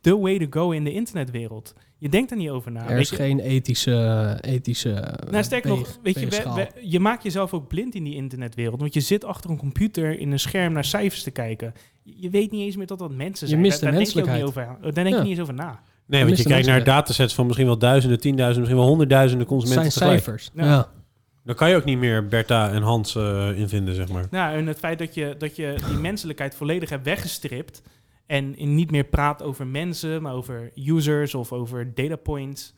the 0.00 0.18
way 0.18 0.38
to 0.38 0.46
go 0.50 0.70
in 0.70 0.84
de 0.84 0.92
internetwereld. 0.92 1.74
Je 1.98 2.08
denkt 2.08 2.30
er 2.30 2.36
niet 2.36 2.48
over 2.48 2.72
na. 2.72 2.88
er 2.88 2.98
is 2.98 3.10
je? 3.10 3.16
geen 3.16 3.40
ethische... 3.40 4.38
ethische 4.40 5.14
Nou, 5.30 5.44
sterker 5.44 5.68
nog, 5.70 5.98
weet 6.02 6.14
je, 6.14 6.20
we- 6.24 6.30
weegschaal. 6.30 6.54
we- 6.54 6.68
je 6.82 7.00
maakt 7.00 7.22
jezelf 7.22 7.52
ook 7.54 7.68
blind 7.68 7.94
in 7.94 8.04
die 8.04 8.14
internetwereld. 8.14 8.80
Want 8.80 8.94
je 8.94 9.00
zit 9.00 9.24
achter 9.24 9.50
een 9.50 9.56
computer 9.56 10.18
in 10.18 10.32
een 10.32 10.38
scherm 10.40 10.72
naar 10.72 10.84
cijfers 10.84 11.22
te 11.22 11.30
kijken. 11.30 11.72
Je 12.02 12.30
weet 12.30 12.50
niet 12.50 12.60
eens 12.62 12.76
meer 12.76 12.86
dat 12.86 12.98
dat 12.98 13.10
mensen 13.14 13.46
Je 13.46 13.52
zijn. 13.52 13.60
mist 13.64 13.80
daar, 13.80 13.90
de 13.90 13.96
daar 13.96 14.04
denk 14.04 14.14
je 14.14 14.20
ook 14.22 14.26
niet 14.26 14.36
menselijkheid. 14.44 14.78
over, 14.78 14.94
daar 14.94 15.04
denk 15.04 15.08
Ja. 15.16 15.22
je 15.22 15.28
niet 15.28 15.32
eens 15.32 15.40
over 15.40 15.54
na. 15.54 15.80
Nee, 16.06 16.24
want 16.24 16.36
je 16.36 16.42
kijkt 16.44 16.48
naar 16.48 16.56
menselijkheid. 16.56 16.84
datasets 17.06 17.34
van 17.34 17.44
misschien 17.46 17.66
wel 17.66 17.78
duizenden, 17.78 18.20
tienduizenden, 18.20 18.60
misschien 18.62 18.80
wel 18.82 18.88
honderdduizenden 18.90 19.46
Het 19.46 19.56
consumenten 19.56 19.92
zijn 19.92 20.10
tegelijk. 20.18 20.40
cijfers. 20.42 20.50
Ja. 20.54 20.64
Ja. 20.76 20.88
Dan 21.44 21.54
kan 21.54 21.68
je 21.70 21.76
ook 21.76 21.84
niet 21.84 21.98
meer 21.98 22.26
Bertha 22.28 22.70
en 22.70 22.82
Hans 22.82 23.14
eh 23.16 23.48
invinden, 23.58 23.94
zeg 23.94 24.08
maar. 24.08 24.26
Nou, 24.30 24.56
en 24.56 24.66
het 24.66 24.78
feit 24.78 24.98
dat 24.98 25.14
je, 25.14 25.34
dat 25.38 25.56
je 25.56 25.74
die 25.88 25.96
menselijkheid 25.98 26.54
volledig 26.54 26.88
hebt 26.90 27.04
weggestript 27.04 27.82
en 28.26 28.56
in 28.58 28.74
niet 28.74 28.90
meer 28.90 29.04
praat 29.04 29.42
over 29.42 29.66
mensen, 29.66 30.22
maar 30.22 30.32
over 30.34 30.70
users 30.74 31.34
of 31.34 31.52
over 31.52 31.94
data 31.94 32.16
points. 32.16 32.74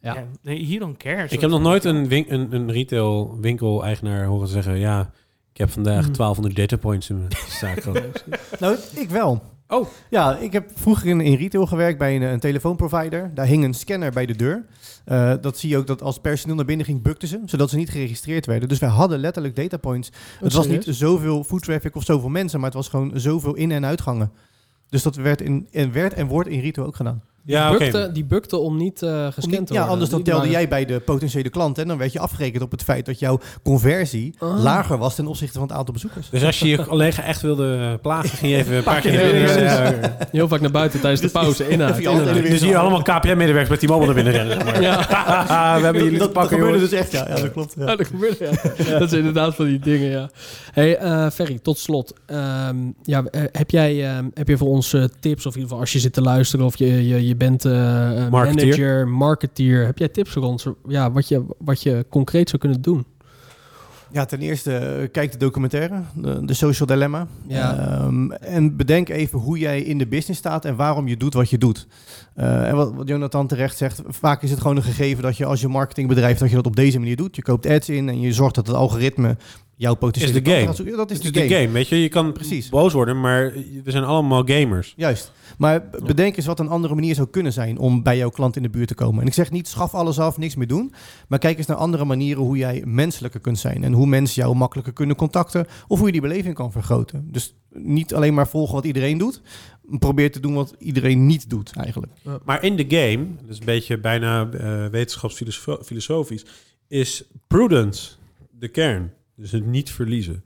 Ja. 0.00 0.26
Ja. 0.42 0.52
you 0.52 0.78
don't 0.78 0.96
care. 0.96 1.26
Ik 1.28 1.40
heb 1.40 1.50
nog 1.50 1.60
nooit 1.60 1.84
een, 1.84 2.08
win- 2.08 2.26
een, 2.28 2.54
een 2.54 2.72
retail 2.72 3.38
winkel-eigenaar 3.40 4.24
horen 4.26 4.48
zeggen... 4.48 4.78
ja, 4.78 5.10
ik 5.52 5.58
heb 5.58 5.70
vandaag 5.70 6.04
Mhm. 6.08 6.12
1200 6.12 6.56
data 6.56 6.76
points 6.76 7.10
in 7.10 7.16
mijn 7.18 7.30
zaak 7.60 7.82
gehad. 7.82 8.24
Nou, 8.60 8.76
ik 8.94 9.10
wel. 9.10 9.42
Oh. 9.68 9.86
Ja, 10.10 10.36
ik 10.36 10.52
heb 10.52 10.70
vroeger 10.74 11.06
in, 11.08 11.20
in 11.20 11.34
retail 11.34 11.66
gewerkt 11.66 11.98
bij 11.98 12.16
een, 12.16 12.22
een 12.22 12.40
telefoonprovider. 12.40 13.30
Daar 13.34 13.46
hing 13.46 13.64
een 13.64 13.74
scanner 13.74 14.12
bij 14.12 14.26
de 14.26 14.36
deur. 14.36 14.64
Eh, 15.04 15.34
dat 15.40 15.58
zie 15.58 15.68
je 15.70 15.76
ook 15.76 15.86
dat 15.86 16.02
als 16.02 16.18
personeel 16.18 16.56
naar 16.56 16.64
binnen 16.64 16.86
ging, 16.86 17.02
bukten 17.02 17.28
ze, 17.28 17.40
zodat 17.44 17.70
ze 17.70 17.76
niet 17.76 17.90
geregistreerd 17.90 18.46
werden. 18.46 18.68
Dus 18.68 18.78
wij 18.78 18.88
hadden 18.88 19.18
letterlijk 19.18 19.56
datapoints. 19.56 20.10
Het 20.40 20.52
was 20.52 20.66
niet 20.66 20.84
zoveel 20.88 21.44
food 21.44 21.62
traffic 21.62 21.96
of 21.96 22.04
zoveel 22.04 22.28
mensen, 22.28 22.58
maar 22.58 22.68
het 22.68 22.78
was 22.78 22.88
gewoon 22.88 23.10
zoveel 23.14 23.54
in- 23.54 23.70
en 23.70 23.84
uitgangen. 23.86 24.32
Dus 24.90 25.02
dat 25.02 25.16
werd, 25.16 25.40
in, 25.40 25.68
en 25.72 25.92
werd 25.92 26.12
en 26.12 26.26
wordt 26.26 26.48
in 26.48 26.60
retail 26.60 26.86
ook 26.86 26.96
gedaan. 26.96 27.22
Ja, 27.44 27.70
die, 27.70 27.78
bukte, 27.78 28.10
die 28.12 28.24
bukte 28.24 28.56
om 28.56 28.76
niet 28.76 29.02
eh 29.02 29.10
Om 29.10 29.32
gescand 29.32 29.58
niet- 29.58 29.66
te 29.66 29.72
ja, 29.72 29.78
worden. 29.78 29.88
anders 29.92 30.10
dan 30.10 30.22
telde 30.22 30.48
jij 30.48 30.68
bij 30.68 30.84
de 30.84 31.00
potentiële 31.00 31.48
klant 31.50 31.78
en 31.78 31.88
dan 31.88 31.98
werd 31.98 32.12
je 32.12 32.18
afgerekend 32.18 32.62
op 32.62 32.70
het 32.70 32.82
feit 32.82 33.06
dat 33.06 33.18
jouw 33.18 33.40
conversie 33.62 34.34
Ah. 34.38 34.62
lager 34.62 34.98
was 34.98 35.14
ten 35.14 35.26
opzichte 35.26 35.58
van 35.58 35.68
het 35.68 35.76
aantal 35.76 35.92
bezoekers. 35.94 36.30
Dus 36.30 36.44
als 36.44 36.58
je 36.58 36.68
je 36.68 36.84
collega 36.84 37.22
echt 37.22 37.40
wilde 37.42 37.98
plagen, 38.02 38.28
ging 38.28 38.52
je 38.52 38.58
even 38.58 38.76
een 38.76 38.82
paar 38.82 39.00
keer... 39.00 39.12
Ja, 39.12 39.20
naar 39.20 39.54
binnen. 39.92 40.00
Ja. 40.00 40.16
Heel 40.32 40.48
vaak 40.48 40.60
naar 40.60 40.70
buiten 40.70 41.00
tijdens 41.00 41.20
de 41.22 41.28
pauze. 41.28 41.68
In 41.68 41.80
en 41.80 41.86
uit, 41.86 41.90
Even 41.98 42.02
je 42.02 42.08
in 42.08 42.14
en 42.14 42.24
hand 42.24 42.26
in 42.28 42.34
de 42.34 42.40
uit. 42.40 42.48
weer 42.50 42.58
Dus 42.58 42.68
hier 42.68 42.78
allemaal 42.78 43.02
KPN-medewerkers 43.02 43.68
met 43.68 43.80
die 43.80 43.88
mobile 43.88 44.06
naar 44.14 44.14
binnen 44.24 44.32
rennen. 44.32 44.54
Zeg 44.56 44.64
maar. 44.64 44.82
Ja. 44.82 44.98
we 45.78 45.84
hebben 45.84 46.02
jullie 46.02 46.18
te 46.18 46.24
dat, 46.24 46.34
dat 46.34 46.42
pakken, 46.42 46.58
gebeurde 46.58 46.72
jongens. 46.78 46.90
dus 46.90 47.00
echt, 47.00 47.12
ja. 47.12 47.28
ja 47.28 47.34
dat 47.42 47.52
klopt. 47.52 47.74
Ja. 47.78 47.86
Ja, 47.86 47.96
dat 47.96 48.06
gebeurde, 48.06 48.36
ja. 48.84 48.98
Dat 48.98 49.12
is 49.12 49.18
inderdaad 49.18 49.54
van 49.54 49.64
die 49.66 49.78
dingen, 49.78 50.10
ja. 50.10 50.30
hey, 50.72 50.96
eh, 50.96 51.30
Ferry, 51.30 51.58
tot 51.62 51.78
slot. 51.78 52.12
Ehm, 52.26 52.76
ja, 53.02 53.24
eh, 53.30 53.42
heb, 53.52 53.70
jij, 53.70 54.08
ehm, 54.08 54.24
heb 54.34 54.48
je 54.48 54.56
voor 54.56 54.68
ons 54.68 54.90
tips, 55.20 55.46
of 55.46 55.54
in 55.54 55.60
ieder 55.60 55.62
geval 55.62 55.78
als 55.78 55.92
je 55.92 55.98
zit 55.98 56.12
te 56.12 56.22
luisteren... 56.22 56.66
of 56.66 56.78
je, 56.78 57.08
je, 57.08 57.26
je 57.30 57.36
bent 57.36 57.64
Marketeer. 57.64 58.30
manager, 58.30 59.08
marketeer... 59.08 59.86
heb 59.86 59.98
jij 59.98 60.08
tips 60.08 60.30
voor 60.30 60.42
ons 60.42 60.66
ja, 60.86 61.10
wat, 61.10 61.28
je, 61.28 61.44
wat 61.58 61.82
je 61.82 62.06
concreet 62.08 62.48
zou 62.48 62.60
kunnen 62.60 62.82
doen? 62.82 63.06
Ja, 64.12 64.24
ten 64.24 64.40
eerste 64.40 64.76
eh, 64.76 65.08
kijk 65.12 65.32
de 65.32 65.38
documentaire, 65.38 66.00
de, 66.14 66.44
de 66.44 66.54
Social 66.54 66.86
Dilemma. 66.86 67.26
Ja. 67.46 67.78
Ehm, 67.78 68.30
en 68.30 68.76
bedenk 68.76 69.08
even 69.08 69.38
hoe 69.38 69.58
jij 69.58 69.82
in 69.82 69.98
de 69.98 70.06
business 70.06 70.38
staat 70.38 70.64
en 70.64 70.76
waarom 70.76 71.08
je 71.08 71.16
doet 71.16 71.34
wat 71.34 71.50
je 71.50 71.58
doet. 71.58 71.86
Eh, 72.34 72.68
en 72.68 72.76
wat, 72.76 72.94
wat 72.94 73.08
Jonathan 73.08 73.46
terecht 73.46 73.76
zegt, 73.76 74.02
vaak 74.06 74.42
is 74.42 74.50
het 74.50 74.60
gewoon 74.60 74.76
een 74.76 74.82
gegeven 74.82 75.22
dat 75.22 75.36
je 75.36 75.44
als 75.44 75.60
je 75.60 75.68
marketingbedrijf 75.68 76.38
dat 76.38 76.48
je 76.48 76.56
dat 76.56 76.66
op 76.66 76.76
deze 76.76 76.98
manier 76.98 77.16
doet. 77.16 77.36
Je 77.36 77.42
koopt 77.42 77.66
ads 77.66 77.88
in 77.88 78.08
en 78.08 78.20
je 78.20 78.32
zorgt 78.32 78.54
dat 78.54 78.66
het 78.66 78.76
algoritme 78.76 79.36
jouw 79.80 79.94
potentiële 79.94 80.32
Is 80.38 80.44
de 80.44 80.50
game. 80.50 80.96
Dat 80.96 81.10
is 81.10 81.22
Het 81.22 81.34
de 81.34 81.40
is 81.44 81.52
game. 81.52 81.62
game, 81.62 81.72
weet 81.72 81.88
je. 81.88 82.02
Je 82.02 82.08
kan 82.08 82.32
Precies. 82.32 82.68
boos 82.68 82.92
worden, 82.92 83.20
maar 83.20 83.52
we 83.84 83.90
zijn 83.90 84.04
allemaal 84.04 84.42
gamers. 84.44 84.94
Juist. 84.96 85.32
Maar 85.58 85.90
bedenk 86.04 86.36
eens 86.36 86.46
wat 86.46 86.60
een 86.60 86.68
andere 86.68 86.94
manier 86.94 87.14
zou 87.14 87.28
kunnen 87.28 87.52
zijn 87.52 87.78
om 87.78 88.02
bij 88.02 88.16
jouw 88.16 88.30
klant 88.30 88.56
in 88.56 88.62
de 88.62 88.70
buurt 88.70 88.88
te 88.88 88.94
komen. 88.94 89.20
En 89.20 89.26
ik 89.26 89.34
zeg 89.34 89.50
niet 89.50 89.68
schaf 89.68 89.94
alles 89.94 90.18
af, 90.18 90.38
niks 90.38 90.56
meer 90.56 90.66
doen. 90.66 90.92
Maar 91.28 91.38
kijk 91.38 91.58
eens 91.58 91.66
naar 91.66 91.76
andere 91.76 92.04
manieren 92.04 92.42
hoe 92.42 92.56
jij 92.56 92.82
menselijker 92.86 93.40
kunt 93.40 93.58
zijn. 93.58 93.84
En 93.84 93.92
hoe 93.92 94.06
mensen 94.06 94.42
jou 94.42 94.56
makkelijker 94.56 94.92
kunnen 94.92 95.16
contacten. 95.16 95.66
Of 95.88 95.96
hoe 95.98 96.06
je 96.06 96.12
die 96.12 96.20
beleving 96.20 96.54
kan 96.54 96.72
vergroten. 96.72 97.28
Dus 97.32 97.54
niet 97.72 98.14
alleen 98.14 98.34
maar 98.34 98.48
volgen 98.48 98.74
wat 98.74 98.84
iedereen 98.84 99.18
doet. 99.18 99.40
Probeer 99.98 100.32
te 100.32 100.40
doen 100.40 100.54
wat 100.54 100.74
iedereen 100.78 101.26
niet 101.26 101.50
doet 101.50 101.76
eigenlijk. 101.76 102.12
Maar 102.44 102.64
in 102.64 102.76
de 102.76 102.84
game, 102.88 103.26
dat 103.40 103.50
is 103.50 103.58
een 103.58 103.64
beetje 103.64 103.98
bijna 103.98 104.48
eh 104.50 104.86
wetenschapsfilosofisch, 104.86 106.44
is 106.88 107.24
prudence 107.46 108.10
de 108.50 108.68
kern. 108.68 109.12
Dus 109.40 109.50
het 109.50 109.66
niet 109.66 109.90
verliezen. 109.90 110.44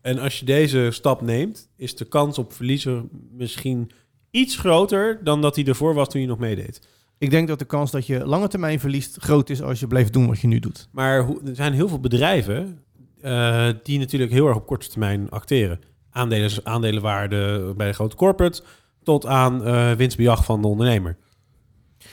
En 0.00 0.18
als 0.18 0.38
je 0.38 0.44
deze 0.44 0.88
stap 0.90 1.20
neemt, 1.20 1.68
is 1.76 1.96
de 1.96 2.04
kans 2.04 2.38
op 2.38 2.52
verliezen 2.52 3.08
misschien 3.32 3.90
iets 4.30 4.56
groter 4.56 5.24
dan 5.24 5.40
dat 5.40 5.56
hij 5.56 5.64
ervoor 5.64 5.94
was 5.94 6.08
toen 6.08 6.20
je 6.20 6.26
nog 6.26 6.38
meedeed. 6.38 6.88
Ik 7.18 7.30
denk 7.30 7.48
dat 7.48 7.58
de 7.58 7.64
kans 7.64 7.90
dat 7.90 8.06
je 8.06 8.26
lange 8.26 8.48
termijn 8.48 8.80
verliest 8.80 9.16
groot 9.20 9.50
is 9.50 9.62
als 9.62 9.80
je 9.80 9.86
blijft 9.86 10.12
doen 10.12 10.26
wat 10.26 10.38
je 10.40 10.46
nu 10.46 10.58
doet. 10.58 10.88
Maar 10.92 11.18
er 11.28 11.54
zijn 11.54 11.72
heel 11.72 11.88
veel 11.88 12.00
bedrijven 12.00 12.82
eh, 13.20 13.68
die 13.82 13.98
natuurlijk 13.98 14.32
heel 14.32 14.46
erg 14.46 14.56
op 14.56 14.66
korte 14.66 14.88
termijn 14.88 15.30
acteren. 15.30 15.80
Aandelen, 16.10 16.50
aandelenwaarde 16.62 17.72
bij 17.76 17.86
de 17.86 17.92
grote 17.92 18.16
corporate 18.16 18.62
tot 19.02 19.26
aan 19.26 19.64
eh, 19.64 19.92
winstbejag 19.92 20.44
van 20.44 20.62
de 20.62 20.68
ondernemer. 20.68 21.16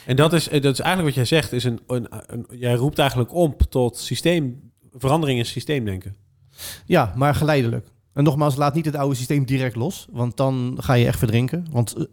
En 0.06 0.16
dat 0.16 0.34
is, 0.34 0.50
eh, 0.50 0.62
dat 0.62 0.74
is 0.74 0.80
eigenlijk 0.80 1.16
wat 1.16 1.28
jij 1.28 1.40
zegt. 1.40 1.52
Is 1.54 1.64
een, 1.64 1.80
een, 1.88 2.08
een- 2.28 2.46
jij 2.50 2.74
roept 2.74 3.00
eigenlijk 3.00 3.34
op 3.34 3.62
tot 3.62 3.98
systeem, 3.98 4.72
verandering 4.98 5.40
in 5.40 5.46
systeemdenken. 5.46 6.16
Ja, 6.86 7.14
maar 7.16 7.36
geleidelijk. 7.36 7.94
En 8.16 8.24
nogmaals, 8.24 8.56
laat 8.56 8.74
niet 8.74 8.86
het 8.86 8.96
oude 8.96 9.16
systeem 9.16 9.46
direct 9.46 9.76
los, 9.76 10.08
want 10.12 10.38
dan 10.38 10.78
ga 10.80 10.94
je 10.94 11.06
echt 11.06 11.20
verdrinken. 11.20 11.66
Want 11.72 11.94
eh, 11.96 12.04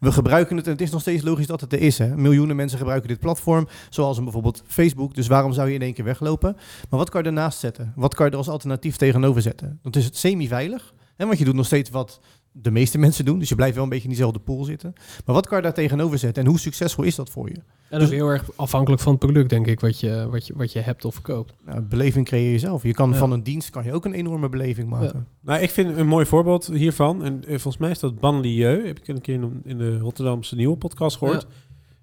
we 0.00 0.12
gebruiken 0.12 0.56
het 0.56 0.66
en 0.66 0.72
het 0.72 0.80
is 0.80 0.90
nog 0.90 1.00
steeds 1.00 1.22
logisch 1.22 1.46
dat 1.46 1.60
het 1.60 1.72
er 1.72 1.80
is. 1.80 1.98
Hè? 1.98 2.16
Miljoenen 2.16 2.56
mensen 2.56 2.78
gebruiken 2.78 3.08
dit 3.08 3.20
platform, 3.20 3.68
zoals 3.90 4.22
bijvoorbeeld 4.22 4.62
Facebook. 4.66 5.14
Dus 5.14 5.26
waarom 5.26 5.52
zou 5.52 5.68
je 5.68 5.74
in 5.74 5.82
één 5.82 5.94
keer 5.94 6.04
weglopen? 6.04 6.56
Maar 6.90 6.98
wat 6.98 7.10
kan 7.10 7.22
je 7.22 7.26
ernaast 7.26 7.58
zetten? 7.58 7.92
Wat 7.96 8.14
kan 8.14 8.26
je 8.26 8.32
er 8.32 8.38
als 8.38 8.48
alternatief 8.48 8.96
tegenover 8.96 9.42
zetten? 9.42 9.78
Dan 9.82 9.92
is 9.92 10.04
het 10.04 10.16
semi-veilig, 10.16 10.94
hè? 11.16 11.26
want 11.26 11.38
je 11.38 11.44
doet 11.44 11.54
nog 11.54 11.66
steeds 11.66 11.90
wat 11.90 12.20
de 12.52 12.70
meeste 12.70 12.98
mensen 12.98 13.24
doen. 13.24 13.38
Dus 13.38 13.48
je 13.48 13.54
blijft 13.54 13.74
wel 13.74 13.84
een 13.84 13.88
beetje 13.90 14.04
in 14.04 14.10
diezelfde 14.10 14.38
pool 14.38 14.64
zitten. 14.64 14.92
Maar 15.26 15.34
wat 15.34 15.46
kan 15.46 15.56
je 15.56 15.62
daar 15.62 15.74
tegenover 15.74 16.18
zetten 16.18 16.42
en 16.42 16.48
hoe 16.48 16.58
succesvol 16.58 17.04
is 17.04 17.14
dat 17.14 17.30
voor 17.30 17.48
je? 17.48 17.54
En 17.88 17.98
dat 17.98 18.08
is 18.08 18.14
heel 18.14 18.28
erg 18.28 18.48
afhankelijk 18.56 19.02
van 19.02 19.12
het 19.12 19.20
product, 19.20 19.48
denk 19.50 19.66
ik, 19.66 19.80
wat 19.80 20.00
je, 20.00 20.26
wat 20.30 20.46
je, 20.46 20.54
wat 20.56 20.72
je 20.72 20.78
hebt 20.80 21.04
of 21.04 21.14
verkoopt. 21.14 21.52
Nou, 21.66 21.80
beleving 21.80 22.26
creëer 22.26 22.52
je 22.52 22.58
zelf. 22.58 22.82
Je 22.82 22.92
kan 22.94 23.10
Ja. 23.10 23.16
van 23.16 23.32
een 23.32 23.42
dienst 23.42 23.70
kan 23.70 23.84
je 23.84 23.92
ook 23.92 24.04
een 24.04 24.14
enorme 24.14 24.48
beleving 24.48 24.88
maken. 24.88 25.26
Nou, 25.40 25.60
ik 25.60 25.70
vind 25.70 25.96
een 25.96 26.06
mooi 26.06 26.26
voorbeeld 26.26 26.66
hiervan. 26.66 27.24
En 27.24 27.40
eh, 27.42 27.48
volgens 27.48 27.76
mij 27.76 27.90
is 27.90 27.98
dat 27.98 28.20
Banlieue. 28.20 28.86
Heb 28.86 28.98
ik 28.98 29.08
een 29.08 29.20
keer 29.20 29.40
in, 29.64 29.78
de 29.78 29.98
Rotterdamse 29.98 30.54
Nieuwe 30.56 30.76
podcast 30.76 31.16
gehoord. 31.16 31.46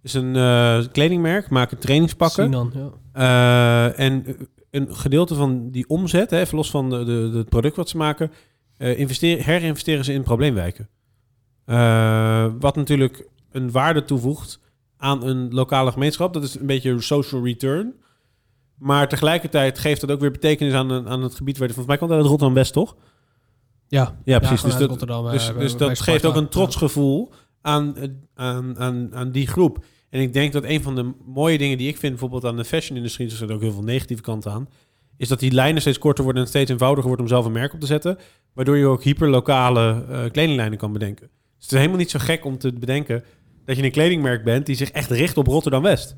is 0.02 0.14
een 0.14 0.36
eh, 0.36 0.84
kledingmerk, 0.92 1.50
maken 1.50 1.78
trainingspakken. 1.78 2.44
Sinan, 2.44 2.72
ja. 2.74 2.90
Eh, 3.94 4.00
en 4.06 4.26
een 4.72 4.96
gedeelte 4.96 5.36
van 5.36 5.70
die 5.72 5.90
omzet, 5.90 6.30
hè, 6.30 6.40
even 6.40 6.56
los 6.58 6.70
van 6.70 6.90
de, 6.90 6.98
de, 6.98 7.30
de- 7.32 7.38
het 7.38 7.50
product 7.50 7.76
wat 7.76 7.90
ze 7.90 7.98
maken, 7.98 8.32
eh 8.78 9.08
herinvesteren 9.44 10.06
ze 10.06 10.14
in 10.14 10.24
probleemwijken. 10.24 10.90
Eh, 11.66 12.48
wat 12.60 12.76
natuurlijk 12.76 13.28
een 13.52 13.72
waarde 13.72 14.04
toevoegt 14.04 14.60
aan 14.98 15.24
een 15.24 15.54
lokale 15.54 15.92
gemeenschap. 15.92 16.34
Dat 16.34 16.44
is 16.44 16.60
een 16.60 16.66
beetje 16.66 16.90
een 16.90 17.02
social 17.04 17.44
return. 17.46 17.94
Maar 18.78 19.08
tegelijkertijd 19.10 19.80
geeft 19.80 20.02
dat 20.02 20.12
ook 20.12 20.20
weer 20.20 20.32
betekenis 20.32 20.74
aan, 20.74 21.08
aan 21.08 21.24
het 21.24 21.36
gebied 21.36 21.58
waar... 21.58 21.68
Volgens 21.68 21.88
mij 21.88 21.98
komt 21.98 22.10
dat 22.10 22.20
uit 22.20 22.28
Rotterdam-West, 22.30 22.74
toch? 22.74 22.96
Ja, 23.88 24.18
Ja, 24.24 24.40
precies. 24.40 24.62
dus 24.62 24.78
dat, 24.78 24.90
Rotterdam, 24.90 25.26
eh, 25.26 25.32
dus, 25.32 25.52
bij- 25.54 25.62
dus 25.64 25.76
bij 25.76 25.88
dat 25.88 26.00
geeft 26.00 26.26
ook 26.26 26.36
een 26.36 26.42
Ja. 26.42 26.48
trotsgevoel 26.48 27.32
aan, 27.62 27.96
aan, 28.36 28.80
aan, 28.80 29.10
aan 29.16 29.32
die 29.32 29.48
groep. 29.48 29.86
En 30.10 30.22
ik 30.22 30.34
denk 30.34 30.54
dat 30.54 30.64
een 30.64 30.82
van 30.82 30.96
de 30.96 31.14
mooie 31.26 31.58
dingen 31.58 31.78
die 31.78 31.88
ik 31.88 31.98
vind, 31.98 32.12
bijvoorbeeld 32.12 32.46
aan 32.46 32.56
de 32.58 32.66
fashion-industrie, 32.66 33.30
er 33.30 33.36
zitten 33.36 33.56
ook 33.56 33.62
heel 33.62 33.72
veel 33.72 33.84
negatieve 33.84 34.22
kanten 34.22 34.52
aan, 34.52 34.70
is 35.18 35.28
dat 35.28 35.40
die 35.40 35.52
lijnen 35.52 35.82
steeds 35.82 35.98
korter 35.98 36.24
worden 36.24 36.42
en 36.42 36.48
steeds 36.48 36.72
eenvoudiger 36.72 37.08
wordt 37.08 37.22
om 37.22 37.28
zelf 37.28 37.46
een 37.46 37.52
merk 37.52 37.74
op 37.74 37.80
te 37.80 37.86
zetten, 37.86 38.18
waardoor 38.54 38.78
je 38.78 38.86
ook 38.86 39.04
hyperlokale 39.04 40.06
eh 40.10 40.32
kledinglijnen 40.32 40.78
kan 40.78 40.94
bedenken. 40.94 41.28
Dus 41.28 41.66
het 41.66 41.72
is 41.72 41.78
helemaal 41.78 41.98
niet 41.98 42.12
zo 42.12 42.20
gek 42.20 42.46
om 42.46 42.58
te 42.58 42.74
bedenken 42.74 43.24
dat 43.66 43.78
je 43.78 43.84
een 43.84 43.92
kledingmerk 43.92 44.44
bent 44.44 44.66
die 44.66 44.76
zich 44.76 44.92
echt 44.92 45.12
richt 45.12 45.38
op 45.38 45.48
Rotterdam-West. 45.48 46.16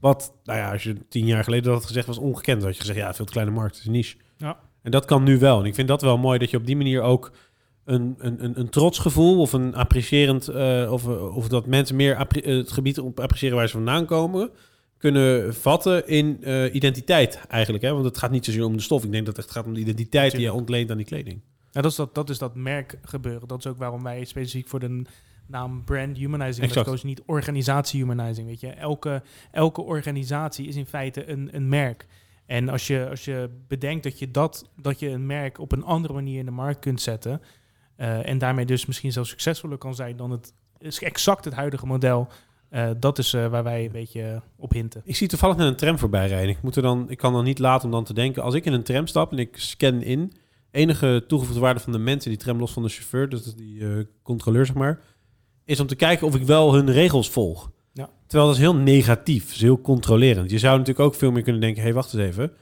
Wat, 0.00 0.34
nou 0.44 0.58
ja, 0.58 0.72
als 0.72 0.82
je 0.82 0.96
tien 1.08 1.26
jaar 1.26 1.44
geleden 1.44 1.64
dat 1.64 1.74
had 1.74 1.86
gezegd, 1.86 2.06
was 2.06 2.18
ongekend. 2.18 2.56
Dan 2.56 2.66
had 2.66 2.74
je 2.76 2.80
gezegd, 2.80 2.98
ja, 2.98 3.14
veel 3.14 3.24
te 3.24 3.32
kleine 3.32 3.52
markt, 3.52 3.78
is 3.78 3.86
een 3.86 3.92
niche. 3.92 4.16
Ja. 4.36 4.58
En 4.82 4.90
dat 4.90 5.04
kan 5.04 5.22
nu 5.22 5.38
wel. 5.38 5.60
En 5.60 5.64
ik 5.64 5.74
vind 5.74 5.88
dat 5.88 6.02
wel 6.02 6.18
mooi 6.18 6.38
dat 6.38 6.50
je 6.50 6.56
op 6.56 6.66
die 6.66 6.76
manier 6.76 7.02
ook 7.02 7.32
een, 7.84 8.14
een, 8.18 8.44
een, 8.44 8.58
een 8.58 8.68
trotsgevoel 8.68 9.40
of 9.40 9.52
een 9.52 9.74
apprecierend, 9.74 10.48
eh, 10.48 10.92
of, 10.92 11.06
of 11.06 11.48
dat 11.48 11.66
mensen 11.66 11.96
meer 11.96 12.16
eh, 12.16 12.56
het 12.56 12.72
gebied 12.72 12.98
op 12.98 13.20
appreciëren 13.20 13.56
waar 13.56 13.66
ze 13.66 13.72
vandaan 13.72 14.06
komen, 14.06 14.50
kunnen 15.02 15.54
vatten 15.54 16.08
in 16.08 16.38
eh, 16.42 16.74
identiteit 16.74 17.40
eigenlijk. 17.48 17.84
Hè? 17.84 17.92
Want 17.92 18.04
het 18.04 18.18
gaat 18.18 18.30
niet 18.30 18.44
zozeer 18.44 18.64
om 18.64 18.76
de 18.76 18.82
stof. 18.82 19.04
Ik 19.04 19.12
denk 19.12 19.26
dat 19.26 19.36
het 19.36 19.50
gaat 19.50 19.66
om 19.66 19.74
de 19.74 19.80
identiteit 19.80 20.32
die 20.32 20.40
je 20.40 20.52
ontleent 20.52 20.90
aan 20.90 20.96
die 20.96 21.06
kleding. 21.06 21.40
Ja, 21.70 21.80
dat, 21.80 21.90
is 21.90 21.96
dat, 21.96 22.14
dat 22.14 22.30
is 22.30 22.38
dat 22.38 22.54
merk 22.54 22.98
gebeuren. 23.02 23.48
Dat 23.48 23.58
is 23.58 23.66
ook 23.66 23.78
waarom 23.78 24.02
wij 24.02 24.24
specifiek 24.24 24.68
voor 24.68 24.80
de 24.80 25.02
naam 25.46 25.84
brand 25.84 26.16
humanizing 26.16 26.66
Exact. 26.66 26.86
hebben 26.86 27.06
niet 27.06 27.22
organisatie 27.26 28.00
humanizing. 28.00 28.46
Weet 28.46 28.60
je, 28.60 28.68
elke, 28.68 29.22
elke 29.50 29.82
organisatie 29.82 30.66
is 30.66 30.76
in 30.76 30.86
feite 30.86 31.30
een, 31.30 31.48
een 31.52 31.68
merk. 31.68 32.06
En 32.46 32.68
als 32.68 32.86
je, 32.86 33.08
als 33.10 33.24
je 33.24 33.50
bedenkt 33.68 34.02
dat 34.02 34.18
je, 34.18 34.30
dat, 34.30 34.70
dat 34.76 34.98
je 34.98 35.08
een 35.08 35.26
merk 35.26 35.58
op 35.58 35.72
een 35.72 35.84
andere 35.84 36.14
manier 36.14 36.38
in 36.38 36.44
de 36.44 36.50
markt 36.50 36.80
kunt 36.80 37.00
zetten. 37.00 37.40
eh, 37.96 38.28
en 38.28 38.38
daarmee 38.38 38.66
dus 38.66 38.86
misschien 38.86 39.12
zelfs 39.12 39.30
succesvoller 39.30 39.78
kan 39.78 39.94
zijn 39.94 40.16
dan 40.16 40.30
het 40.30 40.52
is 40.78 41.02
exact 41.02 41.44
het 41.44 41.54
huidige 41.54 41.86
model. 41.86 42.28
Eh, 42.72 42.90
dat 42.98 43.18
is 43.18 43.32
eh, 43.32 43.46
waar 43.46 43.62
wij 43.62 43.84
een 43.84 43.92
beetje 43.92 44.42
op 44.56 44.72
hinten. 44.72 45.02
Ik 45.04 45.16
zie 45.16 45.28
toevallig 45.28 45.56
net 45.56 45.66
een 45.66 45.76
tram 45.76 45.98
voorbij 45.98 46.28
rijden. 46.28 46.48
Ik, 46.48 46.62
moet 46.62 46.76
er 46.76 46.82
dan, 46.82 47.10
ik 47.10 47.18
kan 47.18 47.32
dan 47.32 47.44
niet 47.44 47.58
laten 47.58 47.84
om 47.84 47.90
dan 47.90 48.04
te 48.04 48.14
denken, 48.14 48.42
als 48.42 48.54
ik 48.54 48.64
in 48.64 48.72
een 48.72 48.82
tram 48.82 49.06
stap 49.06 49.32
en 49.32 49.38
ik 49.38 49.56
scan 49.56 50.02
in, 50.02 50.32
enige 50.70 51.24
toegevoegde 51.28 51.60
waarde 51.60 51.80
van 51.80 51.92
de 51.92 51.98
mensen 51.98 52.30
die 52.30 52.38
tram 52.38 52.58
los 52.58 52.72
van 52.72 52.82
de 52.82 52.88
chauffeur, 52.88 53.28
dus 53.28 53.54
die 53.54 53.86
eh, 53.86 54.04
controleur 54.22 54.66
zeg 54.66 54.74
maar, 54.74 55.00
is 55.64 55.80
om 55.80 55.86
te 55.86 55.94
kijken 55.94 56.26
of 56.26 56.34
ik 56.34 56.42
wel 56.42 56.74
hun 56.74 56.90
regels 56.90 57.30
volg. 57.30 57.70
Ja. 57.92 58.10
Terwijl 58.26 58.48
dat 58.48 58.58
is 58.58 58.62
heel 58.62 58.76
negatief, 58.76 59.44
dat 59.44 59.54
is 59.54 59.60
heel 59.60 59.80
controlerend. 59.80 60.50
Je 60.50 60.58
zou 60.58 60.78
natuurlijk 60.78 61.06
ook 61.06 61.14
veel 61.14 61.30
meer 61.30 61.42
kunnen 61.42 61.60
denken, 61.60 61.80
hé 61.80 61.86
hey, 61.86 61.96
wacht 61.96 62.14
eens 62.14 62.22
even. 62.22 62.52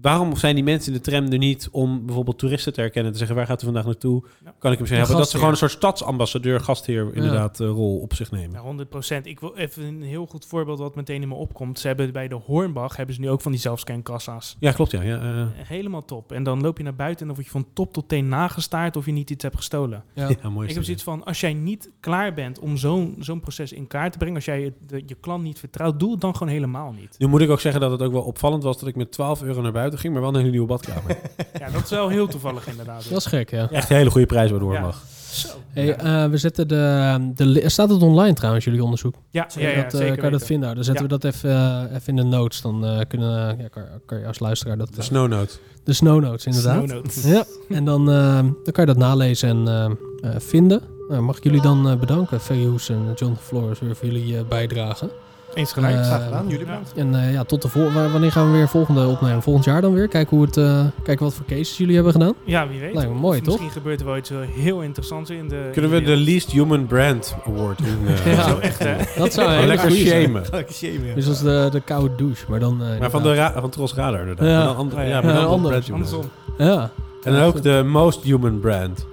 Waarom 0.00 0.36
zijn 0.36 0.54
die 0.54 0.64
mensen 0.64 0.92
in 0.92 0.98
de 0.98 1.10
tram 1.10 1.26
er 1.26 1.38
niet 1.38 1.68
om 1.72 2.06
bijvoorbeeld 2.06 2.38
toeristen 2.38 2.72
te 2.72 2.80
herkennen, 2.80 3.12
te 3.12 3.18
zeggen 3.18 3.36
waar 3.36 3.46
gaat 3.46 3.62
u 3.62 3.64
vandaag 3.64 3.84
naartoe? 3.84 4.24
Ja. 4.44 4.54
Kan 4.58 4.72
ik 4.72 4.78
hem 4.78 4.86
helpen? 4.86 5.16
Dat 5.16 5.30
ze 5.30 5.36
gewoon 5.36 5.50
een 5.50 5.58
soort 5.58 5.70
stadsambassadeur, 5.70 6.60
gastheer 6.60 7.14
inderdaad 7.14 7.60
eh, 7.60 7.66
rol 7.66 7.98
op 7.98 8.14
zich 8.14 8.30
nemen. 8.30 8.50
Ja, 8.50 8.60
100 8.60 8.88
procent. 8.88 9.26
Ik 9.26 9.40
wil 9.40 9.56
even 9.56 9.84
een 9.84 10.02
heel 10.02 10.26
goed 10.26 10.46
voorbeeld 10.46 10.78
wat 10.78 10.94
meteen 10.94 11.22
in 11.22 11.28
me 11.28 11.34
opkomt. 11.34 11.78
Ze 11.78 11.86
hebben 11.86 12.12
bij 12.12 12.28
de 12.28 12.34
Hornbach 12.34 12.96
hebben 12.96 13.14
ze 13.14 13.20
nu 13.20 13.30
ook 13.30 13.40
van 13.40 13.52
die 13.52 13.60
zelfscankassa's. 13.60 14.56
Ja, 14.58 14.72
klopt 14.72 14.90
ja. 14.90 15.02
ja 15.02 15.20
eh, 15.20 15.46
Helemaal 15.68 16.04
top. 16.04 16.32
En 16.32 16.42
dan 16.42 16.60
loop 16.60 16.78
je 16.78 16.84
naar 16.84 16.94
buiten 16.94 17.20
en 17.20 17.26
dan 17.26 17.34
word 17.34 17.46
je 17.46 17.52
van 17.52 17.66
top 17.72 17.92
tot 17.92 18.08
teen 18.08 18.28
nagestaard 18.28 18.96
of 18.96 19.06
je 19.06 19.12
niet 19.12 19.30
iets 19.30 19.42
hebt 19.42 19.56
gestolen. 19.56 20.04
Ja. 20.14 20.28
ja, 20.42 20.48
mooi. 20.48 20.68
Ik 20.68 20.74
heb 20.74 20.84
zoiets 20.84 21.02
van, 21.02 21.24
als 21.24 21.40
jij 21.40 21.54
niet 21.54 21.90
klaar 22.00 22.34
bent 22.34 22.58
om 22.58 22.76
zo'n 22.76 23.16
zo'n 23.18 23.40
proces 23.40 23.72
in 23.72 23.86
kaart 23.86 24.12
te 24.12 24.18
brengen, 24.18 24.36
als 24.36 24.44
jij 24.44 24.74
de, 24.86 25.02
je 25.06 25.14
klant 25.14 25.42
niet 25.42 25.58
vertrouwt, 25.58 26.00
doe 26.00 26.10
het 26.10 26.20
dan 26.20 26.36
gewoon 26.36 26.52
helemaal 26.52 26.92
niet. 26.92 27.14
Nu 27.18 27.26
moet 27.26 27.40
ik 27.40 27.50
ook 27.50 27.60
zeggen 27.60 27.80
dat 27.80 27.90
het 27.90 28.02
ook 28.02 28.12
wel 28.12 28.22
opvallend 28.22 28.62
was 28.62 28.78
dat 28.78 28.88
ik 28.88 28.96
met 28.96 29.12
12 29.12 29.42
euro 29.42 29.60
naar 29.60 29.72
buiten 29.72 29.84
ging, 29.94 30.12
maar 30.12 30.22
wel 30.22 30.30
een 30.30 30.36
hele 30.38 30.50
nieuwe 30.50 30.66
badkamer. 30.66 31.16
Ja, 31.60 31.70
dat 31.70 31.82
is 31.84 31.90
wel 31.90 32.08
heel 32.08 32.26
toevallig 32.26 32.66
inderdaad. 32.68 33.08
Dat 33.10 33.18
is 33.18 33.26
gek, 33.26 33.50
ja. 33.50 33.70
Echt 33.70 33.90
een 33.90 33.96
hele 33.96 34.10
goede 34.10 34.26
prijs 34.26 34.50
waardoor 34.50 34.72
Ja. 34.72 34.80
mag. 34.80 35.02
Zo. 35.30 35.48
Hey, 35.72 35.84
ja. 35.86 35.96
eh, 36.24 36.30
we 36.30 36.36
zetten 36.36 36.68
de, 36.68 37.30
de... 37.34 37.68
Staat 37.68 37.90
het 37.90 38.02
online 38.02 38.34
trouwens, 38.34 38.64
jullie 38.64 38.82
onderzoek? 38.82 39.14
ja, 39.30 39.48
ja, 39.58 39.68
ja, 39.68 39.82
dat, 39.82 39.92
eh, 39.94 39.98
zeker 40.00 40.14
kan 40.16 40.24
je 40.24 40.30
dat 40.30 40.46
vinden? 40.46 40.74
Dan 40.74 40.84
zetten 40.84 41.02
we 41.02 41.08
dat 41.10 41.24
even, 41.24 41.50
eh, 41.50 41.82
even 41.94 42.06
in 42.06 42.16
de 42.16 42.22
notes. 42.22 42.60
Dan 42.60 42.86
eh, 42.86 42.98
kunnen, 43.08 43.58
ja, 43.58 43.68
kan, 43.68 43.82
kan 44.06 44.18
je 44.18 44.26
als 44.26 44.38
luisteraar 44.38 44.76
dat... 44.76 44.94
De 44.94 45.02
snow 45.02 45.28
note. 45.28 45.54
de 45.84 45.92
snow 45.92 46.20
notes, 46.20 46.46
inderdaad. 46.46 46.84
Snow 46.88 46.96
notes. 46.96 47.22
Ja, 47.24 47.44
en 47.68 47.84
dan, 47.84 48.10
eh, 48.10 48.34
dan 48.38 48.72
kan 48.72 48.84
je 48.86 48.86
dat 48.86 48.96
nalezen 48.96 49.48
en 49.48 49.68
eh, 49.68 50.30
eh, 50.34 50.40
vinden. 50.40 50.80
Nou, 51.08 51.22
mag 51.22 51.36
ik 51.36 51.44
jullie 51.44 51.62
dan 51.62 51.88
eh, 51.88 51.96
bedanken, 51.96 52.40
Ferry 52.40 52.64
Hoes 52.64 52.88
en 52.88 53.12
John 53.14 53.36
Flores, 53.40 53.78
weer 53.78 53.96
voor 53.96 54.06
jullie 54.08 54.36
eh, 54.38 54.44
bijdrage. 54.48 55.10
Eens 55.56 55.72
gelijk. 55.72 55.94
Eh, 55.96 56.04
Graag 56.06 56.24
gedaan. 56.24 56.44
Jullie 56.48 56.64
bedankt. 56.66 56.92
En 56.96 57.14
eh, 57.14 57.32
ja, 57.32 57.44
tot 57.44 57.62
de 57.62 57.68
vol 57.68 57.92
wa- 57.92 58.10
wanneer 58.10 58.32
gaan 58.32 58.46
we 58.50 58.56
weer 58.56 58.68
volgende 58.68 59.06
opnemen? 59.06 59.42
Volgend 59.42 59.64
jaar 59.64 59.80
dan 59.80 59.92
weer? 59.92 60.08
Kijken, 60.08 60.36
hoe 60.36 60.46
het, 60.46 60.56
eh, 60.56 60.84
kijken 61.02 61.24
wat 61.24 61.34
voor 61.34 61.44
cases 61.46 61.76
jullie 61.76 61.94
hebben 61.94 62.12
gedaan. 62.12 62.34
Ja, 62.44 62.68
wie 62.68 62.80
weet. 62.80 62.94
Lijkt 62.94 63.10
me 63.10 63.16
mooi, 63.18 63.38
Of 63.38 63.44
toch? 63.44 63.54
Misschien 63.54 63.70
gebeurt 63.82 64.00
er 64.00 64.06
wel 64.06 64.16
iets 64.16 64.30
heel 64.54 64.80
interessants 64.80 65.30
in 65.30 65.48
de... 65.48 65.68
Kunnen 65.72 65.90
we 65.90 66.02
de. 66.02 66.16
Least 66.16 66.50
Human 66.52 66.86
Brand 66.86 67.36
Award 67.46 67.80
eh, 67.80 67.86
Ja. 68.36 68.48
Zo 68.48 68.58
echt, 68.58 68.78
hè? 68.78 68.94
Dat 69.18 69.32
zou 69.32 69.50
een 69.52 69.58
Oh, 69.60 69.66
lekker 69.66 69.90
shamen. 69.90 70.42
Lekker 70.50 70.74
shamen, 70.74 71.06
ja. 71.06 71.14
Dus 71.14 71.28
als 71.28 71.40
de, 71.42 71.68
de 71.70 71.80
koude 71.80 72.14
douche, 72.16 72.44
maar 72.48 72.60
dan... 72.60 72.82
eh, 72.82 72.98
Maar 73.00 73.10
van, 73.10 73.22
de 73.22 73.50
van 73.54 73.70
Tros 73.70 73.94
Radar 73.94 74.20
inderdaad. 74.20 74.46
Ja. 74.48 74.56
Maar 74.56 74.66
dan 74.66 74.76
andere, 74.76 75.04
Ja, 75.04 75.20
maar 75.20 75.32
dan. 75.34 75.46
Andersom. 75.92 76.24
Ja. 76.58 76.90
En 77.22 77.32
dan 77.32 77.42
ook 77.42 77.62
de 77.62 77.82
Most 77.86 78.22
Human 78.22 78.60
Brand. 78.60 79.06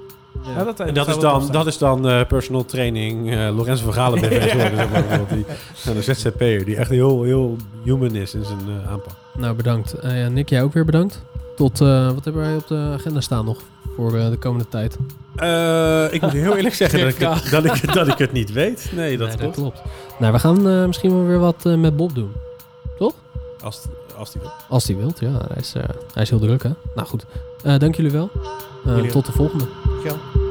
Ja, 0.56 0.64
dat, 0.64 0.80
En 0.80 0.94
dat 0.94 1.08
is 1.08 1.18
dan, 1.20 1.48
dat 1.52 1.68
is 1.68 1.78
dan 1.78 2.10
eh, 2.10 2.26
personal 2.28 2.66
training 2.66 3.30
uh, 3.34 3.56
Lorenzo 3.56 3.84
van 3.84 3.94
Galen 3.94 4.20
BV 4.22 4.52
geworden, 4.52 4.78
zeg 4.78 4.89
maar, 4.91 5.04
bijvoorbeeld. 5.04 5.30
Die, 5.30 5.46
nou, 5.86 5.98
de 5.98 6.02
ZZP'er 6.14 6.66
die 6.66 6.76
echt 6.76 6.89
heel, 6.89 7.24
heel 7.24 7.56
human 7.84 8.16
is 8.16 8.34
in 8.34 8.46
zijn 8.46 8.60
eh, 8.84 8.91
aanpak. 8.91 9.14
Nou, 9.38 9.56
bedankt. 9.56 9.94
Eh, 9.94 10.20
ja, 10.22 10.28
Nick, 10.28 10.50
jij 10.50 10.64
ook 10.64 10.74
weer 10.74 10.86
bedankt. 10.86 11.22
Tot, 11.56 11.82
eh, 11.82 12.12
wat 12.14 12.24
hebben 12.24 12.41
wij 12.41 12.56
op 12.56 12.68
de 12.68 12.89
agenda 12.94 13.22
staan 13.22 13.46
nog 13.46 13.58
voor 13.96 14.18
eh, 14.18 14.30
de 14.30 14.38
komende 14.38 14.70
tijd? 14.70 14.98
Eh, 15.36 16.14
ik 16.14 16.22
moet 16.22 16.32
heel 16.32 16.56
eerlijk 16.56 16.76
zeggen 16.76 17.00
dat 17.00 17.10
ik, 17.10 17.18
het, 17.18 17.50
dat, 17.52 17.66
ik, 17.66 17.72
het- 17.82 17.94
dat 17.94 18.08
ik 18.08 18.18
het 18.18 18.32
niet 18.32 18.52
weet. 18.52 18.91
Nee, 18.96 19.18
dat 19.18 19.28
Nee, 19.28 19.38
klopt. 19.38 19.56
klopt. 19.56 19.82
Nou, 20.20 20.34
we 20.34 20.39
gaan 20.39 20.70
eh, 20.70 20.86
misschien 20.86 21.12
wel 21.16 21.26
weer 21.26 21.39
wat 21.39 21.66
eh, 21.66 21.76
met 21.76 21.96
Bob 21.98 22.16
doen. 22.16 22.32
Als, 23.64 23.82
als 24.18 24.32
die 24.32 24.41
wil. 24.41 24.52
Als 24.70 24.88
hij 24.88 24.96
wilt, 24.98 25.20
ja. 25.20 25.30
Hij 25.32 25.58
is, 25.60 25.74
eh, 25.76 25.84
hij 26.14 26.24
is 26.24 26.30
heel 26.30 26.39
druk, 26.39 26.64
hè? 26.64 26.70
Nou 26.96 27.08
goed. 27.08 27.26
Eh, 27.64 27.78
dank 27.80 27.96
jullie 27.96 28.12
wel. 28.12 28.30
Eh, 28.86 28.98
tot 28.98 29.26
de 29.26 29.32
volgende. 29.32 29.66
Dankjewel. 30.04 30.43